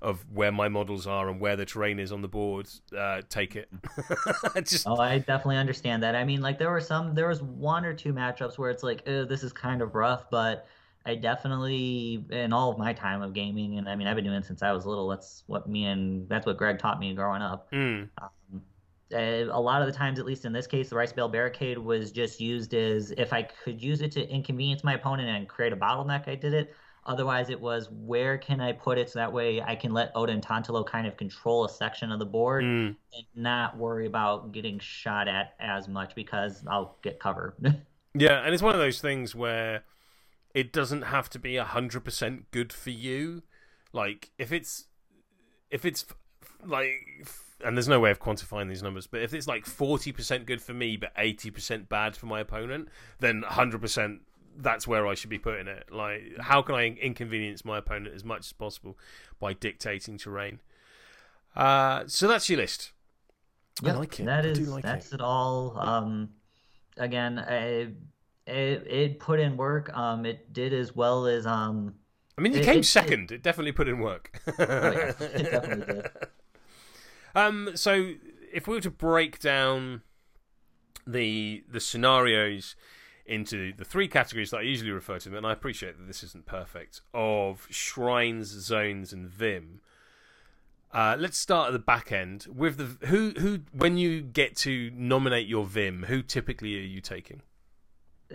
of 0.01 0.25
where 0.33 0.53
my 0.53 0.69
models 0.69 1.07
are 1.07 1.29
and 1.29 1.41
where 1.41 1.57
the 1.57 1.65
terrain 1.65 1.99
is 1.99 2.13
on 2.13 2.23
the 2.23 2.29
board. 2.29 2.69
Uh, 2.97 3.23
take 3.29 3.57
it. 3.57 3.69
Just... 4.65 4.87
Oh, 4.87 4.97
I 4.97 5.19
definitely 5.19 5.57
understand 5.57 6.03
that. 6.03 6.15
I 6.15 6.25
mean, 6.25 6.41
like 6.41 6.59
there 6.59 6.71
were 6.71 6.81
some, 6.81 7.15
there 7.15 7.29
was 7.29 7.43
one 7.43 7.85
or 7.85 7.95
two 7.95 8.13
matchups 8.13 8.59
where 8.59 8.71
it's 8.71 8.83
like, 8.83 9.03
oh, 9.07 9.25
this 9.25 9.43
is 9.43 9.53
kind 9.53 9.83
of 9.83 9.95
rough, 9.95 10.31
but 10.31 10.67
I 11.05 11.15
definitely, 11.15 12.25
in 12.31 12.53
all 12.53 12.71
of 12.71 12.79
my 12.79 12.93
time 12.93 13.23
of 13.23 13.33
gaming, 13.33 13.79
and 13.79 13.89
I 13.89 13.97
mean, 13.97 14.07
I've 14.07 14.15
been 14.15 14.25
doing 14.25 14.37
it 14.37 14.45
since 14.45 14.63
I 14.63 14.73
was 14.73 14.85
little. 14.87 15.09
That's 15.09 15.43
what 15.47 15.69
me 15.69 15.87
and 15.87 16.29
that's 16.29 16.47
what 16.47 16.59
Greg 16.59 16.79
taught 16.79 17.01
me 17.01 17.15
growing 17.15 17.43
up. 17.43 17.71
Mm. 17.73 18.09
Um, 19.15 19.51
a 19.51 19.61
lot 19.61 19.81
of 19.81 19.87
the 19.87 19.93
times, 19.93 20.19
at 20.19 20.27
least 20.27 20.45
in 20.45 20.53
this 20.53 20.67
case, 20.67 20.91
the 20.91 20.97
rice 20.97 21.13
bale 21.13 21.29
barricade 21.29 21.79
was 21.79 22.13
just 22.13 22.41
used 22.41 22.75
as 22.75 23.13
if 23.13 23.33
I 23.33 23.43
could 23.43 23.83
use 23.83 24.03
it 24.03 24.13
to 24.13 24.29
inconvenience 24.29 24.85
my 24.85 24.95
opponent 24.95 25.29
and 25.29 25.49
create 25.49 25.73
a 25.73 25.77
bottleneck. 25.77 26.29
I 26.29 26.35
did 26.35 26.53
it. 26.53 26.75
Otherwise, 27.07 27.49
it 27.49 27.59
was 27.59 27.89
where 27.91 28.37
can 28.37 28.61
I 28.61 28.73
put 28.73 28.99
it 28.99 29.09
so 29.09 29.19
that 29.19 29.33
way 29.33 29.63
I 29.63 29.77
can 29.77 29.95
let 29.95 30.13
Oda 30.15 30.31
and 30.31 30.45
Tantaloo 30.45 30.87
kind 30.87 31.07
of 31.07 31.17
control 31.17 31.65
a 31.65 31.69
section 31.69 32.13
of 32.13 32.19
the 32.19 32.27
board 32.27 32.65
mm. 32.65 32.89
and 32.89 33.27
not 33.35 33.79
worry 33.79 34.07
about 34.07 34.53
getting 34.53 34.79
shot 34.79 35.27
at 35.27 35.55
as 35.59 35.89
much 35.89 36.15
because 36.15 36.63
I'll 36.69 36.99
get 37.03 37.19
cover. 37.19 37.55
yeah, 38.15 38.45
and 38.45 38.53
it's 38.53 38.63
one 38.63 38.75
of 38.75 38.81
those 38.81 39.01
things 39.01 39.35
where 39.35 39.85
it 40.53 40.71
doesn't 40.71 41.03
have 41.03 41.31
to 41.31 41.39
be 41.39 41.57
hundred 41.57 42.05
percent 42.05 42.51
good 42.51 42.75
for 42.75 42.91
you. 42.91 43.43
Like 43.95 44.31
if 44.37 44.53
it's 44.53 44.85
if 45.71 45.87
it's 45.87 46.05
like 46.63 47.27
and 47.65 47.77
there's 47.77 47.89
no 47.89 48.01
way 48.01 48.11
of 48.11 48.21
quantifying 48.21 48.69
these 48.69 48.83
numbers, 48.83 49.07
but 49.07 49.21
if 49.21 49.35
it's 49.35 49.47
like 49.47 49.65
40% 49.65 50.47
good 50.47 50.63
for 50.63 50.75
me 50.75 50.97
but 50.97 51.15
80% 51.17 51.89
bad 51.89 52.17
for 52.17 52.27
my 52.27 52.41
opponent, 52.41 52.89
then 53.19 53.43
100% 53.43 54.21
that's 54.61 54.87
where 54.87 55.07
I 55.07 55.15
should 55.15 55.31
be 55.31 55.39
putting 55.39 55.69
it. 55.69 55.91
Like, 55.91 56.37
how 56.41 56.63
can 56.63 56.75
I 56.75 56.87
inconvenience 56.87 57.65
my 57.65 57.79
opponent 57.79 58.15
as 58.15 58.25
much 58.25 58.41
as 58.41 58.53
possible 58.53 58.99
by 59.39 59.53
dictating 59.53 60.19
terrain? 60.19 60.61
Uh, 61.57 62.05
so 62.07 62.29
that's 62.29 62.49
your 62.51 62.59
list. 62.59 62.93
Yep, 63.83 63.95
I 63.95 63.99
like 63.99 64.21
it. 64.21 64.27
That 64.27 64.45
is, 64.45 64.69
like 64.69 64.83
that's 64.83 65.13
it. 65.13 65.17
it 65.17 65.21
all. 65.21 65.79
Um, 65.79 66.31
again, 66.97 67.39
I, 67.39 67.89
it, 68.47 68.87
it 68.87 69.19
put 69.21 69.39
in 69.39 69.57
work. 69.57 69.97
Um, 69.97 70.27
it 70.27 70.53
did 70.53 70.73
as 70.73 70.95
well 70.95 71.27
as 71.27 71.47
um. 71.47 71.95
I 72.37 72.41
mean, 72.41 72.53
you 72.53 72.61
it, 72.61 72.65
came 72.65 72.81
it, 72.81 72.87
second. 72.87 73.31
It, 73.31 73.43
definitely 73.43 73.73
put 73.73 73.89
in 73.89 74.01
work. 74.01 74.41
oh, 74.47 74.53
yeah, 74.59 75.13
it 75.21 75.51
definitely 75.51 75.95
did. 75.95 76.11
Um, 77.35 77.71
so 77.75 78.13
if 78.53 78.67
we 78.67 78.75
were 78.75 78.81
to 78.81 78.91
break 78.91 79.39
down 79.41 80.03
the 81.07 81.65
the 81.71 81.81
scenarios 81.81 82.77
into 83.25 83.73
the 83.75 83.85
three 83.85 84.09
categories 84.09 84.51
that 84.51 84.59
I 84.59 84.63
usually 84.63 84.91
refer 84.91 85.19
to 85.19 85.29
them, 85.29 85.37
and 85.37 85.47
I 85.47 85.53
appreciate 85.53 85.99
that 85.99 86.07
this 86.07 86.23
isn't 86.23 86.47
perfect, 86.47 87.03
of 87.13 87.67
shrines, 87.71 88.49
zones, 88.49 89.13
and 89.13 89.29
Vim. 89.29 89.81
Uh, 90.91 91.15
let's 91.19 91.37
start 91.37 91.69
at 91.69 91.73
the 91.73 91.79
back 91.79 92.11
end 92.11 92.47
with 92.55 92.79
the 92.79 93.07
who 93.07 93.33
who 93.39 93.61
when 93.73 93.99
you 93.99 94.23
get 94.23 94.57
to 94.57 94.91
nominate 94.95 95.47
your 95.47 95.65
Vim, 95.67 96.05
who 96.05 96.23
typically 96.23 96.77
are 96.79 96.87
you 96.87 97.01
taking? 97.03 97.43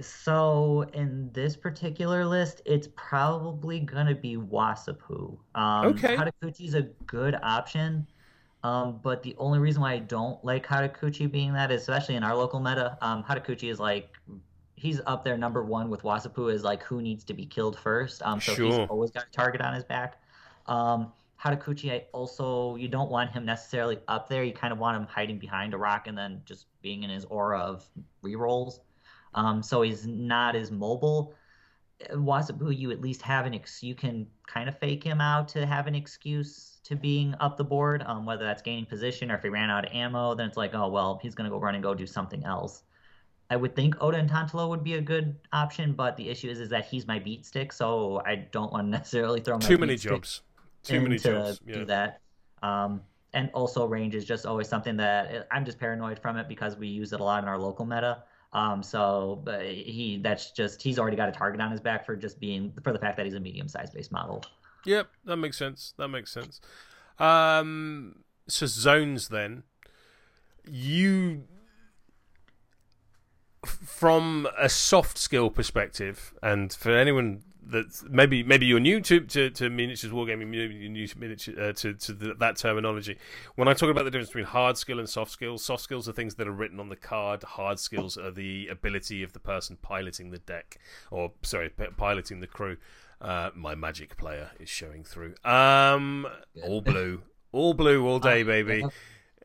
So 0.02 0.86
in 0.94 1.32
this 1.34 1.56
particular 1.56 2.26
list, 2.26 2.62
it's 2.66 2.90
probably 2.96 3.80
gonna 3.80 4.16
be 4.16 4.38
Wasapoo. 4.38 5.38
Um, 5.56 5.86
Okay. 5.88 6.16
Harukichi 6.16 6.68
is 6.68 6.74
a 6.74 6.84
good 7.06 7.36
option, 7.44 8.08
um, 8.64 9.00
but 9.04 9.24
the 9.24 9.36
only 9.38 9.60
reason 9.60 9.82
why 9.82 9.94
I 9.94 10.00
don't 10.00 10.44
like 10.44 10.66
Harukichi 10.66 11.30
being 11.30 11.54
that, 11.54 11.72
is, 11.72 11.82
especially 11.82 12.16
in 12.16 12.24
our 12.24 12.36
local 12.36 12.60
meta, 12.60 12.98
um, 13.02 13.24
Harukichi 13.24 13.70
is 13.70 13.80
like 13.80 14.10
he's 14.76 15.00
up 15.06 15.24
there 15.24 15.38
number 15.38 15.64
one 15.64 15.90
with 15.90 16.02
Wasapoo 16.04 16.52
is 16.52 16.64
like 16.64 16.84
who 16.84 17.02
needs 17.02 17.24
to 17.26 17.34
be 17.34 17.46
killed 17.46 17.78
first. 17.78 18.22
Um, 18.24 18.42
so 18.42 18.54
Sure. 18.54 18.66
he's 18.66 18.90
always 18.90 19.12
got 19.12 19.26
a 19.28 19.32
target 19.32 19.62
on 19.62 19.74
his 19.74 19.84
back. 19.84 20.22
Um, 20.68 21.12
Harukichi, 21.42 21.92
I 21.92 22.06
also 22.14 22.76
you 22.76 22.88
don't 22.88 23.12
want 23.12 23.32
him 23.32 23.46
necessarily 23.46 24.00
up 24.08 24.30
there. 24.30 24.44
You 24.44 24.54
kind 24.54 24.72
of 24.72 24.80
want 24.80 24.98
him 24.98 25.08
hiding 25.08 25.40
behind 25.40 25.74
a 25.74 25.78
rock 25.78 26.08
and 26.08 26.18
then 26.18 26.42
just 26.46 26.68
being 26.82 27.04
in 27.04 27.10
his 27.10 27.26
aura 27.26 27.60
of 27.60 27.88
rerolls. 28.24 28.80
Um, 29.36 29.62
so 29.62 29.82
he's 29.82 30.08
not 30.08 30.56
as 30.56 30.72
mobile. 30.72 31.34
Wasapoo, 32.12 32.78
you 32.78 32.92
at 32.92 33.02
least 33.02 33.22
have 33.22 33.46
an 33.46 33.54
ex. 33.54 33.84
You 33.84 33.96
can 33.96 34.28
kind 34.48 34.68
of 34.68 34.78
fake 34.78 35.04
him 35.04 35.22
out 35.22 35.48
to 35.50 35.66
have 35.66 35.88
an 35.88 35.96
excuse 35.96 36.80
to 36.84 36.96
being 36.96 37.36
up 37.40 37.58
the 37.58 37.64
board. 37.64 38.04
Um, 38.06 38.26
whether 38.26 38.44
that's 38.44 38.62
gaining 38.62 38.86
position 38.86 39.32
or 39.32 39.36
if 39.36 39.44
he 39.44 39.50
ran 39.50 39.70
out 39.70 39.86
of 39.86 39.94
ammo, 39.94 40.36
then 40.36 40.48
it's 40.48 40.58
like, 40.58 40.74
oh 40.74 40.90
well, 40.90 41.20
he's 41.22 41.36
gonna 41.36 41.50
go 41.50 41.60
run 41.60 41.76
and 41.76 41.84
go 41.84 41.94
do 41.94 42.08
something 42.08 42.44
else. 42.44 42.84
I 43.50 43.56
would 43.56 43.76
think 43.76 43.96
Oda 44.02 44.18
and 44.18 44.30
Tantalo 44.30 44.70
would 44.70 44.84
be 44.84 44.96
a 44.96 45.02
good 45.02 45.36
option, 45.52 45.94
but 45.94 46.18
the 46.18 46.30
issue 46.30 46.50
is 46.50 46.60
is 46.60 46.70
that 46.70 46.86
he's 46.86 47.06
my 47.06 47.20
beat 47.20 47.46
stick, 47.46 47.72
so 47.72 48.22
I 48.26 48.36
don't 48.36 48.72
want 48.72 48.88
to 48.88 48.92
necessarily 48.98 49.42
throw 49.42 49.56
my 49.56 49.66
Too 49.66 49.78
many 49.78 49.96
jobs. 49.96 50.42
Too 50.84 51.02
many 51.02 51.18
to 51.20 51.32
jobs. 51.32 51.60
do 51.60 51.86
that. 51.86 52.20
Um, 52.62 53.02
and 53.34 53.50
also 53.54 53.86
range 53.86 54.16
is 54.16 54.26
just 54.26 54.46
always 54.46 54.68
something 54.68 54.98
that 54.98 55.48
I'm 55.52 55.66
just 55.66 55.80
paranoid 55.80 56.20
from 56.20 56.38
it 56.38 56.48
because 56.48 56.78
we 56.78 56.88
use 56.88 57.14
it 57.14 57.20
a 57.20 57.24
lot 57.24 57.44
in 57.44 57.50
our 57.50 57.58
local 57.58 57.86
meta. 57.86 58.24
Um, 58.54 58.84
so 58.84 59.44
he 59.64 60.20
that's 60.24 60.52
just 60.52 60.82
he's 60.82 61.00
already 61.00 61.18
got 61.18 61.28
a 61.30 61.32
target 61.32 61.60
on 61.60 61.72
his 61.72 61.82
back 61.82 62.06
for 62.06 62.16
just 62.16 62.40
being 62.40 62.72
for 62.84 62.94
the 62.94 63.00
fact 63.00 63.18
that 63.18 63.26
he's 63.26 63.36
a 63.36 63.40
medium 63.40 63.68
sized 63.68 63.94
base 63.94 64.12
model. 64.12 64.44
Yep, 64.86 65.08
that 65.26 65.38
makes 65.38 65.58
sense. 65.58 65.94
That 65.98 66.10
makes 66.10 66.32
sense. 66.32 66.62
Um, 67.20 68.24
so 68.48 68.66
zones 68.66 69.30
then, 69.30 69.64
you 70.70 71.44
from 73.66 74.48
a 74.58 74.70
soft 74.70 75.18
skill 75.18 75.50
perspective, 75.50 76.34
and 76.44 76.72
for 76.72 76.92
anyone 76.92 77.44
that 77.68 78.04
maybe 78.10 78.44
maybe 78.44 78.66
you're 78.66 78.80
new 78.80 79.00
to, 79.02 79.22
to, 79.22 79.50
to 79.52 79.70
miniatures 79.70 80.12
wargaming, 80.12 80.48
maybe 80.48 80.76
you're 80.76 80.90
new 80.92 81.08
to 81.08 81.20
miniature 81.20 81.60
uh, 81.60 81.74
to 81.74 81.94
to 81.94 82.14
the, 82.14 82.34
that 82.36 82.58
terminology. 82.58 83.18
When 83.56 83.68
I 83.68 83.74
talk 83.74 83.90
about 83.90 84.04
the 84.06 84.12
difference 84.12 84.30
between 84.30 84.46
hard 84.46 84.78
skill 84.78 85.00
and 85.00 85.08
soft 85.08 85.32
skills, 85.32 85.64
soft 85.64 85.82
skills 85.84 86.08
are 86.10 86.14
things 86.14 86.36
that 86.36 86.48
are 86.48 86.52
written 86.52 86.80
on 86.80 86.90
the 86.90 86.96
card. 86.96 87.44
Hard 87.44 87.80
skills 87.80 88.18
are 88.18 88.32
the 88.32 88.68
ability 88.68 89.24
of 89.24 89.34
the 89.34 89.40
person 89.40 89.78
piloting 89.82 90.32
the 90.32 90.40
deck, 90.40 90.78
or 91.12 91.32
sorry, 91.42 91.70
p- 91.70 91.86
piloting 91.98 92.40
the 92.40 92.48
crew. 92.48 92.78
Uh, 93.22 93.52
my 93.56 93.74
magic 93.76 94.18
player 94.18 94.52
is 94.60 94.68
showing 94.68 95.04
through. 95.04 95.34
Um, 95.46 96.28
all 96.64 96.82
blue, 96.82 97.22
all 97.54 97.74
blue, 97.74 98.06
all 98.06 98.20
day, 98.32 98.44
baby. 98.44 98.84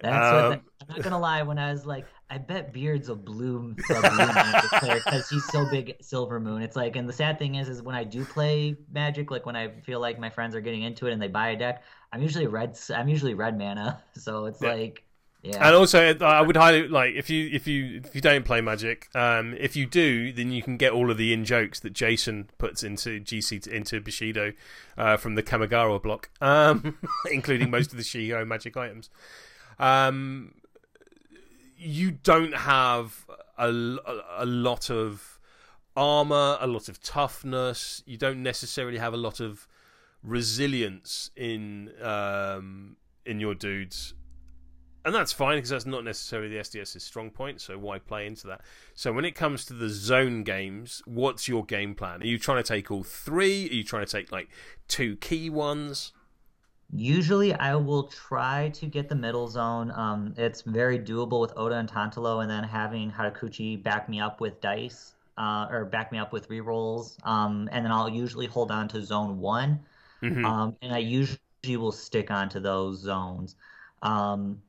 That's 0.01 0.33
what 0.33 0.45
Um, 0.45 0.51
the, 0.51 0.61
I'm 0.89 0.89
not 0.97 1.03
gonna 1.03 1.19
lie. 1.19 1.43
When 1.43 1.59
I 1.59 1.71
was 1.71 1.87
like, 1.87 2.07
I 2.31 2.39
bet 2.39 2.72
Beard's 2.74 3.09
a 3.09 3.14
blue, 3.14 3.74
a 3.91 4.01
blue 4.01 4.16
Magic 4.18 4.70
player 4.81 5.01
because 5.05 5.29
he's 5.31 5.45
so 5.47 5.68
big 5.70 5.91
at 5.91 6.05
Silver 6.05 6.39
Moon. 6.39 6.61
It's 6.61 6.76
like, 6.76 6.97
and 6.97 7.09
the 7.09 7.12
sad 7.12 7.39
thing 7.39 7.55
is, 7.55 7.68
is 7.70 7.81
when 7.83 7.95
I 7.97 8.05
do 8.05 8.24
play 8.24 8.76
Magic, 8.93 9.31
like 9.31 9.47
when 9.47 9.57
I 9.57 9.81
feel 9.87 9.99
like 10.01 10.18
my 10.18 10.29
friends 10.29 10.55
are 10.55 10.61
getting 10.61 10.83
into 10.83 11.07
it 11.07 11.12
and 11.12 11.22
they 11.22 11.29
buy 11.29 11.51
a 11.51 11.57
deck, 11.57 11.83
I'm 12.12 12.20
usually 12.22 12.47
red. 12.47 12.79
I'm 12.95 13.09
usually 13.09 13.35
red 13.35 13.57
mana. 13.57 14.03
So 14.14 14.45
it's 14.47 14.61
Yeah. 14.61 14.72
like, 14.74 15.05
yeah. 15.43 15.66
And 15.66 15.74
also, 15.76 16.14
I 16.18 16.41
would 16.43 16.57
highly 16.57 16.89
like 16.89 17.14
if 17.14 17.31
you 17.31 17.49
if 17.53 17.68
you 17.68 18.03
if 18.05 18.12
you 18.14 18.20
don't 18.20 18.45
play 18.45 18.61
Magic, 18.61 19.09
um, 19.14 19.55
if 19.57 19.76
you 19.76 19.87
do, 19.87 20.33
then 20.33 20.51
you 20.51 20.62
can 20.62 20.76
get 20.76 20.93
all 20.93 21.12
of 21.12 21.16
the 21.16 21.33
in 21.33 21.45
jokes 21.45 21.79
that 21.81 21.93
Jason 21.93 22.51
puts 22.59 22.83
into 22.83 23.20
GC 23.20 23.66
into 23.68 24.01
Bushido 24.01 24.53
uh, 24.99 25.16
from 25.16 25.37
the 25.37 25.43
Kamigawa 25.45 26.03
block, 26.03 26.29
um, 26.41 26.99
including 27.31 27.70
most 27.70 27.93
of 27.93 27.99
the 27.99 28.03
Shiho 28.03 28.45
Magic 28.47 28.76
items. 28.76 29.11
Um, 29.79 30.55
you 31.79 32.11
don't 32.11 32.55
have 32.55 33.26
a, 33.57 33.68
a, 33.68 34.22
a 34.39 34.47
lot 34.47 34.91
of 34.91 35.39
armor, 35.97 36.59
a 36.61 36.66
lot 36.66 36.89
of 36.89 37.03
toughness. 37.03 38.03
You 38.07 38.16
don't 38.16 38.43
necessarily 38.43 38.99
have 38.99 39.14
a 39.14 39.18
lot 39.18 39.41
of 39.41 39.66
resilience 40.22 41.31
in 41.37 41.93
um, 42.03 42.97
in 43.24 43.41
your 43.41 43.55
dudes 43.55 44.14
and 45.09 45.14
that's 45.14 45.33
fine 45.33 45.57
because 45.57 45.70
that's 45.70 45.87
not 45.87 46.05
necessarily 46.05 46.51
the 46.51 46.62
STS's 46.62 47.03
strong 47.03 47.31
point. 47.31 47.62
So 47.62 47.79
why 47.79 47.99
play 47.99 48.26
into 48.26 48.47
that? 48.49 48.61
So 48.95 49.11
when 49.11 49.24
it 49.24 49.35
comes 49.35 49.64
to 49.64 49.72
the 49.72 49.89
zone 49.89 50.43
games, 50.43 51.03
what's 51.07 51.49
your 51.49 51.64
game 51.64 51.95
plan? 51.95 52.20
Are 52.20 52.26
you 52.26 52.39
trying 52.39 52.62
to 52.62 52.68
take 52.68 52.91
all 52.91 53.05
three? 53.05 53.70
Are 53.70 53.72
you 53.72 53.85
trying 53.85 54.05
to 54.05 54.12
take 54.12 54.31
like 54.31 54.51
two 54.87 55.16
key 55.16 55.49
ones? 55.49 56.12
Usually, 56.91 57.53
I 57.53 57.74
will 57.76 58.05
try 58.09 58.70
to 58.70 58.86
get 58.86 59.09
the 59.11 59.14
middle 59.14 59.47
zone. 59.49 59.91
Um, 59.91 60.32
it's 60.39 60.62
very 60.62 60.99
doable 60.99 61.41
with 61.41 61.53
Oda 61.57 61.76
and 61.76 61.89
Tantalo, 61.91 62.41
and 62.43 62.51
then 62.51 62.64
having 62.64 63.11
Harukichi 63.11 63.82
back 63.82 64.09
me 64.09 64.20
up 64.20 64.41
with 64.41 64.61
dice, 64.62 65.14
uh, 65.36 65.66
or 65.70 65.84
back 65.84 66.12
me 66.12 66.18
up 66.18 66.32
with 66.32 66.49
rerolls. 66.49 67.24
Um, 67.26 67.68
and 67.72 67.84
then 67.84 67.93
I'll 67.93 68.09
usually 68.09 68.47
hold 68.47 68.70
on 68.70 68.89
to 68.89 69.03
zone 69.05 69.39
one. 69.39 69.84
Mhm. 70.22 70.45
Um, 70.45 70.76
and 70.82 70.95
I 70.95 70.99
usually 70.99 71.41
will 71.76 71.93
stick 71.93 72.30
onto 72.30 72.61
those 72.61 72.99
zones. 73.01 73.57
Um, 74.03 74.62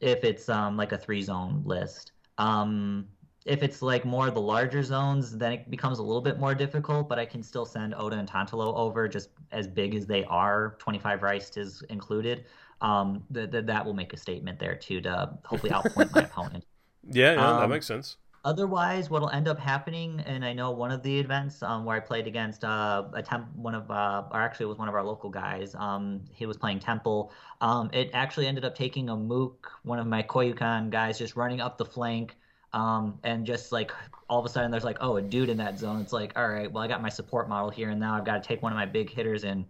if 0.00 0.24
it's 0.24 0.48
um 0.48 0.76
like 0.76 0.92
a 0.92 0.98
three 0.98 1.22
zone 1.22 1.62
list. 1.64 2.12
Um, 2.38 3.08
if 3.44 3.62
it's 3.62 3.82
like 3.82 4.04
more 4.04 4.28
of 4.28 4.34
the 4.34 4.40
larger 4.40 4.82
zones, 4.82 5.36
then 5.36 5.52
it 5.52 5.70
becomes 5.70 5.98
a 5.98 6.02
little 6.02 6.22
bit 6.22 6.38
more 6.38 6.54
difficult, 6.54 7.08
but 7.08 7.18
I 7.18 7.26
can 7.26 7.42
still 7.42 7.66
send 7.66 7.94
Oda 7.94 8.16
and 8.16 8.28
Tantalo 8.28 8.74
over 8.74 9.06
just 9.08 9.30
as 9.52 9.66
big 9.68 9.94
as 9.94 10.06
they 10.06 10.24
are, 10.24 10.76
25 10.78 11.22
Rice 11.22 11.56
is 11.56 11.82
included. 11.90 12.46
Um, 12.80 13.24
th- 13.32 13.50
th- 13.50 13.66
that 13.66 13.84
will 13.84 13.94
make 13.94 14.12
a 14.12 14.16
statement 14.16 14.58
there 14.58 14.74
too 14.76 15.00
to 15.02 15.38
hopefully 15.44 15.72
outpoint 15.72 16.10
my 16.10 16.22
opponent. 16.24 16.64
Yeah, 17.02 17.34
yeah, 17.34 17.52
that 17.52 17.68
Um, 17.68 17.68
makes 17.68 17.86
sense. 17.86 18.16
Otherwise, 18.44 19.08
what'll 19.08 19.30
end 19.30 19.48
up 19.48 19.58
happening, 19.58 20.20
and 20.20 20.44
I 20.44 20.52
know 20.52 20.70
one 20.70 20.90
of 20.90 21.02
the 21.02 21.18
events 21.18 21.62
um, 21.62 21.84
where 21.86 21.96
I 21.96 22.00
played 22.00 22.26
against 22.26 22.62
uh, 22.62 23.04
a 23.14 23.22
temp, 23.22 23.48
one 23.56 23.74
of, 23.74 23.90
uh, 23.90 24.24
or 24.30 24.40
actually 24.40 24.64
it 24.64 24.68
was 24.68 24.78
one 24.78 24.88
of 24.88 24.94
our 24.94 25.02
local 25.02 25.30
guys. 25.30 25.74
Um, 25.74 26.20
he 26.32 26.44
was 26.44 26.58
playing 26.58 26.80
Temple. 26.80 27.32
Um, 27.62 27.88
it 27.94 28.10
actually 28.12 28.46
ended 28.46 28.64
up 28.66 28.74
taking 28.74 29.08
a 29.08 29.16
Mook, 29.16 29.72
one 29.82 29.98
of 29.98 30.06
my 30.06 30.22
Koyukan 30.22 30.90
guys, 30.90 31.18
just 31.18 31.36
running 31.36 31.60
up 31.62 31.78
the 31.78 31.86
flank, 31.86 32.36
um, 32.74 33.18
and 33.22 33.46
just 33.46 33.72
like 33.72 33.92
all 34.28 34.40
of 34.40 34.44
a 34.44 34.48
sudden 34.48 34.70
there's 34.70 34.84
like, 34.84 34.98
oh, 35.00 35.16
a 35.16 35.22
dude 35.22 35.48
in 35.48 35.56
that 35.58 35.78
zone. 35.78 36.00
It's 36.00 36.12
like, 36.12 36.32
all 36.36 36.48
right, 36.48 36.70
well 36.70 36.82
I 36.82 36.88
got 36.88 37.00
my 37.00 37.08
support 37.08 37.48
model 37.48 37.70
here, 37.70 37.90
and 37.90 38.00
now 38.00 38.14
I've 38.14 38.24
got 38.24 38.42
to 38.42 38.46
take 38.46 38.62
one 38.62 38.72
of 38.72 38.76
my 38.76 38.84
big 38.84 39.08
hitters 39.08 39.44
and 39.44 39.64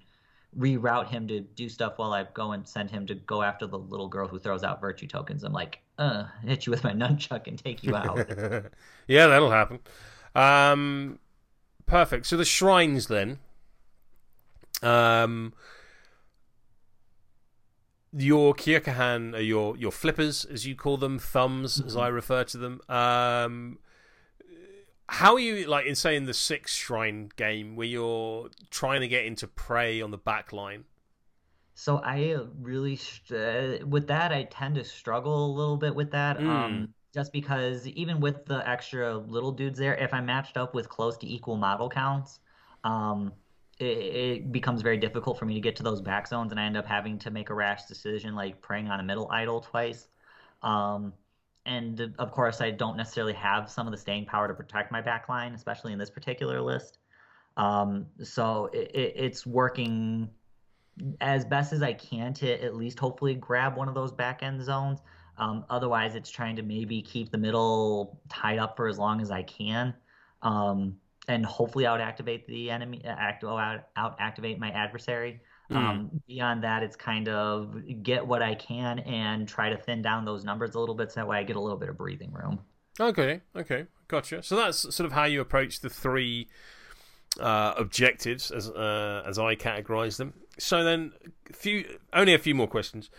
reroute 0.59 1.09
him 1.09 1.29
to 1.29 1.41
do 1.41 1.69
stuff 1.69 1.95
while 1.97 2.13
I 2.13 2.27
go 2.33 2.53
and 2.53 2.67
send 2.67 2.91
him 2.91 3.07
to 3.07 3.15
go 3.15 3.43
after 3.43 3.67
the 3.67 3.79
little 3.79 4.09
girl 4.09 4.27
who 4.27 4.39
throws 4.39 4.65
out 4.65 4.81
virtue 4.81 5.07
tokens. 5.07 5.45
I'm 5.45 5.53
like, 5.53 5.81
uh, 5.99 6.25
hit 6.45 6.67
you 6.67 6.71
with 6.71 6.83
my 6.83 6.93
nunchuck 6.95 7.47
and 7.47 7.59
take 7.59 7.85
you 7.85 7.95
out. 7.95 8.17
yeah, 9.07 9.27
that'll 9.27 9.51
happen. 9.51 9.81
Um, 10.35 11.19
perfect. 11.87 12.27
So 12.27 12.37
the 12.37 12.45
shrines 12.45 13.09
then. 13.09 13.39
Um, 14.83 15.53
your 18.17 18.55
Kyokahan 18.55 19.47
your 19.47 19.77
your 19.77 19.93
flippers, 19.93 20.45
as 20.45 20.67
you 20.67 20.75
call 20.75 20.97
them, 20.97 21.19
thumbs, 21.19 21.81
as 21.81 21.97
I 21.97 22.09
refer 22.09 22.45
to 22.45 22.59
them. 22.59 22.81
Um, 22.89 23.79
how 25.09 25.35
are 25.35 25.41
you 25.41 25.67
like 25.67 25.87
in 25.87 25.95
saying 25.95 26.27
the 26.27 26.35
six 26.35 26.75
shrine 26.75 27.31
game 27.37 27.77
where 27.77 27.87
you're 27.87 28.49
trying 28.71 29.01
to 29.01 29.09
get 29.09 29.25
into 29.25 29.47
prey 29.47 30.01
on 30.01 30.11
the 30.11 30.19
back 30.19 30.53
line? 30.53 30.85
So 31.75 31.99
I 31.99 32.37
really 32.61 32.99
uh, 33.31 33.85
with 33.87 34.07
that 34.07 34.33
I 34.33 34.45
tend 34.45 34.77
to 34.77 34.85
struggle 34.85 35.47
a 35.47 35.53
little 35.53 35.77
bit 35.77 35.95
with 35.95 36.11
that. 36.13 36.39
Mm. 36.39 36.49
Um, 36.49 36.95
just 37.13 37.33
because 37.33 37.87
even 37.87 38.19
with 38.19 38.45
the 38.47 38.69
extra 38.69 39.17
little 39.17 39.53
dudes 39.53 39.79
there, 39.79 39.95
if 39.95 40.13
I'm 40.13 40.27
matched 40.27 40.57
up 40.57 40.75
with 40.75 40.89
close 40.89 41.17
to 41.19 41.33
equal 41.33 41.57
model 41.57 41.89
counts, 41.89 42.41
um, 42.83 43.33
it, 43.79 43.85
it 43.85 44.53
becomes 44.53 44.83
very 44.83 44.97
difficult 44.97 45.39
for 45.39 45.45
me 45.47 45.55
to 45.55 45.61
get 45.61 45.77
to 45.77 45.83
those 45.83 46.01
back 46.01 46.27
zones, 46.29 46.53
and 46.53 46.61
I 46.61 46.65
end 46.65 46.77
up 46.77 46.87
having 46.87 47.19
to 47.21 47.31
make 47.31 47.51
a 47.51 47.55
rash 47.55 47.85
decision 47.85 48.35
like 48.35 48.61
praying 48.61 48.89
on 48.89 49.01
a 49.01 49.03
middle 49.03 49.31
idol 49.31 49.61
twice. 49.61 50.09
Um, 50.63 51.13
and 51.67 52.15
of 52.19 52.31
course, 52.31 52.61
I 52.61 52.71
don't 52.71 52.97
necessarily 52.97 53.33
have 53.35 53.71
some 53.71 53.87
of 53.87 53.91
the 53.91 53.97
staying 53.99 54.27
power 54.27 54.49
to 54.49 54.55
protect 54.55 54.93
my 54.93 55.01
back 55.01 55.29
line, 55.29 55.55
especially 55.55 55.93
in 55.93 55.99
this 55.99 56.11
particular 56.11 56.61
list. 56.61 56.99
Um, 57.57 58.07
so 58.23 58.69
it, 58.73 58.91
it's 58.95 59.47
working 59.47 60.29
as 61.21 61.45
best 61.45 61.73
as 61.73 61.83
I 61.83 61.93
can 61.93 62.33
to 62.35 62.63
at 62.63 62.75
least 62.75 62.99
hopefully 62.99 63.35
grab 63.35 63.77
one 63.77 63.89
of 63.89 63.95
those 63.95 64.13
back 64.13 64.43
end 64.43 64.63
zones. 64.63 65.01
Um, 65.39 65.65
otherwise, 65.69 66.15
it's 66.15 66.31
trying 66.31 66.57
to 66.57 66.63
maybe 66.63 67.03
keep 67.03 67.31
the 67.31 67.39
middle 67.39 68.21
tied 68.29 68.59
up 68.59 68.77
for 68.77 68.87
as 68.87 68.99
long 68.99 69.21
as 69.21 69.31
I 69.31 69.43
can, 69.43 69.95
um, 70.43 70.97
and 71.29 71.45
hopefully 71.45 71.87
out 71.87 72.01
activate 72.01 72.47
the 72.47 72.71
enemy, 72.71 73.03
act 73.05 73.45
out 73.45 73.85
out 73.97 74.17
activate 74.19 74.59
my 74.59 74.71
adversary. 74.71 75.41
Mm. 75.71 75.77
Um, 75.77 76.11
beyond 76.27 76.63
that, 76.65 76.83
it's 76.83 76.97
kind 76.97 77.29
of 77.29 77.75
get 78.03 78.27
what 78.27 78.43
I 78.43 78.55
can 78.55 78.99
and 79.01 79.49
try 79.49 79.71
to 79.71 79.79
thin 79.79 80.03
down 80.03 80.25
those 80.25 80.45
numbers 80.45 80.75
a 80.75 80.81
little 80.81 80.95
bit 80.95 81.11
so 81.11 81.21
that 81.21 81.27
way 81.27 81.39
I 81.39 81.43
get 81.43 81.57
a 81.57 81.61
little 81.61 81.79
bit 81.79 81.89
of 81.89 81.97
breathing 81.97 82.33
room. 82.33 82.61
Okay, 83.01 83.41
okay, 83.57 83.87
gotcha. 84.09 84.43
So 84.43 84.57
that's 84.57 84.79
sort 84.95 85.07
of 85.07 85.13
how 85.13 85.25
you 85.25 85.41
approach 85.41 85.81
the 85.81 85.89
three 85.89 86.49
uh, 87.41 87.75
objectives 87.77 88.51
as 88.51 88.69
uh, 88.69 89.23
as 89.27 89.39
I 89.39 89.57
categorize 89.57 90.19
them. 90.19 90.35
So 90.59 90.85
then, 90.85 91.13
few 91.53 91.99
only 92.13 92.35
a 92.35 92.39
few 92.39 92.55
more 92.55 92.69
questions. 92.69 93.11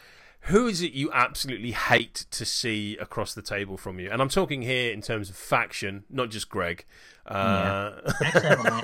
Who 0.46 0.68
is 0.68 0.84
it 0.84 0.92
you 0.92 1.12
absolutely 1.12 1.72
hate 1.72 2.28
to 2.30 2.46
see 2.46 2.98
across 2.98 3.34
the 3.34 3.42
table 3.42 3.78
from 3.78 4.00
you? 4.00 4.12
And 4.12 4.22
I'm 4.22 4.30
talking 4.30 4.62
here 4.62 4.92
in 4.94 5.02
terms 5.02 5.28
of 5.28 5.36
faction, 5.36 6.04
not 6.08 6.30
just 6.30 6.50
Greg. 6.50 6.86
Uh... 7.26 7.94
Yeah. 8.06 8.14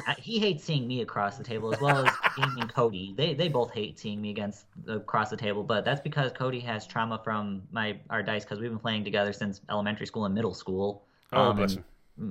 Actually, 0.07 0.24
he 0.24 0.39
hates 0.39 0.64
seeing 0.64 0.88
me 0.88 1.01
across 1.01 1.38
the 1.38 1.43
table 1.43 1.72
as 1.72 1.80
well 1.80 2.07
as 2.07 2.14
Amy 2.39 2.62
and 2.62 2.74
Cody. 2.74 3.14
They 3.16 3.36
they 3.36 3.47
both 3.47 3.72
hate 3.72 3.99
seeing 3.99 4.20
me 4.20 4.32
against 4.32 4.66
across 4.88 5.30
the 5.30 5.38
table, 5.38 5.64
but 5.64 5.86
that's 5.86 6.01
because 6.01 6.32
Cody 6.32 6.59
has 6.62 6.88
trauma 6.88 7.22
from 7.24 7.62
my 7.72 7.99
our 8.09 8.24
dice 8.24 8.43
because 8.43 8.59
we've 8.59 8.72
been 8.72 8.80
playing 8.80 9.03
together 9.03 9.32
since 9.32 9.62
elementary 9.70 10.07
school 10.07 10.26
and 10.26 10.34
middle 10.34 10.55
school. 10.55 11.03
Oh, 11.32 11.49
um, 11.49 11.57
bless 11.57 11.76
him. 11.76 11.86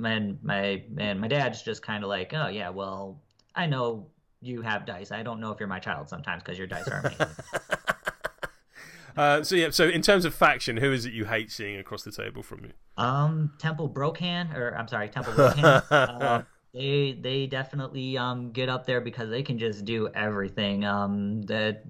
And 0.05 0.43
my 0.43 0.83
and 0.99 1.21
my 1.21 1.29
dad's 1.29 1.63
just 1.63 1.83
kind 1.83 2.03
of 2.03 2.11
like, 2.11 2.33
oh 2.35 2.49
yeah, 2.49 2.71
well, 2.71 3.21
I 3.55 3.67
know 3.67 4.09
you 4.43 4.63
have 4.63 4.87
dice. 4.87 5.13
I 5.13 5.23
don't 5.23 5.39
know 5.39 5.53
if 5.53 5.61
you're 5.61 5.69
my 5.69 5.79
child 5.79 6.09
sometimes 6.09 6.43
because 6.43 6.59
your 6.59 6.67
dice 6.67 6.89
are 6.89 6.99
amazing. 6.99 7.27
Uh, 9.21 9.45
so 9.45 9.55
yeah, 9.55 9.69
so 9.69 9.87
in 9.87 10.01
terms 10.01 10.25
of 10.25 10.35
faction, 10.35 10.79
who 10.79 10.95
is 10.95 11.05
it 11.05 11.13
you 11.13 11.27
hate 11.27 11.51
seeing 11.51 11.79
across 11.79 12.03
the 12.05 12.11
table 12.11 12.43
from 12.43 12.65
you? 12.65 12.73
Um, 12.97 13.53
Temple 13.59 13.87
Brokan, 13.87 14.57
or 14.57 14.75
I'm 14.75 14.89
sorry, 14.89 15.11
Temple 15.11 15.35
Brokan. 15.35 15.83
uh, 15.91 16.43
they 16.73 17.19
they 17.21 17.47
definitely 17.47 18.17
um 18.17 18.51
get 18.51 18.71
up 18.71 18.87
there 18.87 19.03
because 19.03 19.29
they 19.29 19.43
can 19.43 19.59
just 19.59 19.85
do 19.85 20.09
everything. 20.15 20.87
Um, 20.87 21.43
the 21.43 21.83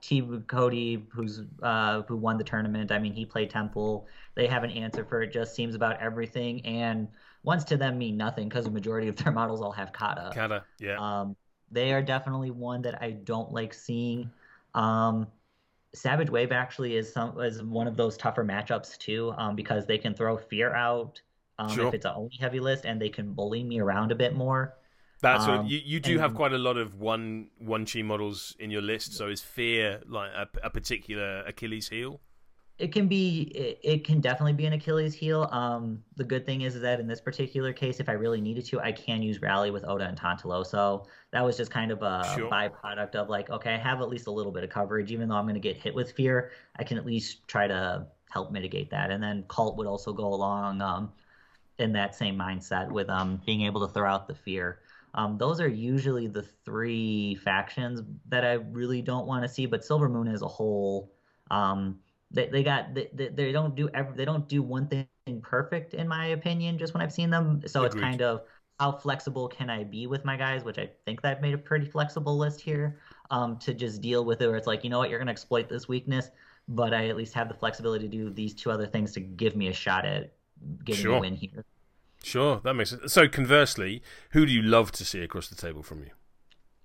T 0.00 0.28
Cody, 0.48 1.06
who's 1.12 1.42
uh 1.62 2.02
who 2.08 2.16
won 2.16 2.38
the 2.38 2.44
tournament. 2.44 2.90
I 2.90 2.98
mean, 2.98 3.12
he 3.12 3.24
played 3.24 3.50
Temple. 3.50 4.08
They 4.34 4.48
have 4.48 4.64
an 4.64 4.70
answer 4.70 5.04
for 5.04 5.22
it. 5.22 5.32
Just 5.32 5.54
seems 5.54 5.76
about 5.76 6.00
everything, 6.00 6.66
and 6.66 7.06
once 7.44 7.62
to 7.66 7.76
them 7.76 7.98
mean 7.98 8.16
nothing 8.16 8.48
because 8.48 8.64
the 8.64 8.72
majority 8.72 9.06
of 9.06 9.14
their 9.14 9.32
models 9.40 9.60
all 9.60 9.70
have 9.70 9.92
kata. 9.92 10.32
Kata, 10.34 10.64
yeah. 10.80 10.96
Um, 10.98 11.36
they 11.70 11.92
are 11.92 12.02
definitely 12.02 12.50
one 12.50 12.82
that 12.82 13.00
I 13.00 13.12
don't 13.12 13.52
like 13.52 13.72
seeing. 13.72 14.28
Um, 14.74 15.28
Savage 15.94 16.28
Wave 16.28 16.52
actually 16.52 16.96
is 16.96 17.12
some 17.12 17.40
is 17.40 17.62
one 17.62 17.86
of 17.86 17.96
those 17.96 18.16
tougher 18.16 18.44
matchups 18.44 18.98
too, 18.98 19.32
um, 19.38 19.54
because 19.54 19.86
they 19.86 19.98
can 19.98 20.14
throw 20.14 20.36
fear 20.36 20.74
out 20.74 21.20
um, 21.58 21.70
sure. 21.70 21.86
if 21.86 21.94
it's 21.94 22.04
a 22.04 22.14
Oni 22.14 22.36
heavy 22.40 22.60
list, 22.60 22.84
and 22.84 23.00
they 23.00 23.08
can 23.08 23.32
bully 23.32 23.62
me 23.62 23.80
around 23.80 24.12
a 24.12 24.14
bit 24.14 24.34
more. 24.34 24.74
That's 25.20 25.44
um, 25.44 25.58
what 25.58 25.70
you, 25.70 25.80
you 25.84 26.00
do 26.00 26.12
and, 26.12 26.20
have 26.20 26.34
quite 26.34 26.52
a 26.52 26.58
lot 26.58 26.76
of 26.76 26.96
one 26.96 27.48
one 27.58 27.86
chi 27.86 28.02
models 28.02 28.54
in 28.58 28.70
your 28.70 28.82
list. 28.82 29.14
So 29.14 29.28
is 29.28 29.40
fear 29.40 30.00
like 30.06 30.30
a, 30.32 30.48
a 30.64 30.70
particular 30.70 31.42
Achilles 31.46 31.88
heel? 31.88 32.20
It 32.78 32.92
can 32.92 33.06
be 33.06 33.42
it, 33.54 33.78
it, 33.84 34.04
can 34.04 34.20
definitely 34.20 34.52
be 34.52 34.66
an 34.66 34.72
achilles 34.72 35.14
heel. 35.14 35.48
Um 35.52 36.02
the 36.16 36.24
good 36.24 36.44
thing 36.44 36.62
is, 36.62 36.74
is 36.74 36.82
that 36.82 36.98
in 36.98 37.06
this 37.06 37.20
particular 37.20 37.72
case 37.72 38.00
if 38.00 38.08
i 38.08 38.12
really 38.12 38.40
needed 38.40 38.64
to 38.66 38.80
i 38.80 38.90
can 38.90 39.22
use 39.22 39.40
rally 39.40 39.70
with 39.70 39.84
oda 39.86 40.06
and 40.06 40.18
tantalo 40.18 40.66
so 40.66 41.06
that 41.30 41.44
was 41.44 41.56
just 41.56 41.70
kind 41.70 41.92
of 41.92 42.02
a 42.02 42.32
sure. 42.34 42.50
byproduct 42.50 43.14
of 43.14 43.28
like 43.28 43.50
okay 43.50 43.74
i 43.74 43.78
have 43.78 44.00
at 44.00 44.08
least 44.08 44.26
a 44.26 44.30
little 44.30 44.52
bit 44.52 44.64
of 44.64 44.70
coverage. 44.70 45.12
Even 45.12 45.28
though 45.28 45.36
i'm 45.36 45.44
going 45.44 45.54
to 45.54 45.60
get 45.60 45.76
hit 45.76 45.94
with 45.94 46.12
fear 46.12 46.50
i 46.76 46.84
can 46.84 46.98
at 46.98 47.06
least 47.06 47.46
try 47.46 47.66
to 47.66 48.06
help 48.30 48.50
mitigate 48.50 48.90
that. 48.90 49.10
And 49.12 49.22
then 49.22 49.44
cult 49.48 49.76
would 49.76 49.86
also 49.86 50.12
go 50.12 50.26
along 50.26 50.82
um 50.82 51.12
in 51.78 51.92
that 51.92 52.14
same 52.14 52.36
mindset 52.36 52.90
with 52.90 53.08
um 53.08 53.40
being 53.46 53.62
able 53.62 53.86
to 53.86 53.92
throw 53.92 54.08
out 54.08 54.26
the 54.26 54.34
fear. 54.34 54.80
Um, 55.16 55.38
those 55.38 55.60
are 55.60 55.68
usually 55.68 56.26
the 56.26 56.42
three 56.42 57.36
factions 57.36 58.02
that 58.28 58.44
I 58.44 58.54
really 58.54 59.00
don't 59.00 59.28
want 59.28 59.44
to 59.44 59.48
see, 59.48 59.64
but 59.64 59.84
Silver 59.84 60.08
Moon 60.08 60.26
as 60.26 60.42
a 60.42 60.48
whole, 60.48 61.12
um, 61.52 62.00
they, 62.34 62.48
they 62.48 62.62
got 62.62 62.94
they, 62.94 63.08
they 63.12 63.52
don't 63.52 63.74
do 63.74 63.88
every, 63.94 64.14
they 64.16 64.24
don't 64.24 64.48
do 64.48 64.62
one 64.62 64.88
thing 64.88 65.06
perfect 65.42 65.94
in 65.94 66.06
my 66.06 66.26
opinion 66.26 66.76
just 66.76 66.92
when 66.92 67.02
I've 67.02 67.12
seen 67.12 67.30
them. 67.30 67.62
So 67.66 67.84
Agreed. 67.84 67.86
it's 67.86 68.00
kind 68.02 68.22
of 68.22 68.42
how 68.80 68.92
flexible 68.92 69.48
can 69.48 69.70
I 69.70 69.84
be 69.84 70.06
with 70.06 70.24
my 70.24 70.36
guys, 70.36 70.64
which 70.64 70.78
I 70.78 70.90
think 71.06 71.22
that 71.22 71.36
I've 71.36 71.42
made 71.42 71.54
a 71.54 71.58
pretty 71.58 71.86
flexible 71.86 72.36
list 72.36 72.60
here 72.60 72.98
um, 73.30 73.56
to 73.58 73.72
just 73.72 74.02
deal 74.02 74.24
with 74.24 74.42
it. 74.42 74.48
Where 74.48 74.56
it's 74.56 74.66
like, 74.66 74.82
you 74.84 74.90
know 74.90 74.98
what, 74.98 75.10
you're 75.10 75.18
going 75.18 75.28
to 75.28 75.32
exploit 75.32 75.68
this 75.68 75.88
weakness, 75.88 76.30
but 76.68 76.92
I 76.92 77.08
at 77.08 77.16
least 77.16 77.34
have 77.34 77.48
the 77.48 77.54
flexibility 77.54 78.08
to 78.08 78.10
do 78.10 78.30
these 78.30 78.52
two 78.52 78.70
other 78.70 78.86
things 78.86 79.12
to 79.12 79.20
give 79.20 79.54
me 79.54 79.68
a 79.68 79.72
shot 79.72 80.04
at 80.04 80.32
getting 80.84 81.02
sure. 81.02 81.16
a 81.16 81.20
win 81.20 81.36
here. 81.36 81.64
Sure, 82.22 82.60
that 82.64 82.74
makes 82.74 82.90
sense. 82.90 83.12
So 83.12 83.28
conversely, 83.28 84.02
who 84.30 84.44
do 84.44 84.52
you 84.52 84.62
love 84.62 84.90
to 84.92 85.04
see 85.04 85.20
across 85.20 85.48
the 85.48 85.56
table 85.56 85.82
from 85.82 86.00
you? 86.00 86.10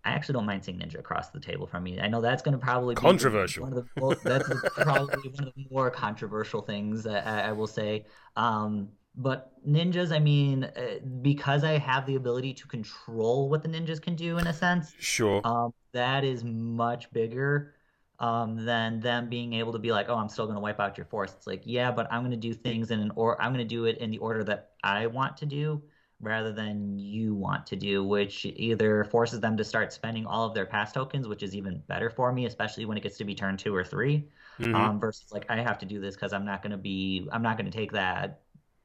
I 0.05 0.11
actually 0.11 0.33
don't 0.33 0.45
mind 0.45 0.63
seeing 0.63 0.79
Ninja 0.79 0.99
across 0.99 1.29
the 1.29 1.39
table 1.39 1.67
from 1.67 1.83
me. 1.83 1.99
I 1.99 2.07
know 2.07 2.21
that's 2.21 2.41
going 2.41 2.57
to 2.57 2.63
probably 2.63 2.95
be 2.95 3.01
controversial. 3.01 3.63
One 3.63 3.73
of 3.73 3.85
the, 3.85 4.01
well, 4.01 4.15
that's 4.23 4.49
probably 4.77 5.29
one 5.29 5.47
of 5.47 5.53
the 5.55 5.65
more 5.69 5.91
controversial 5.91 6.61
things 6.61 7.05
I, 7.05 7.49
I 7.49 7.51
will 7.51 7.67
say. 7.67 8.05
Um, 8.35 8.89
but 9.15 9.51
ninjas, 9.67 10.13
I 10.13 10.19
mean, 10.19 10.63
uh, 10.63 10.99
because 11.21 11.63
I 11.63 11.77
have 11.77 12.05
the 12.05 12.15
ability 12.15 12.53
to 12.53 12.67
control 12.67 13.49
what 13.49 13.61
the 13.61 13.69
ninjas 13.69 14.01
can 14.01 14.15
do 14.15 14.37
in 14.37 14.47
a 14.47 14.53
sense. 14.53 14.93
Sure. 14.99 15.41
Um, 15.43 15.73
that 15.91 16.23
is 16.23 16.43
much 16.43 17.11
bigger 17.11 17.75
um, 18.19 18.63
than 18.65 19.01
them 19.01 19.27
being 19.27 19.53
able 19.53 19.73
to 19.73 19.79
be 19.79 19.91
like, 19.91 20.07
oh, 20.07 20.15
I'm 20.15 20.29
still 20.29 20.45
going 20.45 20.55
to 20.55 20.61
wipe 20.61 20.79
out 20.79 20.97
your 20.97 21.05
force. 21.05 21.33
It's 21.35 21.47
like, 21.47 21.63
yeah, 21.65 21.91
but 21.91 22.07
I'm 22.11 22.21
going 22.21 22.31
to 22.31 22.37
do 22.37 22.53
things 22.53 22.91
in 22.91 22.99
an 22.99 23.11
or 23.15 23.41
I'm 23.41 23.51
going 23.53 23.65
to 23.65 23.75
do 23.75 23.85
it 23.85 23.97
in 23.97 24.11
the 24.11 24.19
order 24.19 24.43
that 24.45 24.71
I 24.83 25.07
want 25.07 25.37
to 25.37 25.45
do 25.45 25.81
rather 26.21 26.51
than 26.51 26.99
you 26.99 27.33
want 27.33 27.65
to 27.67 27.75
do, 27.75 28.03
which 28.03 28.45
either 28.45 29.05
forces 29.05 29.39
them 29.39 29.55
to 29.57 29.63
start 29.63 29.93
spending 29.93 30.25
all 30.25 30.45
of 30.45 30.53
their 30.53 30.65
pass 30.65 30.91
tokens, 30.91 31.27
which 31.27 31.43
is 31.43 31.55
even 31.55 31.81
better 31.87 32.09
for 32.09 32.31
me, 32.31 32.45
especially 32.45 32.85
when 32.85 32.97
it 32.97 33.01
gets 33.01 33.17
to 33.17 33.23
be 33.23 33.33
turn 33.33 33.55
two 33.55 33.73
or 33.73 33.83
3 33.83 34.27
mm-hmm. 34.59 34.75
um, 34.75 34.99
versus 34.99 35.31
like 35.31 35.45
I 35.49 35.57
have 35.61 35.77
to 35.79 35.85
do 35.85 36.01
this 36.01 36.15
because 36.15 36.33
I'm 36.33 36.45
not 36.45 36.61
going 36.61 36.71
to 36.71 36.77
be, 36.77 37.27
I'm 37.31 37.41
not 37.41 37.57
going 37.57 37.71
to 37.71 37.77
take 37.77 37.93
that. 37.93 38.41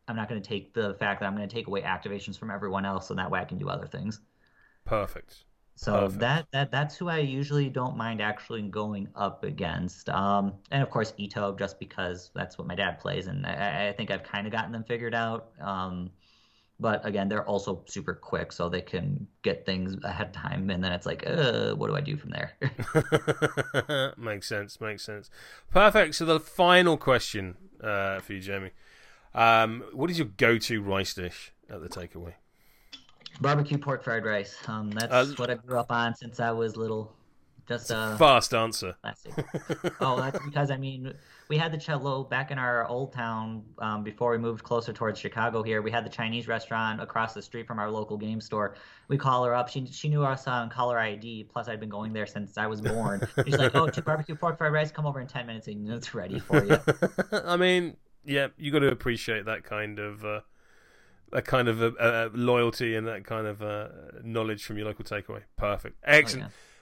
I'm 0.06 0.16
not 0.16 0.28
going 0.28 0.40
to 0.40 0.46
take 0.46 0.74
the 0.74 0.94
fact 0.94 1.20
that 1.20 1.26
I'm 1.26 1.34
going 1.34 1.48
to 1.48 1.54
take 1.54 1.66
away 1.66 1.80
activations 1.80 2.38
from 2.38 2.50
everyone 2.50 2.84
else, 2.84 3.08
so 3.08 3.14
that 3.14 3.30
way 3.30 3.40
I 3.40 3.44
can 3.44 3.58
do 3.58 3.68
other 3.68 3.86
things. 3.86 4.20
Perfect. 4.84 5.44
So 5.76 5.92
Perfect. 5.92 6.20
that 6.20 6.46
that 6.52 6.70
that's 6.70 6.96
who 6.96 7.08
I 7.08 7.18
usually 7.18 7.68
don't 7.68 7.96
mind 7.96 8.20
actually 8.20 8.62
going 8.62 9.08
up 9.16 9.44
against. 9.44 10.08
Um, 10.08 10.52
and 10.70 10.82
of 10.82 10.90
course 10.90 11.14
Itto, 11.18 11.58
just 11.58 11.80
because 11.80 12.30
that's 12.34 12.58
what 12.58 12.66
my 12.66 12.74
dad 12.74 12.98
plays, 13.00 13.26
and 13.26 13.46
I, 13.46 13.88
I 13.88 13.92
think 13.92 14.10
I've 14.10 14.22
kind 14.22 14.46
of 14.46 14.52
gotten 14.52 14.72
them 14.72 14.84
figured 14.84 15.14
out. 15.14 15.50
Um, 15.60 16.10
but 16.80 17.06
again, 17.06 17.28
they're 17.28 17.46
also 17.46 17.82
super 17.86 18.14
quick, 18.14 18.52
so 18.52 18.68
they 18.68 18.80
can 18.80 19.26
get 19.42 19.64
things 19.64 19.96
ahead 20.02 20.28
of 20.28 20.32
time, 20.32 20.70
and 20.70 20.82
then 20.82 20.92
it's 20.92 21.06
like, 21.06 21.24
uh, 21.26 21.74
what 21.74 21.88
do 21.88 21.96
I 21.96 22.00
do 22.00 22.16
from 22.16 22.30
there? 22.30 22.52
makes 24.16 24.48
sense. 24.48 24.80
Makes 24.80 25.04
sense. 25.04 25.30
Perfect. 25.70 26.14
So 26.16 26.24
the 26.24 26.40
final 26.40 26.96
question 26.96 27.56
uh, 27.82 28.20
for 28.20 28.32
you, 28.32 28.40
Jamie, 28.40 28.70
um, 29.34 29.84
what 29.92 30.10
is 30.10 30.18
your 30.18 30.28
go-to 30.36 30.82
rice 30.82 31.14
dish 31.14 31.52
at 31.70 31.80
the 31.80 31.88
takeaway? 31.88 32.34
Barbecue 33.40 33.78
pork 33.78 34.04
fried 34.04 34.24
rice. 34.24 34.56
Um, 34.68 34.90
that's 34.90 35.12
uh, 35.12 35.34
what 35.36 35.50
I 35.50 35.54
grew 35.54 35.78
up 35.78 35.90
on 35.90 36.14
since 36.14 36.38
I 36.40 36.50
was 36.52 36.76
little. 36.76 37.12
Just 37.66 37.90
a 37.90 37.96
uh, 37.96 38.16
fast 38.18 38.52
answer. 38.52 38.94
oh, 40.00 40.16
that's 40.16 40.44
because 40.44 40.70
I 40.70 40.76
mean 40.76 41.14
we 41.48 41.56
had 41.56 41.72
the 41.72 41.78
cello 41.78 42.24
back 42.24 42.50
in 42.50 42.58
our 42.58 42.86
old 42.88 43.12
town 43.12 43.62
um, 43.78 44.02
before 44.02 44.32
we 44.32 44.38
moved 44.38 44.62
closer 44.62 44.92
towards 44.92 45.18
Chicago. 45.18 45.62
Here 45.62 45.80
we 45.80 45.90
had 45.90 46.04
the 46.04 46.10
Chinese 46.10 46.46
restaurant 46.46 47.00
across 47.00 47.32
the 47.32 47.40
street 47.40 47.66
from 47.66 47.78
our 47.78 47.90
local 47.90 48.18
game 48.18 48.40
store. 48.40 48.74
We 49.08 49.16
call 49.16 49.44
her 49.44 49.54
up. 49.54 49.68
She 49.68 49.86
she 49.86 50.08
knew 50.08 50.24
us 50.24 50.46
on 50.46 50.68
caller 50.68 50.98
ID. 50.98 51.44
Plus, 51.44 51.68
I'd 51.68 51.80
been 51.80 51.88
going 51.88 52.12
there 52.12 52.26
since 52.26 52.58
I 52.58 52.66
was 52.66 52.82
born. 52.82 53.26
She's 53.44 53.56
like, 53.56 53.74
"Oh, 53.74 53.88
two 53.88 54.02
barbecue 54.02 54.34
pork 54.34 54.58
fried 54.58 54.72
rice. 54.72 54.90
Come 54.90 55.06
over 55.06 55.20
in 55.20 55.26
ten 55.26 55.46
minutes, 55.46 55.66
and 55.68 55.88
it's 55.90 56.14
ready 56.14 56.38
for 56.38 56.64
you." 56.64 56.78
I 57.32 57.56
mean, 57.56 57.96
yeah, 58.26 58.48
you 58.58 58.72
got 58.72 58.80
to 58.80 58.88
appreciate 58.88 59.46
that 59.46 59.64
kind 59.64 59.98
of. 59.98 60.24
Uh 60.24 60.40
that 61.32 61.46
kind 61.46 61.66
of 61.66 61.82
uh, 61.82 61.86
uh, 61.98 62.28
loyalty 62.32 62.94
and 62.94 63.08
that 63.08 63.24
kind 63.24 63.48
of 63.48 63.60
uh, 63.60 63.88
knowledge 64.22 64.64
from 64.64 64.76
your 64.76 64.86
local 64.86 65.04
takeaway. 65.04 65.42
Perfect, 65.56 65.96
excellent. 66.04 66.44
Oh, 66.44 66.46
yeah 66.46 66.73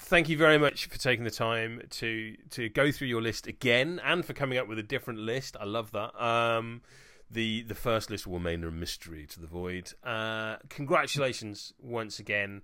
thank 0.00 0.28
you 0.28 0.36
very 0.36 0.58
much 0.58 0.86
for 0.86 0.98
taking 0.98 1.24
the 1.24 1.30
time 1.30 1.82
to 1.90 2.36
to 2.50 2.68
go 2.68 2.90
through 2.90 3.08
your 3.08 3.22
list 3.22 3.46
again 3.46 4.00
and 4.04 4.24
for 4.24 4.32
coming 4.32 4.58
up 4.58 4.68
with 4.68 4.78
a 4.78 4.82
different 4.82 5.20
list. 5.20 5.56
I 5.60 5.64
love 5.64 5.92
that. 5.92 6.20
Um, 6.22 6.82
the 7.30 7.62
the 7.62 7.74
first 7.74 8.10
list 8.10 8.26
will 8.26 8.38
remain 8.38 8.64
a 8.64 8.70
mystery 8.70 9.26
to 9.26 9.40
the 9.40 9.46
void. 9.46 9.92
Uh, 10.02 10.56
congratulations 10.68 11.72
once 11.80 12.18
again. 12.18 12.62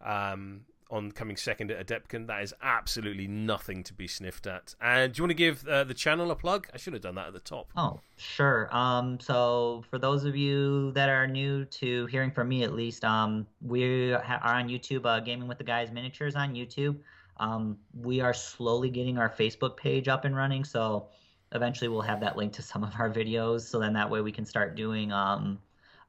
Um, 0.00 0.62
on 0.90 1.12
coming 1.12 1.36
second 1.36 1.70
at 1.70 1.86
Adepticon. 1.86 2.26
That 2.26 2.42
is 2.42 2.54
absolutely 2.62 3.26
nothing 3.26 3.82
to 3.84 3.94
be 3.94 4.06
sniffed 4.06 4.46
at. 4.46 4.74
And 4.80 5.12
do 5.12 5.18
you 5.18 5.24
want 5.24 5.30
to 5.30 5.34
give 5.34 5.66
uh, 5.66 5.84
the 5.84 5.94
channel 5.94 6.30
a 6.30 6.36
plug? 6.36 6.68
I 6.72 6.78
should 6.78 6.92
have 6.92 7.02
done 7.02 7.16
that 7.16 7.28
at 7.28 7.32
the 7.32 7.40
top. 7.40 7.70
Oh, 7.76 8.00
sure. 8.16 8.74
Um, 8.74 9.18
so 9.20 9.84
for 9.90 9.98
those 9.98 10.24
of 10.24 10.36
you 10.36 10.92
that 10.92 11.08
are 11.08 11.26
new 11.26 11.64
to 11.64 12.06
hearing 12.06 12.30
from 12.30 12.48
me, 12.48 12.62
at 12.62 12.72
least, 12.72 13.04
um, 13.04 13.46
we 13.60 14.12
are 14.12 14.40
on 14.42 14.68
YouTube, 14.68 15.06
uh, 15.06 15.20
Gaming 15.20 15.48
with 15.48 15.58
the 15.58 15.64
Guys 15.64 15.90
Miniatures 15.90 16.36
on 16.36 16.54
YouTube. 16.54 16.96
Um, 17.38 17.76
we 18.00 18.20
are 18.20 18.32
slowly 18.32 18.88
getting 18.88 19.18
our 19.18 19.28
Facebook 19.28 19.76
page 19.76 20.08
up 20.08 20.24
and 20.24 20.34
running. 20.34 20.64
So 20.64 21.08
eventually 21.52 21.88
we'll 21.88 22.02
have 22.02 22.20
that 22.20 22.36
link 22.36 22.52
to 22.54 22.62
some 22.62 22.82
of 22.82 22.94
our 22.98 23.10
videos, 23.10 23.62
so 23.62 23.78
then 23.78 23.92
that 23.92 24.10
way 24.10 24.20
we 24.20 24.32
can 24.32 24.44
start 24.44 24.74
doing 24.74 25.12
um, 25.12 25.58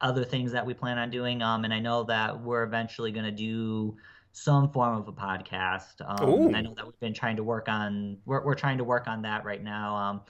other 0.01 0.23
things 0.23 0.51
that 0.51 0.65
we 0.65 0.73
plan 0.73 0.97
on 0.97 1.09
doing. 1.09 1.41
Um, 1.41 1.63
and 1.63 1.73
I 1.73 1.79
know 1.79 2.03
that 2.03 2.41
we're 2.41 2.63
eventually 2.63 3.11
going 3.11 3.25
to 3.25 3.31
do 3.31 3.97
some 4.37 4.69
form 4.71 4.97
of 4.97 5.07
a 5.07 5.11
podcast. 5.11 6.01
Um, 6.05 6.53
I 6.53 6.61
know 6.61 6.73
that 6.75 6.85
we've 6.85 6.99
been 6.99 7.13
trying 7.13 7.37
to 7.37 7.43
work 7.43 7.67
on 7.67 8.17
we're 8.25 8.43
we're 8.45 8.55
trying 8.55 8.77
to 8.77 8.83
work 8.83 9.07
on 9.07 9.23
that 9.23 9.43
right 9.43 9.63
now. 9.63 9.95
Um, 9.95 10.21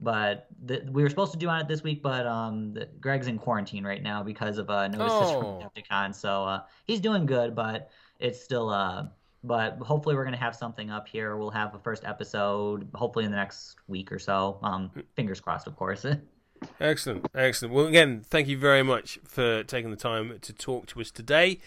but 0.00 0.48
the, 0.64 0.84
we 0.90 1.04
were 1.04 1.08
supposed 1.08 1.30
to 1.32 1.38
do 1.38 1.48
on 1.48 1.60
it 1.60 1.68
this 1.68 1.84
week, 1.84 2.02
but 2.02 2.26
um, 2.26 2.74
the, 2.74 2.88
Greg's 3.00 3.28
in 3.28 3.38
quarantine 3.38 3.84
right 3.84 4.02
now 4.02 4.24
because 4.24 4.58
of 4.58 4.68
uh, 4.68 4.88
notices 4.88 5.30
oh. 5.30 5.40
from 5.40 5.70
Adepticon. 5.70 6.12
So 6.12 6.44
uh, 6.44 6.62
he's 6.86 7.00
doing 7.00 7.24
good, 7.24 7.54
but 7.54 7.90
it's 8.18 8.42
still 8.42 8.68
uh. 8.68 9.06
But 9.44 9.78
hopefully 9.78 10.14
we're 10.14 10.24
gonna 10.24 10.36
have 10.36 10.54
something 10.54 10.90
up 10.90 11.08
here. 11.08 11.36
We'll 11.36 11.50
have 11.50 11.74
a 11.74 11.78
first 11.78 12.04
episode 12.04 12.88
hopefully 12.94 13.24
in 13.24 13.30
the 13.32 13.36
next 13.36 13.76
week 13.88 14.12
or 14.12 14.18
so. 14.18 14.58
Um, 14.62 14.90
fingers 15.16 15.40
crossed, 15.40 15.66
of 15.66 15.74
course. 15.74 16.06
excellent, 16.80 17.26
excellent. 17.34 17.74
Well, 17.74 17.86
again, 17.86 18.22
thank 18.24 18.46
you 18.46 18.56
very 18.56 18.84
much 18.84 19.18
for 19.24 19.64
taking 19.64 19.90
the 19.90 19.96
time 19.96 20.38
to 20.40 20.52
talk 20.52 20.86
to 20.86 21.00
us 21.00 21.10
today. 21.10 21.58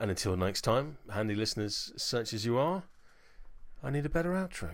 And 0.00 0.10
until 0.10 0.36
next 0.36 0.62
time, 0.62 0.98
handy 1.12 1.34
listeners, 1.34 1.92
such 1.96 2.32
as 2.32 2.46
you 2.46 2.56
are, 2.56 2.84
I 3.82 3.90
need 3.90 4.06
a 4.06 4.08
better 4.08 4.30
outro. 4.30 4.70